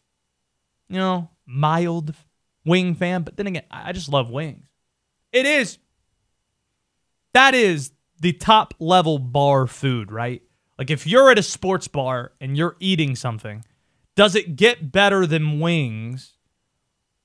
you 0.88 0.96
know, 0.96 1.30
mild 1.46 2.14
wing 2.64 2.94
fan, 2.94 3.22
but 3.22 3.36
then 3.36 3.46
again, 3.46 3.64
I 3.70 3.92
just 3.92 4.08
love 4.08 4.30
wings. 4.30 4.66
It 5.32 5.46
is 5.46 5.78
that 7.32 7.54
is 7.54 7.92
the 8.20 8.32
top 8.32 8.74
level 8.78 9.18
bar 9.18 9.66
food, 9.66 10.10
right? 10.10 10.42
Like 10.78 10.90
if 10.90 11.06
you're 11.06 11.30
at 11.30 11.38
a 11.38 11.42
sports 11.42 11.88
bar 11.88 12.32
and 12.40 12.56
you're 12.56 12.76
eating 12.80 13.14
something, 13.16 13.64
does 14.16 14.34
it 14.34 14.56
get 14.56 14.92
better 14.92 15.26
than 15.26 15.60
wings? 15.60 16.32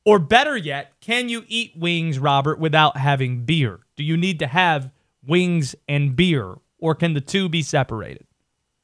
Or 0.06 0.18
better 0.18 0.58
yet, 0.58 0.94
can 1.02 1.30
you 1.30 1.44
eat 1.48 1.74
wings, 1.78 2.18
Robert, 2.18 2.60
without 2.60 2.98
having 2.98 3.46
beer? 3.46 3.82
Do 3.96 4.04
you 4.04 4.18
need 4.18 4.40
to 4.40 4.48
have 4.48 4.92
wings 5.26 5.76
and 5.88 6.16
beer, 6.16 6.56
or 6.80 6.96
can 6.96 7.14
the 7.14 7.22
two 7.22 7.50
be 7.50 7.62
separated? 7.62 8.26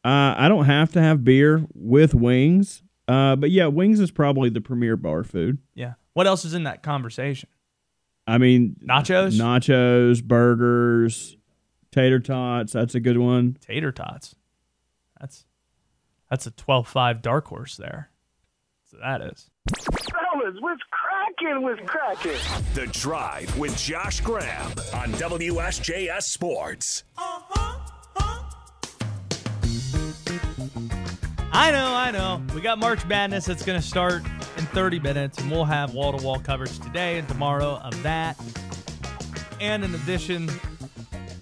Uh, 0.04 0.36
I 0.38 0.48
don't 0.50 0.66
have 0.66 0.92
to 0.92 1.02
have 1.02 1.24
beer 1.24 1.66
with 1.74 2.14
wings, 2.14 2.84
uh, 3.08 3.36
but 3.38 3.50
yeah, 3.50 3.68
wings 3.68 4.00
is 4.00 4.12
probably 4.12 4.50
the 4.50 4.62
premier 4.62 4.98
bar 4.98 5.24
food. 5.24 5.58
Yeah. 5.74 5.94
What 6.14 6.28
else 6.28 6.46
is 6.46 6.54
in 6.54 6.64
that 6.64 6.84
conversation? 6.84 7.50
I 8.28 8.38
mean, 8.38 8.76
Nachos? 8.84 9.40
nachos, 9.40 10.24
burgers, 10.24 11.38
tater 11.92 12.20
tots. 12.20 12.74
That's 12.74 12.94
a 12.94 13.00
good 13.00 13.18
one. 13.18 13.58
Tater 13.62 13.92
tots. 13.92 14.36
That's 15.20 15.46
that's 16.36 16.48
a 16.48 16.52
12-5 16.52 17.22
dark 17.22 17.48
horse 17.48 17.78
there. 17.78 18.10
So 18.92 18.98
that 19.02 19.22
is. 19.22 19.50
Fellas, 19.80 20.58
what's 20.60 20.82
cracking? 20.92 21.62
What's 21.62 21.80
cracking? 21.86 22.36
The 22.74 22.88
Drive 22.88 23.58
with 23.58 23.78
Josh 23.78 24.20
Graham 24.20 24.70
on 24.94 25.14
WSJS 25.14 26.24
Sports. 26.24 27.06
I 31.54 31.72
know, 31.72 31.94
I 31.96 32.12
know. 32.12 32.42
We 32.54 32.60
got 32.60 32.80
March 32.80 33.06
Madness 33.06 33.46
that's 33.46 33.64
going 33.64 33.80
to 33.80 33.88
start 33.88 34.24
in 34.58 34.66
30 34.66 35.00
minutes, 35.00 35.38
and 35.38 35.50
we'll 35.50 35.64
have 35.64 35.94
wall 35.94 36.12
to 36.12 36.22
wall 36.22 36.40
coverage 36.40 36.78
today 36.80 37.18
and 37.18 37.26
tomorrow 37.30 37.80
of 37.82 38.04
that. 38.04 38.38
And 39.62 39.86
in 39.86 39.96
addition, 39.96 40.50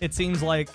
it 0.02 0.14
seems 0.14 0.44
like 0.44 0.70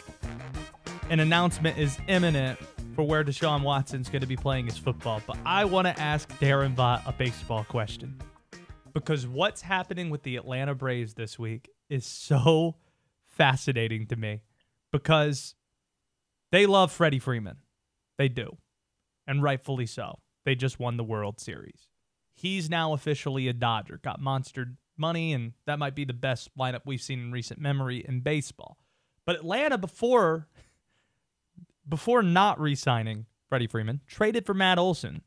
an 1.09 1.21
announcement 1.21 1.79
is 1.79 1.97
imminent 2.09 2.59
for 2.99 3.07
where 3.07 3.23
Deshaun 3.23 3.63
Watson's 3.63 4.09
going 4.09 4.23
to 4.23 4.27
be 4.27 4.35
playing 4.35 4.67
his 4.67 4.77
football. 4.77 5.23
But 5.25 5.37
I 5.47 5.65
want 5.67 5.87
to 5.87 5.97
ask 6.01 6.29
Daron 6.41 6.75
Vaught 6.75 7.07
a 7.07 7.13
baseball 7.13 7.63
question 7.63 8.21
because 8.93 9.25
what's 9.25 9.61
happening 9.61 10.11
with 10.11 10.25
the 10.25 10.35
Atlanta 10.35 10.75
Braves 10.75 11.15
this 11.15 11.39
week 11.39 11.71
is 11.89 12.05
so 12.05 12.75
fascinating 13.25 14.09
to 14.09 14.17
me 14.17 14.43
because 14.91 15.55
they 16.51 16.67
love 16.67 16.91
Freddie 16.91 17.21
Freeman. 17.21 17.59
They 18.17 18.29
do. 18.29 18.57
And 19.29 19.45
rightfully 19.45 19.87
so. 19.87 20.19
They 20.45 20.57
just 20.57 20.81
won 20.81 20.97
the 20.97 21.05
World 21.05 21.39
Series. 21.39 21.87
He's 22.35 22.69
now 22.69 22.95
officially 22.95 23.47
a 23.47 23.53
Dodger, 23.53 24.01
got 24.03 24.21
monster 24.21 24.73
money, 24.97 25.33
and 25.33 25.53
that 25.67 25.79
might 25.79 25.95
be 25.95 26.05
the 26.05 26.13
best 26.13 26.51
lineup 26.59 26.81
we've 26.85 27.01
seen 27.01 27.21
in 27.21 27.31
recent 27.31 27.61
memory 27.61 28.05
in 28.09 28.23
baseball. 28.23 28.77
But 29.25 29.37
Atlanta, 29.37 29.79
before 29.79 30.49
before 31.89 32.23
not 32.23 32.61
re-signing 32.61 33.27
Freddie 33.49 33.67
Freeman, 33.67 34.01
traded 34.07 34.45
for 34.45 34.55
Matt 34.55 34.79
Olson, 34.79 35.23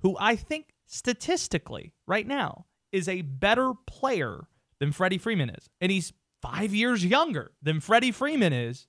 who 0.00 0.16
I 0.20 0.36
think 0.36 0.74
statistically 0.86 1.94
right 2.06 2.26
now 2.26 2.66
is 2.90 3.08
a 3.08 3.22
better 3.22 3.72
player 3.86 4.46
than 4.78 4.92
Freddie 4.92 5.18
Freeman 5.18 5.50
is. 5.50 5.70
And 5.80 5.90
he's 5.90 6.12
five 6.42 6.74
years 6.74 7.04
younger 7.04 7.52
than 7.62 7.80
Freddie 7.80 8.12
Freeman 8.12 8.52
is. 8.52 8.88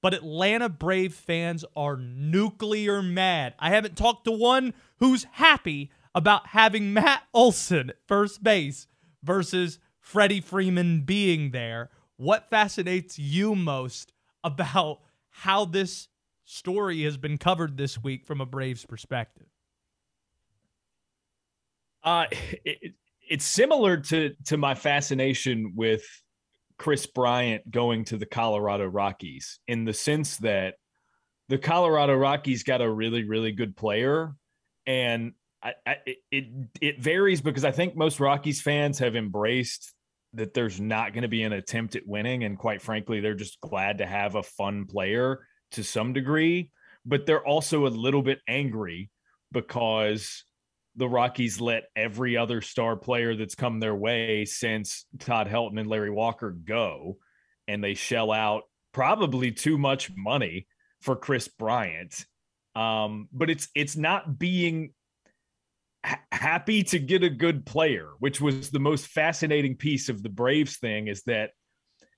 But 0.00 0.14
Atlanta 0.14 0.68
Brave 0.68 1.12
fans 1.12 1.64
are 1.76 1.96
nuclear 1.96 3.02
mad. 3.02 3.54
I 3.58 3.70
haven't 3.70 3.96
talked 3.96 4.24
to 4.26 4.32
one 4.32 4.72
who's 4.98 5.24
happy 5.32 5.90
about 6.14 6.48
having 6.48 6.92
Matt 6.92 7.24
Olson 7.34 7.90
at 7.90 7.96
first 8.06 8.42
base 8.42 8.86
versus 9.22 9.80
Freddie 10.00 10.40
Freeman 10.40 11.00
being 11.00 11.50
there. 11.50 11.90
What 12.16 12.48
fascinates 12.48 13.18
you 13.18 13.56
most 13.56 14.12
about 14.44 15.00
how 15.38 15.64
this 15.64 16.08
story 16.46 17.02
has 17.02 17.16
been 17.16 17.38
covered 17.38 17.76
this 17.76 18.02
week 18.02 18.26
from 18.26 18.40
a 18.40 18.46
Braves 18.46 18.84
perspective? 18.84 19.46
Uh, 22.02 22.26
it, 22.64 22.94
it's 23.28 23.44
similar 23.44 23.98
to 23.98 24.34
to 24.46 24.56
my 24.56 24.74
fascination 24.74 25.74
with 25.76 26.02
Kris 26.76 27.06
Bryant 27.06 27.70
going 27.70 28.04
to 28.06 28.16
the 28.16 28.26
Colorado 28.26 28.86
Rockies 28.86 29.60
in 29.68 29.84
the 29.84 29.92
sense 29.92 30.38
that 30.38 30.74
the 31.48 31.58
Colorado 31.58 32.14
Rockies 32.14 32.64
got 32.64 32.80
a 32.80 32.90
really 32.90 33.22
really 33.22 33.52
good 33.52 33.76
player, 33.76 34.34
and 34.86 35.34
I, 35.62 35.74
I, 35.86 35.96
it 36.32 36.46
it 36.80 37.00
varies 37.00 37.40
because 37.40 37.64
I 37.64 37.70
think 37.70 37.96
most 37.96 38.18
Rockies 38.18 38.60
fans 38.60 38.98
have 38.98 39.14
embraced 39.14 39.94
that 40.34 40.54
there's 40.54 40.80
not 40.80 41.12
going 41.12 41.22
to 41.22 41.28
be 41.28 41.42
an 41.42 41.52
attempt 41.52 41.96
at 41.96 42.06
winning, 42.06 42.44
and 42.44 42.58
quite 42.58 42.82
frankly, 42.82 43.20
they're 43.20 43.34
just 43.34 43.60
glad 43.60 43.98
to 43.98 44.06
have 44.06 44.34
a 44.34 44.42
fun 44.42 44.86
player 44.86 45.46
to 45.72 45.82
some 45.82 46.12
degree, 46.12 46.70
but 47.04 47.26
they're 47.26 47.46
also 47.46 47.86
a 47.86 47.88
little 47.88 48.22
bit 48.22 48.40
angry 48.48 49.10
because 49.52 50.44
the 50.96 51.08
Rockies 51.08 51.60
let 51.60 51.84
every 51.94 52.36
other 52.36 52.60
star 52.60 52.96
player 52.96 53.34
that's 53.36 53.54
come 53.54 53.80
their 53.80 53.94
way 53.94 54.44
since 54.44 55.06
Todd 55.18 55.46
Helton 55.46 55.78
and 55.78 55.88
Larry 55.88 56.10
Walker 56.10 56.50
go, 56.50 57.18
and 57.66 57.82
they 57.82 57.94
shell 57.94 58.32
out 58.32 58.64
probably 58.92 59.52
too 59.52 59.78
much 59.78 60.10
money 60.16 60.66
for 61.00 61.16
Kris 61.16 61.48
Bryant. 61.48 62.26
Um, 62.74 63.28
but 63.32 63.48
it's 63.50 63.68
it's 63.74 63.96
not 63.96 64.38
being 64.38 64.92
happy 66.32 66.82
to 66.84 66.98
get 66.98 67.22
a 67.22 67.30
good 67.30 67.66
player, 67.66 68.10
which 68.18 68.40
was 68.40 68.70
the 68.70 68.78
most 68.78 69.06
fascinating 69.06 69.76
piece 69.76 70.08
of 70.08 70.22
the 70.22 70.28
Braves 70.28 70.76
thing. 70.76 71.08
Is 71.08 71.22
that 71.24 71.50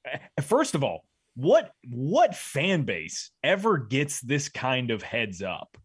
eh, 0.05 0.19
first 0.43 0.75
of 0.75 0.85
all, 0.85 1.05
what 1.35 1.73
what 1.89 2.35
fan 2.35 2.83
base 2.83 3.31
ever 3.43 3.79
gets 3.79 4.21
this 4.21 4.49
kind 4.49 4.91
of 4.91 5.03
heads 5.03 5.43
up, 5.43 5.77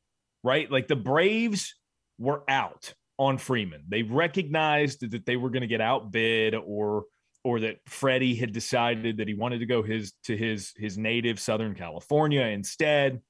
right? 0.43 0.70
Like 0.70 0.88
the 0.88 0.95
Braves 0.95 1.76
were 2.18 2.43
out 2.49 2.93
on 3.18 3.38
Freeman. 3.38 3.84
They 3.88 4.03
recognized 4.03 5.10
that 5.12 5.26
they 5.26 5.38
were 5.38 5.49
going 5.49 5.62
to 5.62 5.68
get 5.68 5.82
outbid 5.82 6.56
or 6.56 7.06
or 7.43 7.60
that 7.60 7.78
Freddie 7.86 8.34
had 8.34 8.51
decided 8.51 9.18
that 9.18 9.28
he 9.28 9.36
wanted 9.36 9.60
to 9.60 9.68
go 9.68 9.84
his 9.84 10.14
to 10.24 10.36
his 10.36 10.74
his 10.78 10.97
native 10.97 11.39
Southern 11.39 11.76
California 11.76 12.41
instead. 12.41 13.22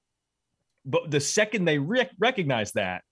But 0.85 1.11
the 1.11 1.19
second 1.19 1.65
they 1.65 1.79
rec- 1.79 2.11
recognized 2.19 2.75
that, 2.75 3.03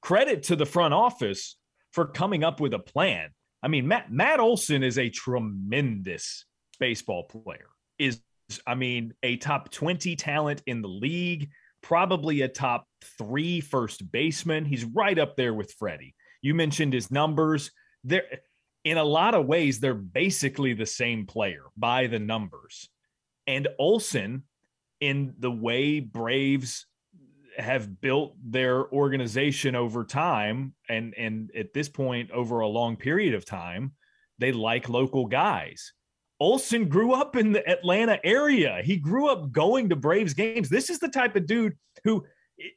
credit 0.00 0.44
to 0.44 0.56
the 0.56 0.66
front 0.66 0.94
office 0.94 1.56
for 1.92 2.06
coming 2.06 2.44
up 2.44 2.60
with 2.60 2.74
a 2.74 2.78
plan. 2.78 3.30
I 3.62 3.68
mean, 3.68 3.88
Matt 3.88 4.10
Matt 4.12 4.40
Olson 4.40 4.82
is 4.82 4.98
a 4.98 5.10
tremendous 5.10 6.44
baseball 6.78 7.24
player. 7.24 7.68
Is 7.98 8.20
I 8.66 8.74
mean, 8.74 9.14
a 9.22 9.36
top 9.36 9.70
20 9.70 10.16
talent 10.16 10.62
in 10.66 10.80
the 10.80 10.88
league 10.88 11.50
probably 11.82 12.42
a 12.42 12.48
top 12.48 12.86
three 13.18 13.60
first 13.60 14.10
baseman. 14.10 14.64
He's 14.64 14.84
right 14.84 15.18
up 15.18 15.36
there 15.36 15.54
with 15.54 15.72
Freddie. 15.72 16.14
You 16.42 16.54
mentioned 16.54 16.92
his 16.92 17.10
numbers. 17.10 17.70
They're 18.04 18.40
in 18.84 18.96
a 18.96 19.04
lot 19.04 19.34
of 19.34 19.46
ways, 19.46 19.80
they're 19.80 19.92
basically 19.92 20.72
the 20.72 20.86
same 20.86 21.26
player 21.26 21.64
by 21.76 22.06
the 22.06 22.18
numbers. 22.18 22.88
And 23.46 23.68
Olson, 23.78 24.44
in 25.00 25.34
the 25.38 25.50
way 25.50 26.00
Braves 26.00 26.86
have 27.58 28.00
built 28.00 28.34
their 28.42 28.90
organization 28.92 29.74
over 29.74 30.04
time, 30.04 30.74
and 30.88 31.14
and 31.16 31.50
at 31.56 31.72
this 31.74 31.88
point, 31.88 32.30
over 32.30 32.60
a 32.60 32.68
long 32.68 32.96
period 32.96 33.34
of 33.34 33.44
time, 33.44 33.92
they 34.38 34.52
like 34.52 34.88
local 34.88 35.26
guys. 35.26 35.92
Olson 36.40 36.88
grew 36.88 37.12
up 37.12 37.34
in 37.36 37.52
the 37.52 37.68
Atlanta 37.68 38.20
area. 38.24 38.80
He 38.84 38.96
grew 38.96 39.28
up 39.28 39.50
going 39.50 39.88
to 39.88 39.96
Braves 39.96 40.34
games. 40.34 40.68
This 40.68 40.88
is 40.88 40.98
the 40.98 41.08
type 41.08 41.34
of 41.34 41.46
dude 41.46 41.76
who, 42.04 42.24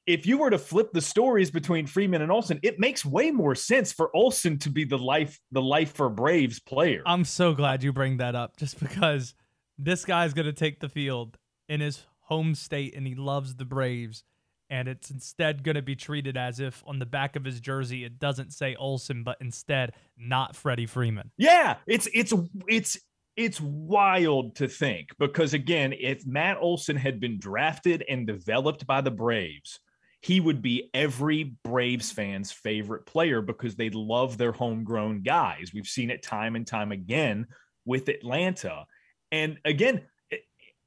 if 0.07 0.25
you 0.25 0.39
were 0.39 0.49
to 0.49 0.57
flip 0.57 0.91
the 0.93 1.01
stories 1.01 1.51
between 1.51 1.86
Freeman 1.86 2.23
and 2.23 2.32
Olson, 2.32 2.59
it 2.63 2.79
makes 2.79 3.05
way 3.05 3.29
more 3.29 3.53
sense 3.53 3.91
for 3.91 4.15
Olson 4.15 4.57
to 4.59 4.71
be 4.71 4.84
the 4.84 4.97
life, 4.97 5.39
the 5.51 5.61
life 5.61 5.93
for 5.93 6.09
Braves 6.09 6.59
player. 6.59 7.03
I'm 7.05 7.23
so 7.23 7.53
glad 7.53 7.84
you 7.84 7.93
bring 7.93 8.17
that 8.17 8.34
up 8.36 8.57
just 8.57 8.79
because 8.79 9.36
this 9.77 10.05
guy's 10.05 10.34
going 10.34 10.47
to 10.47 10.53
take 10.53 10.79
the 10.79 10.89
field 10.89 11.38
in 11.69 11.82
his 11.82 12.03
home 12.21 12.55
state 12.55 12.95
and 12.95 13.05
he 13.05 13.13
loves 13.13 13.55
the 13.55 13.65
Braves. 13.65 14.23
And 14.72 14.88
it's 14.88 15.11
instead 15.11 15.63
going 15.63 15.76
to 15.76 15.82
be 15.82 15.97
treated 15.97 16.38
as 16.38 16.61
if 16.61 16.82
on 16.88 16.97
the 16.97 17.05
back 17.05 17.36
of 17.36 17.43
his 17.43 17.59
jersey 17.59 18.05
it 18.05 18.17
doesn't 18.19 18.53
say 18.53 18.74
Olson, 18.76 19.24
but 19.24 19.38
instead 19.41 19.91
not 20.17 20.55
Freddie 20.55 20.86
Freeman. 20.86 21.30
Yeah, 21.38 21.76
it's 21.86 22.07
it's 22.13 22.34
it's 22.67 22.97
it's 23.36 23.59
wild 23.59 24.55
to 24.55 24.69
think 24.69 25.09
because 25.19 25.53
again, 25.53 25.93
if 25.99 26.26
Matt 26.26 26.57
Olson 26.61 26.95
had 26.95 27.19
been 27.19 27.38
drafted 27.38 28.03
and 28.07 28.26
developed 28.26 28.88
by 28.88 29.01
the 29.01 29.11
Braves, 29.11 29.80
he 30.22 30.39
would 30.39 30.61
be 30.61 30.89
every 30.93 31.55
Braves 31.63 32.11
fan's 32.11 32.53
favorite 32.53 33.05
player 33.05 33.41
because 33.41 33.76
they 33.76 33.89
love 33.89 34.38
their 34.38 34.53
homegrown 34.53 35.24
guys. 35.24 35.72
We've 35.74 35.86
seen 35.86 36.11
it 36.11 36.24
time 36.24 36.55
and 36.55 36.65
time 36.65 36.93
again 36.93 37.47
with 37.86 38.07
Atlanta. 38.07 38.86
And 39.34 39.57
again, 39.65 40.01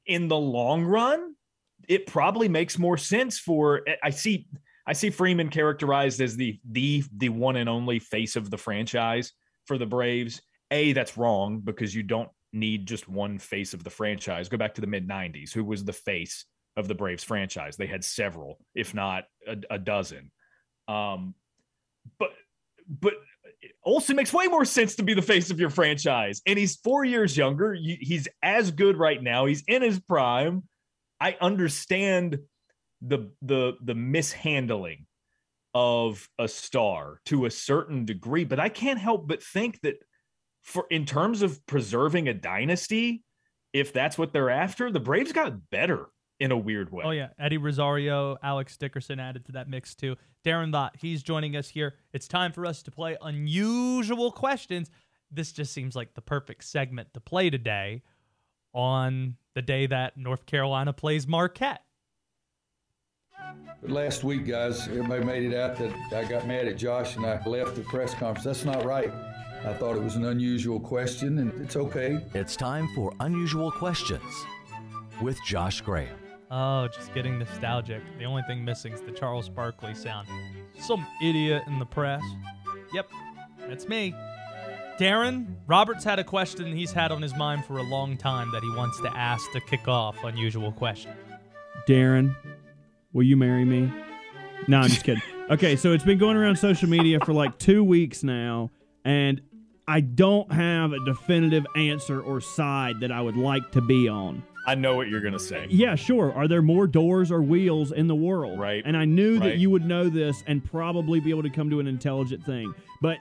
in 0.07 0.27
the 0.27 0.37
long 0.37 0.85
run, 0.85 1.34
it 1.87 2.07
probably 2.07 2.47
makes 2.47 2.77
more 2.77 2.97
sense 2.97 3.39
for 3.39 3.81
I 4.03 4.09
see 4.09 4.47
I 4.87 4.93
see 4.93 5.09
Freeman 5.09 5.49
characterized 5.49 6.21
as 6.21 6.35
the 6.35 6.59
the 6.69 7.03
the 7.17 7.29
one 7.29 7.55
and 7.55 7.69
only 7.69 7.99
face 7.99 8.35
of 8.35 8.49
the 8.49 8.57
franchise 8.57 9.31
for 9.65 9.77
the 9.77 9.85
Braves. 9.85 10.41
A, 10.71 10.93
that's 10.93 11.17
wrong 11.17 11.59
because 11.59 11.93
you 11.93 12.03
don't 12.03 12.29
need 12.53 12.87
just 12.87 13.07
one 13.07 13.37
face 13.37 13.73
of 13.73 13.83
the 13.83 13.89
franchise. 13.89 14.49
Go 14.49 14.57
back 14.57 14.73
to 14.75 14.81
the 14.81 14.87
mid 14.87 15.07
90s. 15.07 15.53
Who 15.53 15.63
was 15.63 15.83
the 15.83 15.93
face 15.93 16.45
of 16.75 16.87
the 16.87 16.95
Braves 16.95 17.23
franchise? 17.23 17.77
They 17.77 17.87
had 17.87 18.03
several, 18.03 18.59
if 18.73 18.93
not 18.93 19.25
a, 19.47 19.57
a 19.69 19.79
dozen. 19.79 20.31
Um, 20.87 21.35
but 22.19 22.31
but 22.87 23.13
Olson 23.83 24.15
makes 24.15 24.33
way 24.33 24.47
more 24.47 24.65
sense 24.65 24.95
to 24.95 25.03
be 25.03 25.13
the 25.13 25.21
face 25.21 25.49
of 25.49 25.59
your 25.59 25.69
franchise. 25.69 26.41
And 26.45 26.57
he's 26.57 26.75
four 26.77 27.05
years 27.05 27.35
younger. 27.35 27.73
He's 27.73 28.27
as 28.43 28.71
good 28.71 28.97
right 28.97 29.21
now. 29.21 29.45
He's 29.45 29.63
in 29.67 29.81
his 29.81 29.99
prime. 29.99 30.63
I 31.19 31.37
understand 31.39 32.39
the 33.01 33.31
the 33.41 33.73
the 33.83 33.95
mishandling 33.95 35.05
of 35.73 36.29
a 36.39 36.47
star 36.47 37.19
to 37.25 37.45
a 37.45 37.51
certain 37.51 38.05
degree, 38.05 38.45
but 38.45 38.59
I 38.59 38.69
can't 38.69 38.99
help 38.99 39.27
but 39.27 39.43
think 39.43 39.81
that 39.81 39.95
for 40.63 40.85
in 40.89 41.05
terms 41.05 41.41
of 41.41 41.65
preserving 41.65 42.27
a 42.27 42.33
dynasty, 42.33 43.23
if 43.73 43.93
that's 43.93 44.17
what 44.17 44.33
they're 44.33 44.49
after, 44.49 44.91
the 44.91 44.99
Braves 44.99 45.33
got 45.33 45.69
better 45.69 46.07
in 46.39 46.51
a 46.51 46.57
weird 46.57 46.91
way. 46.91 47.03
Oh 47.05 47.11
yeah, 47.11 47.29
Eddie 47.39 47.57
Rosario, 47.57 48.37
Alex 48.41 48.77
Dickerson 48.77 49.19
added 49.19 49.45
to 49.45 49.53
that 49.53 49.69
mix 49.69 49.95
too. 49.95 50.15
Daron 50.45 50.71
Vaught, 50.71 50.95
he's 50.97 51.23
joining 51.23 51.55
us 51.55 51.67
here. 51.67 51.95
It's 52.13 52.27
time 52.27 52.51
for 52.51 52.65
us 52.65 52.83
to 52.83 52.91
play 52.91 53.17
unusual 53.21 54.31
questions. 54.31 54.89
This 55.31 55.51
just 55.51 55.73
seems 55.73 55.95
like 55.95 56.13
the 56.13 56.21
perfect 56.21 56.63
segment 56.63 57.13
to 57.13 57.19
play 57.19 57.49
today 57.49 58.01
on 58.75 59.37
the 59.55 59.61
day 59.61 59.87
that 59.87 60.17
North 60.17 60.45
Carolina 60.45 60.93
plays 60.93 61.25
Marquette. 61.25 61.81
But 63.81 63.89
last 63.89 64.23
week, 64.23 64.45
guys, 64.45 64.87
everybody 64.87 65.23
made 65.23 65.43
it 65.43 65.55
out 65.55 65.77
that 65.77 65.93
I 66.13 66.27
got 66.29 66.45
mad 66.45 66.67
at 66.67 66.77
Josh 66.77 67.15
and 67.15 67.25
I 67.25 67.41
left 67.45 67.75
the 67.75 67.81
press 67.83 68.13
conference. 68.13 68.43
That's 68.43 68.65
not 68.65 68.83
right. 68.83 69.11
I 69.63 69.73
thought 69.73 69.95
it 69.95 70.03
was 70.03 70.15
an 70.15 70.25
unusual 70.25 70.79
question, 70.79 71.39
and 71.39 71.51
it's 71.59 71.75
okay. 71.75 72.19
It's 72.35 72.55
time 72.55 72.87
for 72.93 73.11
Unusual 73.19 73.71
Questions 73.71 74.21
with 75.21 75.39
Josh 75.47 75.81
Graham. 75.81 76.15
Oh, 76.51 76.87
just 76.87 77.13
getting 77.15 77.39
nostalgic. 77.39 78.03
The 78.19 78.25
only 78.25 78.43
thing 78.43 78.63
missing 78.63 78.93
is 78.93 79.01
the 79.01 79.11
Charles 79.11 79.49
Barkley 79.49 79.95
sound. 79.95 80.27
Some 80.79 81.05
idiot 81.23 81.63
in 81.65 81.79
the 81.79 81.85
press. 81.85 82.21
Yep, 82.93 83.09
that's 83.67 83.87
me. 83.87 84.13
Daron, 84.99 85.55
Roberts 85.67 86.05
had 86.05 86.19
a 86.19 86.23
question 86.23 86.73
he's 86.73 86.93
had 86.93 87.11
on 87.11 87.21
his 87.21 87.35
mind 87.35 87.65
for 87.65 87.79
a 87.79 87.83
long 87.83 88.15
time 88.15 88.49
that 88.53 88.63
he 88.63 88.69
wants 88.69 88.99
to 89.01 89.09
ask 89.09 89.51
to 89.51 89.59
kick 89.59 89.89
off 89.89 90.23
Unusual 90.23 90.71
Question. 90.71 91.11
Daron, 91.85 92.33
will 93.11 93.23
you 93.23 93.35
marry 93.35 93.65
me? 93.65 93.91
No, 94.67 94.79
I'm 94.79 94.89
just 94.89 95.03
kidding. 95.03 95.23
Okay, 95.47 95.75
so 95.75 95.91
it's 95.91 96.03
been 96.03 96.17
going 96.17 96.35
around 96.37 96.55
social 96.55 96.89
media 96.89 97.19
for 97.23 97.31
like 97.31 97.59
two 97.59 97.83
weeks 97.83 98.23
now, 98.23 98.71
and 99.03 99.39
I 99.87 99.99
don't 100.01 100.51
have 100.51 100.91
a 100.91 101.05
definitive 101.05 101.67
answer 101.75 102.19
or 102.19 102.41
side 102.41 103.01
that 103.01 103.11
I 103.11 103.21
would 103.21 103.37
like 103.37 103.71
to 103.73 103.81
be 103.81 104.09
on. 104.09 104.41
I 104.65 104.73
know 104.73 104.95
what 104.95 105.07
you're 105.07 105.21
going 105.21 105.33
to 105.33 105.39
say. 105.39 105.67
Yeah, 105.69 105.93
sure. 105.93 106.33
Are 106.33 106.47
there 106.47 106.63
more 106.63 106.87
doors 106.87 107.31
or 107.31 107.43
wheels 107.43 107.91
in 107.91 108.07
the 108.07 108.15
world? 108.15 108.59
Right. 108.59 108.81
And 108.83 108.97
I 108.97 109.05
knew 109.05 109.33
right. 109.33 109.49
that 109.49 109.57
you 109.57 109.69
would 109.69 109.85
know 109.85 110.09
this 110.09 110.43
and 110.47 110.65
probably 110.65 111.19
be 111.19 111.29
able 111.29 111.43
to 111.43 111.51
come 111.51 111.69
to 111.69 111.79
an 111.79 111.85
intelligent 111.85 112.43
thing. 112.43 112.73
But 113.01 113.19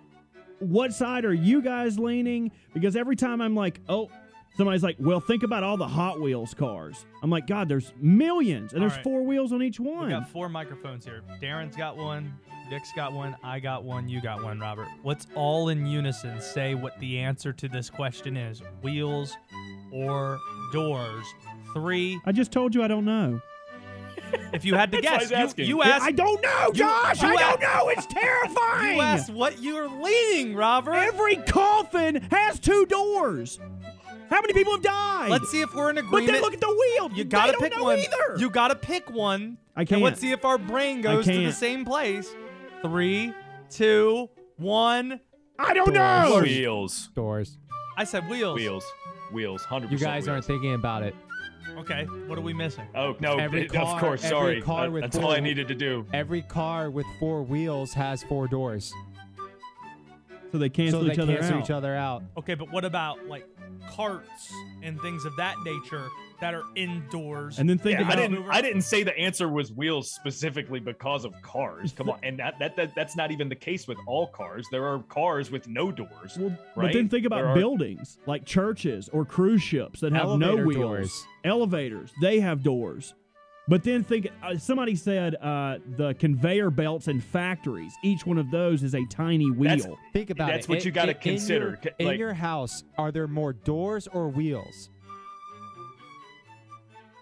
what 0.60 0.92
side 0.92 1.24
are 1.24 1.34
you 1.34 1.60
guys 1.62 1.98
leaning? 1.98 2.50
Because 2.72 2.96
every 2.96 3.16
time 3.16 3.40
I'm 3.40 3.54
like, 3.54 3.80
oh, 3.88 4.10
somebody's 4.56 4.82
like, 4.82 4.96
well, 4.98 5.20
think 5.20 5.42
about 5.42 5.62
all 5.62 5.76
the 5.76 5.86
Hot 5.88 6.20
Wheels 6.20 6.54
cars. 6.54 7.04
I'm 7.22 7.30
like, 7.30 7.46
God, 7.46 7.68
there's 7.68 7.92
millions, 8.00 8.72
and 8.72 8.82
All 8.82 8.88
there's 8.88 8.96
right. 8.96 9.04
four 9.04 9.22
wheels 9.24 9.52
on 9.52 9.62
each 9.62 9.80
one. 9.80 10.06
We 10.06 10.12
got 10.12 10.28
four 10.30 10.48
microphones 10.48 11.04
here. 11.04 11.22
Daron's 11.42 11.76
got 11.76 11.96
one, 11.96 12.32
Dick's 12.70 12.92
got 12.94 13.12
one, 13.12 13.36
I 13.42 13.60
got 13.60 13.84
one, 13.84 14.08
you 14.08 14.20
got 14.22 14.42
one, 14.42 14.58
Robert. 14.60 14.88
Let's 15.02 15.26
all 15.34 15.68
in 15.68 15.86
unison 15.86 16.40
say 16.40 16.74
what 16.74 16.98
the 17.00 17.18
answer 17.18 17.52
to 17.52 17.68
this 17.68 17.90
question 17.90 18.36
is 18.36 18.62
wheels 18.82 19.36
or 19.92 20.38
doors. 20.72 21.24
Three. 21.72 22.20
I 22.24 22.32
just 22.32 22.52
told 22.52 22.74
you 22.74 22.82
I 22.82 22.88
don't 22.88 23.04
know. 23.04 23.40
If 24.52 24.64
you 24.64 24.74
had 24.74 24.92
to 24.92 25.00
guess, 25.02 25.30
you, 25.56 25.64
you 25.64 25.82
asked. 25.82 26.04
I 26.04 26.10
don't 26.12 26.42
know, 26.42 26.66
you- 26.68 26.74
Josh. 26.74 27.22
you 27.22 27.28
I 27.28 27.36
don't 27.36 27.60
know. 27.60 27.88
It's 27.88 28.06
terrifying. 28.06 28.96
You 28.96 29.02
asked 29.02 29.30
what 29.30 29.60
you 29.62 29.74
were 29.74 29.88
leaning, 29.88 30.54
Robert. 30.54 30.94
Every 30.94 31.36
coffin 31.36 32.26
has 32.30 32.58
two 32.58 32.86
doors. 32.86 33.58
How 34.30 34.40
many 34.40 34.52
people 34.52 34.72
have 34.72 34.82
died? 34.82 35.30
Let's 35.30 35.50
see 35.50 35.60
if 35.60 35.74
we're 35.74 35.90
in 35.90 35.98
agreement. 35.98 36.26
But 36.26 36.32
then 36.32 36.42
look 36.42 36.54
at 36.54 36.60
the 36.60 36.68
wheel. 36.68 37.10
You 37.16 37.24
gotta 37.24 37.52
don't 37.52 37.60
pick 37.62 37.76
know 37.76 37.84
one. 37.84 37.98
either. 37.98 38.36
You 38.38 38.50
gotta 38.50 38.74
pick 38.74 39.10
one. 39.10 39.58
I 39.76 39.84
can't. 39.84 40.02
let's 40.02 40.20
see 40.20 40.32
if 40.32 40.44
our 40.44 40.58
brain 40.58 41.00
goes 41.02 41.24
to 41.26 41.44
the 41.44 41.52
same 41.52 41.84
place. 41.84 42.34
Three, 42.82 43.32
two, 43.70 44.28
one. 44.56 45.20
I 45.58 45.72
don't 45.74 45.92
know. 45.92 46.40
Wheels. 46.42 47.10
Doors. 47.14 47.58
I 47.96 48.04
said 48.04 48.28
wheels. 48.28 48.56
Wheels. 48.56 48.84
Wheels. 49.32 49.62
100% 49.62 49.90
You 49.90 49.98
guys 49.98 50.26
aren't 50.26 50.44
thinking 50.44 50.74
about 50.74 51.02
it. 51.02 51.14
Okay, 51.78 52.04
what 52.26 52.38
are 52.38 52.42
we 52.42 52.52
missing? 52.52 52.86
Oh, 52.94 53.16
no. 53.20 53.36
Every 53.38 53.62
it- 53.62 53.72
car- 53.72 53.94
of 53.94 54.00
course. 54.00 54.24
every 54.24 54.36
Sorry. 54.36 54.62
car 54.62 54.86
Uh, 54.86 54.90
with 54.90 55.02
That's 55.02 55.16
four- 55.16 55.26
all 55.26 55.32
I 55.32 55.40
needed 55.40 55.68
to 55.68 55.74
do. 55.74 56.06
Every 56.12 56.42
car 56.42 56.90
with 56.90 57.06
four 57.18 57.42
wheels 57.42 57.92
has 57.94 58.22
four 58.22 58.46
doors. 58.48 58.92
So 60.54 60.58
they 60.58 60.68
cancel 60.68 61.00
so 61.00 61.06
they 61.06 61.12
each 61.14 61.18
other 61.18 61.34
cancel 61.34 61.56
out. 61.56 61.64
each 61.64 61.70
other 61.72 61.96
out. 61.96 62.22
Okay, 62.38 62.54
but 62.54 62.70
what 62.70 62.84
about 62.84 63.26
like 63.26 63.44
carts 63.90 64.52
and 64.84 65.00
things 65.00 65.24
of 65.24 65.34
that 65.34 65.56
nature 65.64 66.06
that 66.40 66.54
are 66.54 66.62
indoors? 66.76 67.58
And 67.58 67.68
then 67.68 67.76
think 67.76 67.98
Yeah, 67.98 68.04
I 68.08 68.12
about 68.12 68.16
didn't. 68.30 68.48
I 68.48 68.62
didn't 68.62 68.82
say 68.82 69.02
the 69.02 69.18
answer 69.18 69.48
was 69.48 69.72
wheels 69.72 70.12
specifically 70.12 70.78
because 70.78 71.24
of 71.24 71.34
cars. 71.42 71.92
Come 71.92 72.08
on, 72.08 72.20
and 72.22 72.38
that, 72.38 72.56
that, 72.60 72.76
that 72.76 72.94
that's 72.94 73.16
not 73.16 73.32
even 73.32 73.48
the 73.48 73.56
case 73.56 73.88
with 73.88 73.98
all 74.06 74.28
cars. 74.28 74.64
There 74.70 74.86
are 74.86 75.00
cars 75.08 75.50
with 75.50 75.66
no 75.66 75.90
doors. 75.90 76.38
Well, 76.38 76.50
right? 76.76 76.86
But 76.86 76.92
then 76.92 77.08
think 77.08 77.26
about 77.26 77.38
There 77.38 77.48
are- 77.48 77.56
buildings 77.56 78.18
like 78.26 78.44
churches 78.44 79.08
or 79.12 79.24
cruise 79.24 79.60
ships 79.60 79.98
that 80.02 80.12
have 80.12 80.38
no 80.38 80.50
Elevator 80.50 80.66
wheels. 80.66 80.80
doors. 80.80 81.26
Elevators, 81.42 82.12
they 82.20 82.38
have 82.38 82.62
doors. 82.62 83.12
But 83.66 83.82
then 83.82 84.04
think 84.04 84.28
uh, 84.42 84.58
somebody 84.58 84.94
said 84.94 85.36
uh, 85.36 85.78
the 85.96 86.14
conveyor 86.14 86.68
belts 86.70 87.08
in 87.08 87.20
factories, 87.20 87.94
each 88.04 88.26
one 88.26 88.36
of 88.36 88.50
those 88.50 88.82
is 88.82 88.94
a 88.94 89.04
tiny 89.06 89.50
wheel. 89.50 89.70
That's- 89.70 89.88
Think 90.12 90.28
about 90.30 90.48
That's 90.48 90.66
it. 90.66 90.68
That's 90.68 90.68
what 90.68 90.84
you 90.84 90.90
gotta 90.90 91.12
in- 91.12 91.16
in 91.16 91.22
consider. 91.22 91.66
your- 91.68 91.78
C- 91.82 91.90
In 92.12 92.18
your 92.18 92.34
house, 92.34 92.84
are 92.98 93.10
there 93.10 93.26
more 93.26 93.52
doors 93.54 94.06
or 94.08 94.28
wheels? 94.28 94.90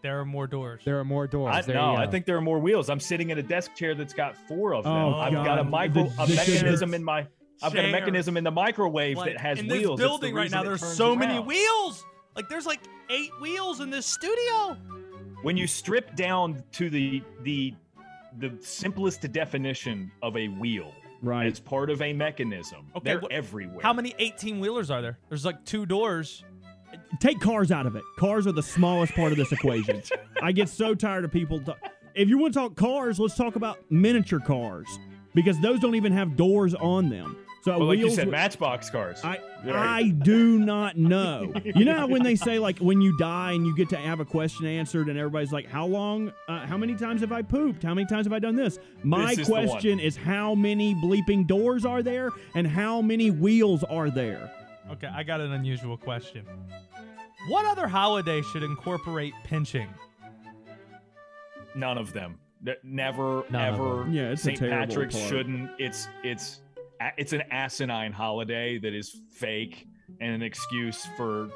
there 0.03 0.18
are 0.18 0.24
more 0.24 0.49
doors. 0.49 0.82
There 0.84 0.99
are 0.99 1.05
more 1.05 1.28
doors. 1.28 1.55
I, 1.55 1.62
There 1.62 1.76
no, 1.76 1.93
you 1.93 1.99
I 1.99 2.09
think 2.09 2.26
there 2.26 2.36
are 2.36 2.40
more 2.40 2.59
wheels. 2.59 2.90
I'm 2.90 2.99
sitting 2.99 3.30
in 3.30 3.38
a 3.38 3.43
desk 3.43 3.76
chair 3.76 3.95
that's 3.95 4.12
got 4.12 4.36
four 4.49 4.74
of 4.74 4.82
them. 4.82 4.93
Oh, 4.93 5.14
I've 5.14 5.32
got 5.32 5.61
a 5.61 5.64
micro, 5.64 6.09
The- 6.09 6.22
a 6.22 6.26
the 6.26 6.34
mechanism 6.34 6.61
chairs. 6.90 6.93
in 6.95 7.05
my. 7.05 7.26
I've 7.62 7.72
got 7.72 7.84
a 7.84 7.93
mechanism 7.93 8.36
in 8.36 8.43
the 8.43 8.51
microwave 8.51 9.16
Like, 9.16 9.34
that 9.34 9.40
has 9.40 9.61
in 9.61 9.68
wheels. 9.68 9.82
this 9.82 9.90
It's 9.90 9.97
the 10.01 10.03
building 10.09 10.34
right 10.34 10.51
now, 10.51 10.64
there's 10.64 10.80
turns 10.80 10.97
so 10.97 11.14
many 11.14 11.38
wheels. 11.38 12.05
Like 12.34 12.49
there's 12.49 12.66
like 12.66 12.80
eight 13.11 13.30
wheels 13.40 13.80
in 13.80 13.90
this 13.90 14.07
studio. 14.07 14.76
When 15.43 15.57
you 15.57 15.66
strip 15.66 16.14
down 16.16 16.62
to 16.72 16.88
the 16.90 17.22
the 17.43 17.74
the 18.38 18.53
simplest 18.61 19.30
definition 19.32 20.11
of 20.22 20.36
a 20.36 20.49
wheel 20.49 20.93
Right. 21.22 21.47
it's 21.47 21.61
part 21.61 21.88
of 21.90 22.03
a 22.03 22.12
mechanism 22.12 22.86
Okay, 22.97 23.11
they're 23.12 23.20
wh- 23.20 23.26
everywhere 23.30 23.78
How 23.82 23.93
many 23.93 24.14
18 24.18 24.59
wheelers 24.59 24.90
are 24.90 25.01
there? 25.03 25.18
There's 25.28 25.45
like 25.45 25.64
two 25.64 25.86
doors. 25.86 26.43
Take 27.20 27.40
cars 27.40 27.70
out 27.70 27.86
of 27.86 27.95
it. 27.97 28.03
Cars 28.18 28.47
are 28.47 28.53
the 28.53 28.62
smallest 28.62 29.14
part 29.14 29.30
of 29.32 29.38
this 29.38 29.53
equation. 29.53 30.03
I 30.43 30.51
get 30.53 30.68
so 30.68 30.95
tired 30.95 31.24
of 31.24 31.30
people. 31.32 31.61
ta- 31.61 31.76
if 32.14 32.28
you 32.28 32.38
want 32.38 32.53
to 32.55 32.61
talk 32.61 32.74
cars, 32.76 33.18
let's 33.20 33.36
talk 33.36 33.55
about 33.57 33.78
miniature 33.90 34.40
cars 34.40 34.86
because 35.34 35.59
those 35.61 35.78
don't 35.80 35.95
even 35.95 36.12
have 36.12 36.36
doors 36.36 36.74
on 36.74 37.09
them. 37.09 37.36
So 37.64 37.78
well, 37.78 37.86
like 37.88 38.00
you 38.00 38.10
said 38.10 38.26
wi- 38.26 38.32
matchbox 38.42 38.90
cars 38.90 39.20
I 39.22 39.38
Right. 39.64 39.76
I 39.76 40.08
do 40.08 40.58
not 40.58 40.96
know. 41.12 41.52
You 41.64 41.84
know 41.84 41.94
how 41.96 42.06
when 42.08 42.24
they 42.24 42.34
say 42.34 42.58
like 42.58 42.78
when 42.80 43.00
you 43.00 43.16
die 43.18 43.52
and 43.52 43.64
you 43.64 43.76
get 43.76 43.88
to 43.90 43.96
have 43.96 44.18
a 44.18 44.24
question 44.24 44.66
answered 44.66 45.08
and 45.08 45.16
everybody's 45.16 45.52
like, 45.52 45.68
how 45.68 45.86
long? 45.86 46.32
Uh, 46.48 46.66
how 46.66 46.76
many 46.76 46.96
times 46.96 47.20
have 47.20 47.30
I 47.30 47.42
pooped? 47.42 47.84
How 47.84 47.94
many 47.94 48.06
times 48.08 48.26
have 48.26 48.32
I 48.32 48.40
done 48.40 48.56
this? 48.56 48.78
My 49.04 49.30
This 49.36 49.40
is 49.40 49.48
question 49.48 50.00
is 50.00 50.16
how 50.16 50.56
many 50.56 50.94
bleeping 50.96 51.46
doors 51.46 51.84
are 51.84 52.02
there 52.02 52.30
and 52.56 52.66
how 52.66 53.00
many 53.00 53.30
wheels 53.30 53.84
are 53.84 54.10
there? 54.10 54.50
Okay, 54.90 55.06
I 55.06 55.22
got 55.22 55.40
an 55.40 55.52
unusual 55.52 55.96
question. 55.96 56.44
What 57.48 57.64
other 57.66 57.86
holiday 57.86 58.42
should 58.42 58.64
incorporate 58.64 59.34
pinching? 59.44 59.88
none 61.74 61.96
of 61.98 62.12
them 62.12 62.38
never 62.82 63.44
None 63.50 63.74
ever. 63.74 64.06
Yeah, 64.10 64.30
it's 64.30 64.42
a 64.42 64.44
st 64.46 64.58
terrible 64.58 64.86
patrick's 64.86 65.16
part. 65.16 65.28
shouldn't 65.28 65.70
it's 65.78 66.06
it's 66.22 66.58
a- 66.58 66.61
it's 67.16 67.32
an 67.32 67.42
asinine 67.50 68.12
holiday 68.12 68.78
that 68.78 68.94
is 68.94 69.16
fake 69.30 69.86
and 70.20 70.34
an 70.34 70.42
excuse 70.42 71.07
for 71.16 71.48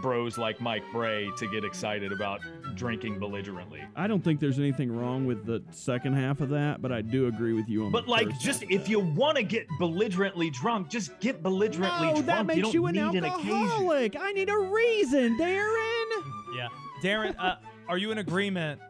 bros 0.00 0.38
like 0.38 0.58
mike 0.60 0.82
brey 0.90 1.28
to 1.36 1.46
get 1.48 1.64
excited 1.64 2.12
about 2.12 2.40
drinking 2.74 3.18
belligerently 3.18 3.82
I 3.94 4.06
don't 4.06 4.22
think 4.22 4.40
there's 4.40 4.58
anything 4.58 4.90
wrong 4.90 5.26
with 5.26 5.44
the 5.44 5.62
second 5.70 6.14
half 6.14 6.40
of 6.40 6.48
that, 6.50 6.80
but 6.80 6.92
I 6.92 7.02
do 7.02 7.26
agree 7.26 7.52
with 7.52 7.68
you 7.68 7.84
on. 7.84 7.92
But 7.92 8.06
the 8.06 8.10
like, 8.10 8.30
first 8.30 8.40
just 8.40 8.62
half. 8.62 8.70
if 8.70 8.88
you 8.88 9.00
want 9.00 9.36
to 9.36 9.42
get 9.42 9.66
belligerently 9.78 10.50
drunk, 10.50 10.88
just 10.88 11.18
get 11.20 11.42
belligerently 11.42 12.06
no, 12.06 12.12
drunk. 12.14 12.26
that 12.26 12.46
makes 12.46 12.72
you, 12.72 12.86
you, 12.86 12.92
don't 12.92 12.96
an 12.96 13.12
need 13.12 13.18
an 13.18 13.24
occasion. 13.24 13.52
alcoholic. 13.52 14.16
I 14.18 14.32
need 14.32 14.48
a 14.48 14.58
reason, 14.58 15.38
Daron. 15.38 16.24
Yeah. 16.56 16.68
Daron, 17.02 17.34
uh, 17.38 17.56
are 17.88 17.98
you 17.98 18.12
in 18.12 18.18
agreement 18.18 18.80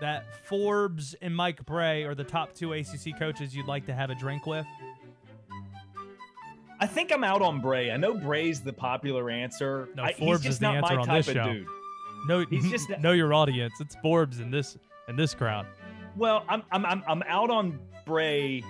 that 0.00 0.24
Forbes 0.46 1.14
and 1.20 1.34
Mike 1.34 1.64
Brey 1.66 2.04
are 2.04 2.14
the 2.14 2.24
top 2.24 2.54
two 2.54 2.72
ACC 2.72 3.18
coaches 3.18 3.54
you'd 3.54 3.66
like 3.66 3.86
to 3.86 3.94
have 3.94 4.10
a 4.10 4.14
drink 4.14 4.46
with? 4.46 4.66
I 6.78 6.86
think 6.86 7.12
I'm 7.12 7.24
out 7.24 7.42
on 7.42 7.60
Brey. 7.60 7.90
I 7.90 7.96
know 7.96 8.14
Brey's 8.14 8.60
the 8.60 8.72
popular 8.72 9.30
answer. 9.30 9.88
No, 9.96 10.02
I, 10.04 10.12
Forbes 10.12 10.42
he's 10.42 10.48
just 10.48 10.54
is 10.56 10.58
the 10.58 10.66
not 10.66 10.76
answer 10.76 10.94
my 10.94 11.00
on 11.00 11.06
type 11.06 11.24
this 11.24 11.28
of 11.28 11.34
show. 11.34 11.52
dude. 11.52 11.66
No, 12.28 12.44
He's 12.50 12.70
just- 12.70 12.90
know 13.00 13.12
your 13.12 13.32
audience. 13.32 13.74
It's 13.80 13.94
Forbes 14.02 14.40
in 14.40 14.50
this 14.50 14.76
in 15.08 15.16
this 15.16 15.34
crowd. 15.34 15.66
Well, 16.16 16.44
I'm 16.48 16.62
I'm 16.72 16.84
I'm, 16.84 17.02
I'm 17.06 17.22
out 17.28 17.50
on 17.50 17.78
Brey, 18.04 18.62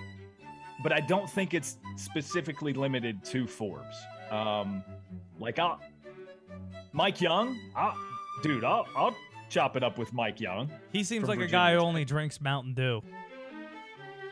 but 0.83 0.91
I 0.91 0.99
don't 0.99 1.29
think 1.29 1.53
it's 1.53 1.77
specifically 1.95 2.73
limited 2.73 3.23
to 3.25 3.47
Forbes. 3.47 3.97
Um, 4.31 4.83
like 5.39 5.57
I'll, 5.59 5.79
Mike 6.91 7.19
Young, 7.21 7.57
I'll, 7.75 7.95
dude, 8.43 8.63
I'll 8.63 8.85
I'll 8.95 9.15
chop 9.49 9.75
it 9.75 9.83
up 9.83 9.97
with 9.97 10.13
Mike 10.13 10.39
Young. 10.39 10.69
He 10.91 11.03
seems 11.03 11.27
like 11.27 11.39
a 11.39 11.47
guy 11.47 11.73
who 11.73 11.79
only 11.79 12.05
drinks 12.05 12.39
Mountain 12.41 12.73
Dew. 12.73 13.01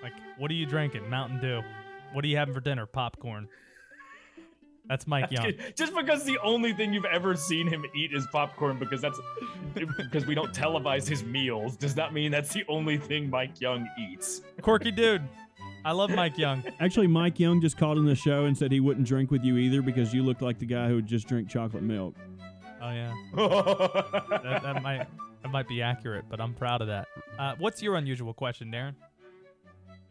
Like, 0.03 0.13
what 0.37 0.51
are 0.51 0.55
you 0.55 0.65
drinking? 0.65 1.09
Mountain 1.09 1.39
Dew. 1.41 1.61
What 2.13 2.23
are 2.23 2.27
you 2.27 2.37
having 2.37 2.53
for 2.53 2.59
dinner? 2.61 2.85
Popcorn. 2.85 3.47
That's 4.87 5.07
Mike 5.07 5.31
Young. 5.31 5.53
Just 5.75 5.95
because 5.95 6.23
the 6.23 6.37
only 6.43 6.73
thing 6.73 6.93
you've 6.93 7.05
ever 7.05 7.35
seen 7.35 7.67
him 7.67 7.85
eat 7.95 8.13
is 8.13 8.27
popcorn, 8.31 8.77
because 8.77 9.01
that's 9.01 9.19
because 9.73 10.25
we 10.25 10.35
don't 10.35 10.53
televise 10.53 11.07
his 11.07 11.23
meals, 11.23 11.75
does 11.75 11.95
not 11.95 12.13
mean 12.13 12.31
that's 12.31 12.53
the 12.53 12.63
only 12.67 12.97
thing 12.97 13.29
Mike 13.29 13.59
Young 13.59 13.87
eats. 13.99 14.41
Quirky 14.61 14.91
dude. 14.91 15.23
I 15.83 15.91
love 15.91 16.09
Mike 16.09 16.37
Young. 16.37 16.63
Actually, 16.79 17.07
Mike 17.07 17.39
Young 17.39 17.61
just 17.61 17.77
called 17.77 17.99
in 17.99 18.05
the 18.05 18.15
show 18.15 18.45
and 18.45 18.57
said 18.57 18.71
he 18.71 18.79
wouldn't 18.79 19.07
drink 19.07 19.29
with 19.29 19.43
you 19.43 19.57
either 19.57 19.81
because 19.83 20.13
you 20.13 20.23
look 20.23 20.41
like 20.41 20.57
the 20.57 20.65
guy 20.65 20.87
who 20.87 20.95
would 20.95 21.05
just 21.05 21.27
drink 21.27 21.47
chocolate 21.47 21.83
milk. 21.83 22.15
Oh 22.81 22.91
yeah. 22.91 23.13
that, 23.35 24.61
that 24.63 24.81
might 24.81 25.07
that 25.43 25.51
might 25.51 25.67
be 25.67 25.81
accurate, 25.81 26.25
but 26.29 26.41
I'm 26.41 26.53
proud 26.53 26.81
of 26.81 26.87
that. 26.87 27.07
Uh, 27.37 27.53
what's 27.59 27.81
your 27.81 27.95
unusual 27.97 28.33
question, 28.33 28.71
Daron? 28.71 28.95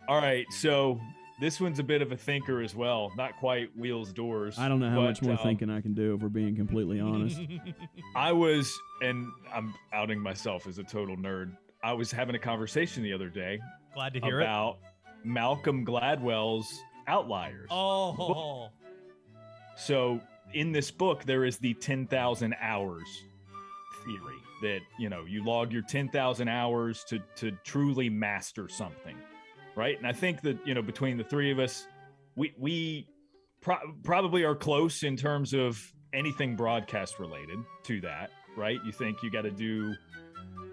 All 0.07 0.19
right, 0.19 0.47
so 0.53 1.01
this 1.41 1.61
one's 1.61 1.79
a 1.79 1.83
bit 1.83 2.03
of 2.03 2.13
a 2.13 2.17
thinker 2.17 2.63
as 2.63 2.75
well. 2.75 3.13
Not 3.17 3.37
quite 3.37 3.77
wheels 3.77 4.13
doors. 4.13 4.59
I 4.59 4.69
don't 4.69 4.81
know 4.81 4.91
how 4.91 4.97
but, 4.97 5.03
much 5.03 5.23
more 5.23 5.33
um, 5.33 5.39
thinking 5.39 5.71
I 5.71 5.81
can 5.81 5.95
do 5.95 6.15
if 6.15 6.21
we're 6.21 6.29
being 6.29 6.57
completely 6.57 7.01
honest. 7.01 7.41
I 8.17 8.33
was, 8.33 8.73
and 9.03 9.27
I'm 9.53 9.75
outing 9.93 10.21
myself 10.21 10.67
as 10.67 10.79
a 10.79 10.85
total 10.85 11.17
nerd. 11.17 11.57
I 11.83 11.93
was 11.93 12.11
having 12.11 12.35
a 12.35 12.39
conversation 12.39 13.03
the 13.03 13.13
other 13.13 13.29
day 13.29 13.61
Glad 13.95 14.15
to 14.15 14.21
hear 14.21 14.41
it. 14.41 14.45
about 14.45 14.79
Malcolm 15.25 15.85
Gladwell's 15.85 16.83
Outliers. 17.07 17.69
Oh, 17.71 18.71
So 19.77 20.21
in 20.55 20.73
this 20.73 20.91
book, 20.91 21.25
there 21.25 21.45
is 21.45 21.59
the 21.59 21.75
10,000 21.75 22.55
hours 22.61 23.25
theory 24.05 24.39
that, 24.63 24.81
you 24.99 25.11
know, 25.11 25.25
you 25.27 25.45
log 25.45 25.73
your 25.73 25.83
10,000 25.83 26.49
hours 26.49 27.05
to, 27.09 27.19
to 27.37 27.51
truly 27.65 28.09
master 28.09 28.69
something. 28.69 29.17
Right. 29.77 29.97
And 29.99 30.07
I 30.07 30.13
think 30.13 30.43
that, 30.43 30.59
you 30.67 30.75
know, 30.75 30.83
between 30.83 31.17
the 31.17 31.25
three 31.25 31.51
of 31.51 31.59
us, 31.59 31.87
we, 32.37 32.53
we 32.59 33.09
pro- 33.61 33.95
probably 34.03 34.45
are 34.45 34.55
close 34.55 35.03
in 35.03 35.17
terms 35.17 35.53
of 35.53 35.93
anything 36.13 36.55
broadcast 36.57 37.19
related 37.19 37.59
to 37.85 38.01
that. 38.03 38.31
Right. 38.57 38.79
You 38.85 38.93
think 38.93 39.23
you 39.23 39.31
got 39.31 39.43
to 39.43 39.51
do 39.51 39.95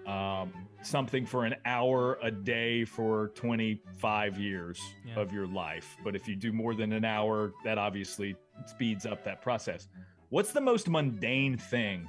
um, 0.06 0.52
something 0.82 1.26
for 1.26 1.44
an 1.44 1.54
hour 1.64 2.18
a 2.22 2.30
day 2.30 2.84
for 2.84 3.28
25 3.34 4.38
years 4.38 4.80
Yeah. 5.06 5.20
of 5.20 5.32
your 5.32 5.46
life. 5.46 5.96
But 6.04 6.14
if 6.16 6.28
you 6.28 6.36
do 6.36 6.52
more 6.52 6.74
than 6.74 6.92
an 6.92 7.04
hour, 7.04 7.52
that 7.64 7.78
obviously 7.78 8.36
speeds 8.66 9.06
up 9.06 9.24
that 9.24 9.42
process. 9.42 9.88
What's 10.28 10.52
the 10.52 10.60
most 10.60 10.88
mundane 10.88 11.56
thing 11.58 12.08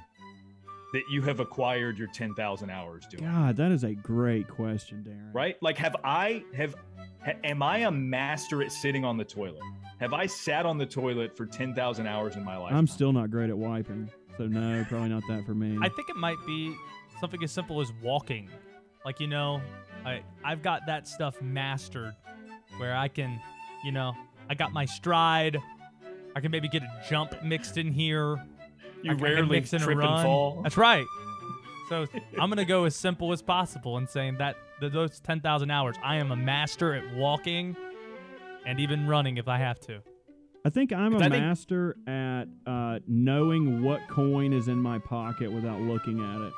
that 0.94 1.02
you 1.10 1.20
have 1.22 1.40
acquired 1.40 1.98
your 1.98 2.06
10,000 2.08 2.70
hours 2.70 3.04
doing? 3.10 3.24
God, 3.24 3.56
that 3.56 3.72
is 3.72 3.82
a 3.82 3.94
great 3.94 4.48
question, 4.48 5.04
Daron. 5.06 5.34
Right? 5.34 5.56
Like, 5.60 5.76
have 5.78 5.96
I, 6.04 6.44
have, 6.56 6.76
ha- 7.24 7.34
am 7.42 7.62
I 7.62 7.78
a 7.78 7.90
master 7.90 8.62
at 8.62 8.70
sitting 8.70 9.04
on 9.04 9.16
the 9.16 9.24
toilet? 9.24 9.60
Have 9.98 10.12
I 10.12 10.26
sat 10.26 10.64
on 10.66 10.78
the 10.78 10.86
toilet 10.86 11.36
for 11.36 11.46
10,000 11.46 12.06
hours 12.06 12.36
in 12.36 12.44
my 12.44 12.56
life? 12.56 12.72
I'm 12.72 12.86
still 12.86 13.12
not 13.12 13.30
great 13.30 13.50
at 13.50 13.58
wiping, 13.58 14.08
so 14.38 14.46
no, 14.46 14.84
probably 14.88 15.08
not 15.08 15.24
that 15.28 15.44
for 15.44 15.54
me. 15.54 15.76
I 15.82 15.88
think 15.88 16.08
it 16.08 16.16
might 16.16 16.38
be 16.46 16.74
something 17.20 17.42
as 17.42 17.50
simple 17.50 17.80
as 17.80 17.92
walking. 18.02 18.48
Like 19.04 19.20
you 19.20 19.26
know, 19.26 19.60
I 20.04 20.22
I've 20.42 20.62
got 20.62 20.86
that 20.86 21.06
stuff 21.06 21.40
mastered 21.42 22.14
where 22.78 22.96
I 22.96 23.08
can, 23.08 23.40
you 23.84 23.92
know, 23.92 24.14
I 24.48 24.54
got 24.54 24.72
my 24.72 24.84
stride. 24.84 25.60
I 26.34 26.40
can 26.40 26.50
maybe 26.50 26.68
get 26.68 26.82
a 26.82 27.02
jump 27.08 27.42
mixed 27.42 27.76
in 27.76 27.92
here. 27.92 28.36
You 29.04 29.12
I 29.12 29.14
can- 29.14 29.24
I 29.24 29.28
rarely 29.28 29.48
mix 29.48 29.72
in 29.72 29.80
a 29.82 29.84
trip 29.84 29.98
and 29.98 30.06
run. 30.06 30.22
fall. 30.24 30.60
That's 30.62 30.76
right. 30.76 31.04
So 31.88 32.06
I'm 32.40 32.48
gonna 32.48 32.64
go 32.64 32.84
as 32.84 32.96
simple 32.96 33.32
as 33.32 33.42
possible 33.42 33.98
and 33.98 34.08
saying 34.08 34.38
that 34.38 34.56
th- 34.80 34.92
those 34.92 35.20
ten 35.20 35.40
thousand 35.40 35.70
hours, 35.70 35.96
I 36.02 36.16
am 36.16 36.32
a 36.32 36.36
master 36.36 36.94
at 36.94 37.14
walking 37.14 37.76
and 38.66 38.80
even 38.80 39.06
running 39.06 39.36
if 39.36 39.46
I 39.48 39.58
have 39.58 39.78
to. 39.80 40.00
I 40.64 40.70
think 40.70 40.94
I'm 40.94 41.12
a 41.12 41.18
I 41.18 41.28
think- 41.28 41.32
master 41.34 41.94
at 42.06 42.44
uh, 42.66 43.00
knowing 43.06 43.82
what 43.82 44.08
coin 44.08 44.54
is 44.54 44.68
in 44.68 44.78
my 44.78 44.98
pocket 44.98 45.52
without 45.52 45.78
looking 45.82 46.20
at 46.24 46.40
it. 46.40 46.52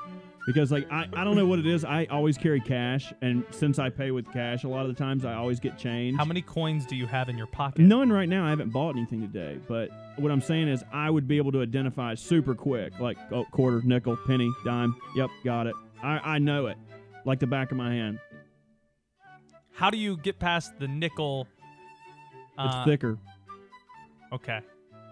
Because 0.47 0.70
like 0.70 0.90
I, 0.92 1.09
I 1.12 1.24
don't 1.24 1.34
know 1.34 1.44
what 1.44 1.59
it 1.59 1.66
is. 1.66 1.84
I 1.84 2.05
always 2.05 2.38
carry 2.38 2.61
cash, 2.61 3.12
and 3.20 3.44
since 3.51 3.80
I 3.80 3.90
pay 3.90 4.12
with 4.12 4.32
cash, 4.32 4.62
a 4.62 4.68
lot 4.68 4.86
of 4.86 4.88
the 4.88 4.94
times 4.94 5.24
I 5.24 5.34
always 5.34 5.59
get 5.59 5.76
change. 5.76 6.16
How 6.16 6.24
many 6.24 6.40
coins 6.40 6.86
do 6.86 6.94
you 6.94 7.07
have 7.07 7.28
in 7.28 7.36
your 7.36 7.49
pocket? 7.49 7.80
None 7.80 8.12
right 8.12 8.28
now. 8.28 8.47
I 8.47 8.51
haven't 8.51 8.70
bought 8.70 8.94
anything 8.97 9.20
today. 9.20 9.59
But 9.66 9.90
what 10.16 10.30
I'm 10.30 10.40
saying 10.40 10.68
is, 10.68 10.84
I 10.92 11.11
would 11.11 11.26
be 11.26 11.36
able 11.36 11.51
to 11.53 11.62
identify 11.62 12.14
super 12.14 12.55
quick, 12.55 12.99
like 13.01 13.18
oh, 13.32 13.44
quarter, 13.51 13.82
nickel, 13.84 14.16
penny, 14.26 14.49
dime. 14.64 14.94
Yep, 15.16 15.30
got 15.44 15.66
it. 15.66 15.74
I, 16.03 16.36
I 16.36 16.38
know 16.38 16.66
it, 16.66 16.76
like 17.24 17.40
the 17.40 17.49
back 17.49 17.72
of 17.72 17.76
my 17.76 17.92
hand. 17.92 18.20
How 19.72 19.90
do 19.90 19.99
you 19.99 20.16
get 20.16 20.38
past 20.38 20.78
the 20.78 20.86
nickel? 20.86 21.49
It's 22.59 22.74
uh, 22.74 22.84
thicker. 22.84 23.18
Okay. 24.32 24.61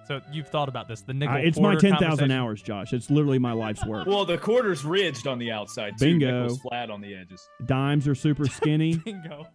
So 0.07 0.21
you've 0.33 0.49
thought 0.49 0.69
about 0.69 0.87
this. 0.89 1.01
The 1.03 1.15
nickel. 1.15 1.35
I- 1.35 1.41
it's 1.41 1.59
my 1.59 1.75
ten 1.77 1.97
thousand 1.97 2.31
hours, 2.31 2.63
Josh. 2.63 2.93
It's 2.93 3.11
literally 3.11 3.39
my 3.39 3.53
life's 3.53 3.85
work. 3.87 4.07
Well, 4.07 4.25
the 4.25 4.39
quarter's 4.39 4.85
ridged 4.85 5.27
on 5.27 5.39
the 5.39 5.51
outside. 5.51 5.99
Too. 5.99 6.05
Bingo. 6.07 6.43
Nickel's 6.43 6.61
flat 6.61 6.91
on 6.91 7.01
the 7.01 7.15
edges. 7.15 7.49
Dimes 7.67 8.07
are 8.09 8.15
super 8.15 8.47
skinny. 8.49 8.97
Bingo. 8.97 9.47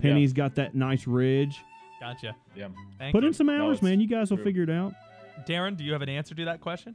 Penny's 0.00 0.32
got 0.32 0.54
that 0.56 0.74
nice 0.74 1.06
ridge. 1.06 1.58
Gotcha. 2.00 2.34
Yeah. 2.54 2.68
Thank 2.98 3.12
Put 3.14 3.22
you. 3.22 3.28
in 3.28 3.34
some 3.34 3.48
hours, 3.48 3.78
it's 3.78 3.82
man. 3.82 4.00
You 4.00 4.06
guys 4.06 4.30
will 4.30 4.36
true. 4.36 4.44
figure 4.44 4.62
it 4.64 4.70
out. 4.70 4.92
Daron, 5.48 5.76
do 5.76 5.84
you 5.84 5.92
have 5.92 6.02
an 6.02 6.08
answer 6.08 6.34
to 6.34 6.44
that 6.46 6.60
question? 6.60 6.94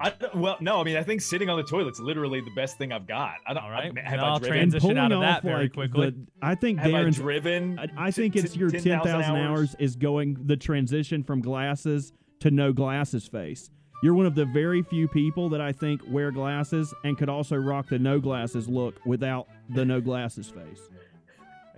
I, 0.00 0.12
well, 0.34 0.56
no, 0.60 0.80
I 0.80 0.84
mean, 0.84 0.96
I 0.96 1.02
think 1.02 1.20
sitting 1.20 1.48
on 1.50 1.56
the 1.56 1.64
toilet's 1.64 1.98
literally 2.00 2.40
the 2.40 2.52
best 2.54 2.78
thing 2.78 2.92
I've 2.92 3.06
got. 3.06 3.34
I 3.46 3.54
don't. 3.54 3.64
All 3.64 3.70
right. 3.70 3.92
I, 3.96 4.08
have 4.08 4.20
Now 4.20 4.26
I 4.26 4.28
I'll 4.30 4.38
driven? 4.38 4.56
Transition 4.70 4.98
out 4.98 5.10
pulling 5.10 5.12
of 5.12 5.20
that 5.20 5.36
off, 5.38 5.42
very 5.42 5.64
like, 5.64 5.72
quickly. 5.72 6.10
the- 6.10 6.26
I 6.40 6.54
think 6.54 6.78
Have 6.78 6.94
I 6.94 7.02
Daron's 7.02 7.16
driven? 7.16 7.78
I 7.96 8.10
think 8.10 8.36
it's 8.36 8.56
your 8.56 8.70
10,000 8.70 9.02
10,000 9.02 9.36
hours 9.36 9.74
is 9.78 9.96
going 9.96 10.36
the 10.46 10.56
transition 10.56 11.22
from 11.24 11.40
glasses 11.40 12.12
to 12.40 12.50
no 12.50 12.72
glasses 12.72 13.26
face. 13.26 13.70
You're 14.02 14.14
one 14.14 14.26
of 14.26 14.36
the 14.36 14.44
very 14.44 14.82
few 14.82 15.08
people 15.08 15.48
that 15.48 15.60
I 15.60 15.72
think 15.72 16.02
wear 16.06 16.30
glasses 16.30 16.94
and 17.02 17.18
could 17.18 17.28
also 17.28 17.56
rock 17.56 17.88
the 17.88 17.98
no 17.98 18.20
glasses 18.20 18.68
look 18.68 18.94
without 19.04 19.48
the 19.70 19.84
no 19.84 20.00
glasses 20.00 20.48
face. 20.48 20.88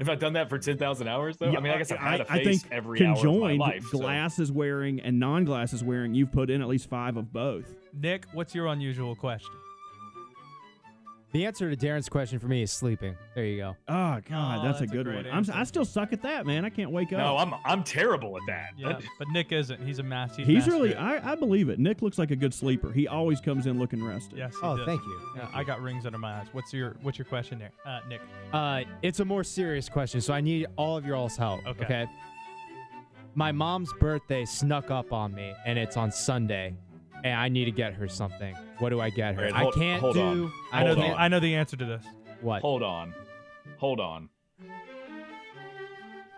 Have 0.00 0.08
I 0.08 0.14
done 0.14 0.32
that 0.32 0.48
for 0.48 0.58
ten 0.58 0.78
thousand 0.78 1.08
hours 1.08 1.36
though? 1.36 1.54
I 1.54 1.60
mean, 1.60 1.72
I 1.72 1.78
guess 1.78 1.92
I've 1.92 1.98
had 1.98 2.20
a 2.22 2.32
I 2.32 2.42
face 2.42 2.62
think 2.62 2.72
every 2.72 3.04
hour 3.04 3.12
of 3.12 3.16
my 3.18 3.22
conjoined 3.22 3.58
life. 3.58 3.84
so- 3.84 3.98
glasses 3.98 4.50
wearing 4.50 4.98
and 5.00 5.20
non 5.20 5.44
glasses 5.44 5.84
wearing, 5.84 6.14
you've 6.14 6.32
put 6.32 6.48
in 6.50 6.62
at 6.62 6.68
least 6.68 6.88
five 6.88 7.16
of 7.18 7.32
both. 7.32 7.66
Nick, 7.92 8.24
what's 8.32 8.54
your 8.54 8.66
unusual 8.68 9.14
question? 9.14 9.50
The 11.32 11.46
answer 11.46 11.70
to 11.70 11.76
Daron's 11.76 12.08
question 12.08 12.40
for 12.40 12.48
me 12.48 12.62
is 12.62 12.72
sleeping. 12.72 13.14
There 13.36 13.44
you 13.44 13.56
go. 13.58 13.76
Oh 13.88 14.18
God, 14.28 14.58
Oh, 14.58 14.62
that's, 14.64 14.80
that's 14.80 14.80
a 14.80 14.84
a 14.84 14.86
good 14.96 15.06
great 15.06 15.16
one. 15.18 15.26
I'm, 15.28 15.36
answer. 15.38 15.52
I 15.54 15.62
still 15.62 15.84
suck 15.84 16.12
at 16.12 16.22
that, 16.22 16.44
man. 16.44 16.64
I 16.64 16.70
can't 16.70 16.90
wake 16.90 17.12
up. 17.12 17.18
No, 17.18 17.36
I'm 17.36 17.54
I'm 17.64 17.84
terrible 17.84 18.36
at 18.36 18.42
that. 18.48 18.70
Yeah, 18.76 18.98
but 19.18 19.28
Nick 19.32 19.52
isn't. 19.52 19.80
He's 19.80 20.00
a 20.00 20.02
master. 20.02 20.42
He's 20.42 20.66
really. 20.66 20.96
I, 20.96 21.32
I 21.32 21.34
believe 21.36 21.68
it. 21.68 21.78
Nick 21.78 22.02
looks 22.02 22.18
like 22.18 22.32
a 22.32 22.36
good 22.36 22.52
sleeper. 22.52 22.90
He 22.92 23.06
always 23.06 23.40
comes 23.40 23.66
in 23.66 23.78
looking 23.78 24.02
rested. 24.04 24.38
Yes. 24.38 24.54
he 24.54 24.60
Oh, 24.66 24.76
does. 24.76 24.86
thank 24.86 25.02
you. 25.04 25.20
Yeah, 25.36 25.48
I 25.54 25.62
got 25.62 25.80
rings 25.80 26.04
under 26.04 26.18
my 26.18 26.40
eyes. 26.40 26.48
What's 26.50 26.72
your 26.72 26.96
What's 27.02 27.16
your 27.16 27.26
question 27.26 27.60
there, 27.60 27.70
uh, 27.86 28.00
Nick? 28.08 28.20
Uh, 28.52 28.82
it's 29.02 29.20
a 29.20 29.24
more 29.24 29.44
serious 29.44 29.88
question, 29.88 30.20
so 30.20 30.34
I 30.34 30.40
need 30.40 30.66
all 30.76 30.96
of 30.96 31.06
your 31.06 31.14
all's 31.14 31.36
help. 31.36 31.64
Okay. 31.64 31.84
Okay. 31.84 32.06
My 33.36 33.52
mom's 33.52 33.92
birthday 34.00 34.44
snuck 34.44 34.90
up 34.90 35.12
on 35.12 35.32
me, 35.32 35.54
and 35.64 35.78
it's 35.78 35.96
on 35.96 36.10
Sunday, 36.10 36.74
and 37.24 37.34
I 37.34 37.48
need 37.48 37.66
to 37.66 37.70
get 37.72 37.94
her 37.94 38.08
something. 38.08 38.54
What 38.78 38.90
do 38.90 39.00
I 39.00 39.10
get 39.10 39.34
her? 39.34 39.46
All 39.46 39.50
right, 39.50 39.62
hold- 39.62 39.74
I 39.74 39.78
can't 39.78 40.00
hold 40.00 40.14
do. 40.14 40.20
on. 40.22 40.52
I 40.72 40.80
know. 40.82 40.86
Hold 40.94 40.98
The, 40.98 41.02
on. 41.10 41.14
I 41.18 41.28
know 41.28 41.40
the 41.40 41.54
answer 41.54 41.76
to 41.76 41.84
this. 41.84 42.04
What? 42.40 42.62
Hold 42.62 42.82
on, 42.82 43.14
hold 43.78 44.00
on. 44.00 44.28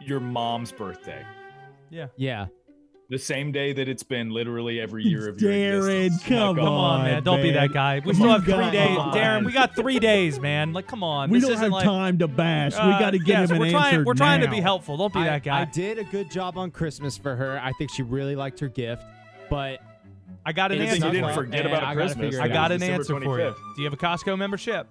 Your 0.01 0.19
mom's 0.21 0.73
birthday, 0.73 1.25
Yeah. 1.91 2.09
Yeah. 2.17 2.47
the 3.09 3.19
same 3.19 3.53
day 3.53 3.73
that 3.75 3.89
it's 3.89 4.03
been 4.03 4.31
literally 4.31 4.81
every 4.81 5.05
year 5.05 5.29
of 5.29 5.41
your 5.41 5.53
Daron, 5.53 6.07
existence. 6.07 6.23
come 6.25 6.55
Snuck 6.55 6.57
Come 6.57 6.75
on, 6.75 7.01
on, 7.01 7.05
man. 7.05 7.23
Don't 7.23 7.43
be 7.43 7.53
that 7.53 7.73
guy. 7.73 7.97
We 7.97 8.13
Come 8.13 8.15
still 8.15 8.31
on, 8.31 8.41
have 8.41 8.45
three 8.45 8.55
God. 8.55 8.73
days, 8.73 8.97
Come 8.97 9.13
Daron. 9.13 9.45
We 9.47 9.53
got 9.53 9.77
three 9.77 9.99
days, 10.01 10.41
man. 10.41 10.73
Like, 10.73 10.89
come 10.89 11.05
on. 11.05 11.31
we 11.31 11.39
this 11.39 11.45
don't 11.49 11.53
isn't 11.53 11.63
have 11.65 11.73
like, 11.73 11.85
time 11.85 12.19
to 12.19 12.27
bash. 12.27 12.73
we 12.73 12.79
uh, 12.81 12.99
got 12.99 13.11
to 13.11 13.19
get 13.19 13.29
yes, 13.29 13.51
him 13.51 13.57
an 13.57 13.61
we're 13.61 13.67
answer 13.67 13.79
trying. 13.79 14.05
We're 14.05 14.15
trying 14.15 14.41
to 14.41 14.49
be 14.51 14.61
helpful. 14.61 14.97
Don't 14.97 15.13
be 15.13 15.21
I, 15.21 15.25
that 15.27 15.43
guy. 15.45 15.61
I 15.61 15.65
did 15.67 15.99
a 15.99 16.05
good 16.05 16.31
job 16.33 16.59
on 16.59 16.71
Christmas 16.73 17.17
for 17.17 17.37
her. 17.37 17.61
I 17.63 17.71
think 17.73 17.93
she 17.93 18.03
really 18.03 18.35
liked 18.35 18.59
her 18.61 18.69
gift, 18.69 19.05
but 19.49 19.79
I 20.45 20.53
got 20.53 20.73
an 20.73 20.79
Good 20.79 20.89
answer. 20.89 21.07
you 21.07 21.13
didn't 21.13 21.27
well, 21.27 21.35
forget 21.35 21.61
and 21.61 21.69
about 21.69 21.83
I 21.85 21.95
gotta 21.95 22.07
Christmas. 22.07 22.25
figure 22.25 22.39
it 22.39 22.43
I 22.43 22.45
out. 22.47 22.53
got 22.53 22.73
an 22.73 22.81
December 22.81 22.95
answer 23.01 23.21
for 23.21 23.39
you. 23.41 23.45
25th. 23.47 23.57
Do 23.77 23.83
you 23.83 23.85
have 23.85 23.93
a 23.93 23.97
Costco 23.97 24.39
membership? 24.39 24.89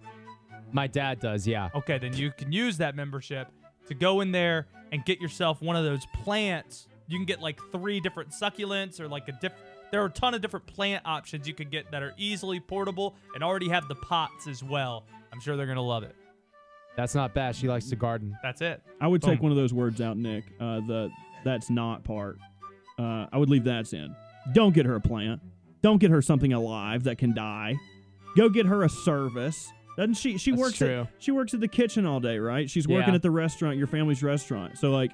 my 0.73 0.87
dad 0.87 1.19
does. 1.19 1.45
Yeah. 1.45 1.67
Okay, 1.75 1.97
then 1.97 2.13
you 2.15 2.31
can 2.31 2.51
use 2.53 2.77
that 2.77 2.95
membership 2.95 3.49
to 3.87 3.93
go 3.93 4.21
in 4.21 4.31
there 4.31 4.67
and 4.93 5.03
get 5.03 5.19
yourself 5.19 5.61
one 5.61 5.75
of 5.75 5.83
those 5.83 6.05
plants 6.23 6.87
You 7.07 7.17
can 7.17 7.25
get 7.25 7.41
like 7.41 7.59
three 7.73 7.99
different 7.99 8.29
succulents 8.31 9.01
or 9.01 9.09
like 9.09 9.27
a 9.27 9.33
diff. 9.33 9.51
There 9.91 10.01
are 10.01 10.05
a 10.05 10.09
ton 10.09 10.33
of 10.33 10.41
different 10.41 10.65
plant 10.67 11.05
options 11.05 11.45
you 11.45 11.53
could 11.53 11.69
get 11.69 11.91
that 11.91 12.01
are 12.01 12.13
easily 12.17 12.61
portable 12.61 13.15
and 13.35 13.43
already 13.43 13.67
have 13.67 13.89
the 13.89 13.95
pots 13.95 14.47
as 14.47 14.63
well. 14.63 15.03
I'm 15.33 15.41
sure 15.41 15.57
they're 15.57 15.65
gonna 15.65 15.81
love 15.81 16.03
it. 16.03 16.15
That's 16.95 17.13
not 17.15 17.33
bad. 17.33 17.55
She 17.57 17.67
likes 17.67 17.89
to 17.89 17.97
garden. 17.97 18.37
That's 18.41 18.61
it. 18.61 18.81
I 19.01 19.07
would 19.07 19.21
take 19.21 19.39
Boom. 19.39 19.43
one 19.49 19.51
of 19.51 19.57
those 19.57 19.73
words 19.73 19.99
out, 19.99 20.15
Nick. 20.15 20.45
Uh, 20.59 20.79
the 20.87 21.09
that's 21.43 21.69
not 21.69 22.05
part. 22.05 22.37
Uh, 22.97 23.25
I 23.33 23.37
would 23.37 23.49
leave 23.49 23.65
that's 23.65 23.91
in. 23.91 24.15
Don't 24.53 24.73
get 24.73 24.85
her 24.85 24.95
a 24.95 25.01
plant. 25.01 25.41
Don't 25.81 25.97
get 25.99 26.11
her 26.11 26.21
something 26.21 26.53
alive 26.53 27.03
that 27.05 27.17
can 27.17 27.33
die. 27.33 27.75
Go 28.37 28.49
get 28.49 28.65
her 28.65 28.83
a 28.83 28.89
service. 28.89 29.71
Doesn't 29.97 30.13
she? 30.15 30.37
She 30.37 30.51
That's 30.51 30.61
works. 30.61 30.77
true. 30.77 31.01
At, 31.01 31.07
she 31.19 31.31
works 31.31 31.53
at 31.53 31.59
the 31.59 31.67
kitchen 31.67 32.05
all 32.05 32.19
day, 32.19 32.39
right? 32.39 32.69
She's 32.69 32.87
working 32.87 33.09
Yeah. 33.09 33.15
at 33.15 33.21
the 33.21 33.31
restaurant, 33.31 33.77
your 33.77 33.87
family's 33.87 34.23
restaurant. 34.23 34.77
So 34.77 34.91
like, 34.91 35.11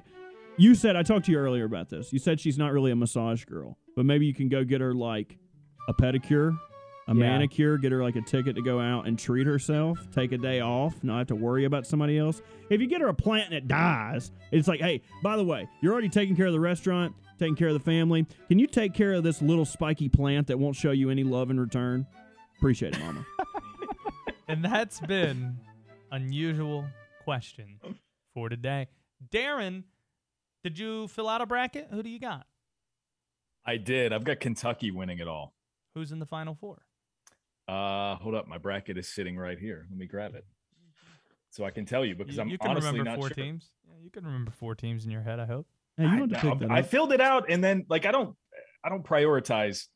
you 0.56 0.74
said 0.74 0.96
I 0.96 1.02
talked 1.02 1.26
to 1.26 1.32
you 1.32 1.38
earlier 1.38 1.64
about 1.64 1.88
this. 1.88 2.12
You 2.12 2.18
said 2.18 2.40
she's 2.40 2.58
not 2.58 2.72
really 2.72 2.90
a 2.90 2.96
massage 2.96 3.44
girl, 3.44 3.76
but 3.96 4.04
maybe 4.06 4.26
you 4.26 4.34
can 4.34 4.48
go 4.48 4.64
get 4.64 4.80
her 4.80 4.94
like 4.94 5.36
a 5.88 5.94
pedicure, 5.94 6.52
a 7.06 7.14
Yeah. 7.14 7.14
manicure, 7.14 7.76
get 7.78 7.92
her 7.92 8.02
like 8.02 8.16
a 8.16 8.22
ticket 8.22 8.56
to 8.56 8.62
go 8.62 8.78
out 8.80 9.06
and 9.08 9.18
treat 9.18 9.46
herself, 9.46 9.98
take 10.12 10.32
a 10.32 10.38
day 10.38 10.60
off, 10.60 11.02
not 11.02 11.18
have 11.18 11.26
to 11.28 11.36
worry 11.36 11.64
about 11.64 11.86
somebody 11.86 12.18
else. 12.18 12.40
If 12.70 12.80
you 12.80 12.86
get 12.86 13.00
her 13.00 13.08
a 13.08 13.14
plant 13.14 13.46
and 13.46 13.54
it 13.54 13.66
dies, 13.68 14.30
it's 14.52 14.68
like, 14.68 14.80
hey, 14.80 15.00
by 15.22 15.36
the 15.36 15.44
way, 15.44 15.68
you're 15.80 15.92
already 15.92 16.08
taking 16.08 16.36
care 16.36 16.46
of 16.46 16.52
the 16.52 16.60
restaurant, 16.60 17.14
taking 17.38 17.56
care 17.56 17.68
of 17.68 17.74
the 17.74 17.80
family. 17.80 18.26
Can 18.48 18.58
you 18.58 18.66
take 18.66 18.94
care 18.94 19.12
of 19.12 19.22
this 19.22 19.40
little 19.40 19.64
spiky 19.64 20.08
plant 20.08 20.48
that 20.48 20.58
won't 20.58 20.76
show 20.76 20.90
you 20.90 21.10
any 21.10 21.24
love 21.24 21.50
in 21.50 21.58
return? 21.58 22.06
Appreciate 22.58 22.94
it, 22.94 23.00
Mama. 23.00 23.24
And 24.50 24.64
that's 24.64 24.98
been 25.00 25.58
unusual 26.10 26.86
question 27.22 27.78
for 28.32 28.48
today. 28.48 28.88
Daron, 29.30 29.84
did 30.64 30.78
you 30.78 31.06
fill 31.08 31.28
out 31.28 31.42
a 31.42 31.46
bracket? 31.46 31.88
Who 31.90 32.02
do 32.02 32.08
you 32.08 32.18
got? 32.18 32.46
I 33.66 33.76
did. 33.76 34.10
I've 34.10 34.24
got 34.24 34.40
Kentucky 34.40 34.90
winning 34.90 35.18
it 35.18 35.28
all. 35.28 35.52
Who's 35.94 36.12
in 36.12 36.18
the 36.18 36.24
final 36.24 36.54
four? 36.54 36.80
Uh, 37.68 38.14
hold 38.16 38.34
up. 38.34 38.48
My 38.48 38.56
bracket 38.56 38.96
is 38.96 39.06
sitting 39.06 39.36
right 39.36 39.58
here. 39.58 39.86
Let 39.90 39.98
me 39.98 40.06
grab 40.06 40.34
it. 40.34 40.46
So 41.50 41.64
I 41.64 41.70
can 41.70 41.84
tell 41.84 42.02
you 42.02 42.14
because 42.14 42.36
you, 42.36 42.40
I'm 42.40 42.48
you 42.48 42.56
can 42.56 42.70
honestly 42.70 42.92
remember 42.92 43.10
not 43.10 43.18
four 43.18 43.28
sure. 43.28 43.44
teams. 43.44 43.66
Yeah, 43.86 44.02
you 44.02 44.10
can 44.10 44.24
remember 44.24 44.50
four 44.50 44.74
teams 44.74 45.04
in 45.04 45.10
your 45.10 45.22
head. 45.22 45.40
I 45.40 45.44
hope. 45.44 45.66
You 45.98 46.06
I, 46.06 46.20
want 46.20 46.32
to 46.32 46.38
pick 46.38 46.58
that 46.60 46.70
I 46.70 46.82
filled 46.82 47.12
it 47.12 47.20
out 47.20 47.46
and 47.50 47.62
then 47.62 47.84
like 47.88 48.06
I 48.06 48.12
don't 48.12 48.36
I 48.84 48.88
don't 48.88 49.04
prioritize 49.04 49.86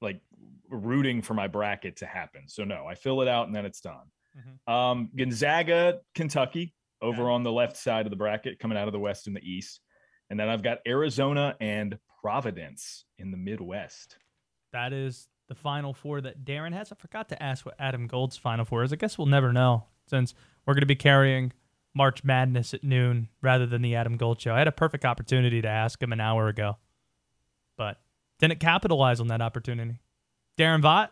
like 0.00 0.20
rooting 0.68 1.22
for 1.22 1.34
my 1.34 1.46
bracket 1.46 1.96
to 1.98 2.06
happen. 2.06 2.42
So 2.48 2.64
no, 2.64 2.86
I 2.86 2.94
fill 2.94 3.22
it 3.22 3.28
out 3.28 3.46
and 3.46 3.54
then 3.54 3.64
it's 3.64 3.80
done. 3.80 4.10
Mm-hmm. 4.36 4.72
Um, 4.72 5.10
Gonzaga, 5.16 6.00
Kentucky, 6.14 6.74
over 7.00 7.30
on 7.30 7.42
the 7.42 7.52
left 7.52 7.76
side 7.76 8.06
of 8.06 8.10
the 8.10 8.16
bracket, 8.16 8.58
coming 8.58 8.78
out 8.78 8.88
of 8.88 8.92
the 8.92 8.98
west 8.98 9.26
and 9.26 9.36
the 9.36 9.42
east, 9.42 9.80
and 10.30 10.38
then 10.38 10.48
I've 10.48 10.62
got 10.62 10.78
Arizona 10.86 11.56
and 11.60 11.98
Providence 12.22 13.04
in 13.18 13.30
the 13.30 13.36
Midwest. 13.36 14.16
That 14.72 14.92
is 14.92 15.28
the 15.48 15.54
final 15.54 15.92
four 15.92 16.20
that 16.20 16.44
Daron 16.44 16.72
has. 16.72 16.92
I 16.92 16.94
forgot 16.94 17.28
to 17.30 17.42
ask 17.42 17.66
what 17.66 17.74
Adam 17.78 18.06
Gold's 18.06 18.36
final 18.36 18.64
four 18.64 18.84
is. 18.84 18.92
I 18.92 18.96
guess 18.96 19.18
we'll 19.18 19.26
never 19.26 19.52
know 19.52 19.84
since 20.06 20.34
we're 20.64 20.74
going 20.74 20.82
to 20.82 20.86
be 20.86 20.96
carrying 20.96 21.52
March 21.94 22.24
Madness 22.24 22.74
at 22.74 22.84
noon 22.84 23.28
rather 23.40 23.66
than 23.66 23.82
the 23.82 23.94
Adam 23.94 24.16
Gold 24.16 24.40
show. 24.40 24.54
I 24.54 24.58
had 24.58 24.68
a 24.68 24.72
perfect 24.72 25.04
opportunity 25.04 25.60
to 25.62 25.68
ask 25.68 26.02
him 26.02 26.12
an 26.12 26.20
hour 26.20 26.48
ago, 26.48 26.76
but 27.76 28.00
didn't 28.38 28.60
capitalize 28.60 29.20
on 29.20 29.28
that 29.28 29.42
opportunity. 29.42 30.00
Daron 30.58 30.82
Vaught, 30.82 31.10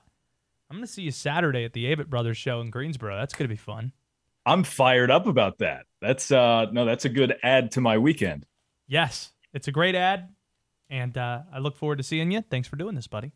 I'm 0.70 0.76
going 0.76 0.86
to 0.86 0.92
see 0.92 1.02
you 1.02 1.10
Saturday 1.10 1.64
at 1.64 1.72
the 1.72 1.84
Avett 1.84 2.08
Brothers 2.08 2.36
show 2.36 2.60
in 2.60 2.70
Greensboro. 2.70 3.16
That's 3.18 3.34
going 3.34 3.48
to 3.48 3.52
be 3.52 3.58
fun. 3.58 3.92
I'm 4.46 4.64
fired 4.64 5.10
up 5.10 5.26
about 5.26 5.58
that. 5.58 5.86
That's 6.00 6.30
uh 6.30 6.66
no, 6.72 6.86
that's 6.86 7.04
a 7.04 7.10
good 7.10 7.36
add 7.42 7.72
to 7.72 7.80
my 7.80 7.98
weekend. 7.98 8.46
Yes, 8.86 9.32
it's 9.52 9.68
a 9.68 9.72
great 9.72 9.94
ad, 9.94 10.30
and 10.88 11.16
uh, 11.16 11.42
I 11.52 11.58
look 11.58 11.76
forward 11.76 11.98
to 11.98 12.02
seeing 12.02 12.30
you. 12.30 12.42
Thanks 12.50 12.66
for 12.66 12.76
doing 12.76 12.94
this, 12.94 13.06
buddy. 13.06 13.32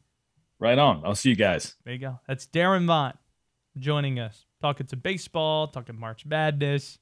Right 0.58 0.78
on. 0.78 1.02
I'll 1.04 1.14
see 1.14 1.28
you 1.28 1.36
guys. 1.36 1.76
There 1.84 1.92
you 1.92 2.00
go. 2.00 2.20
That's 2.26 2.46
Daron 2.46 2.86
Vaught 2.86 3.18
joining 3.78 4.18
us, 4.18 4.46
talking 4.62 4.86
to 4.86 4.96
baseball, 4.96 5.68
talking 5.68 5.98
March 5.98 6.24
Madness. 6.24 6.98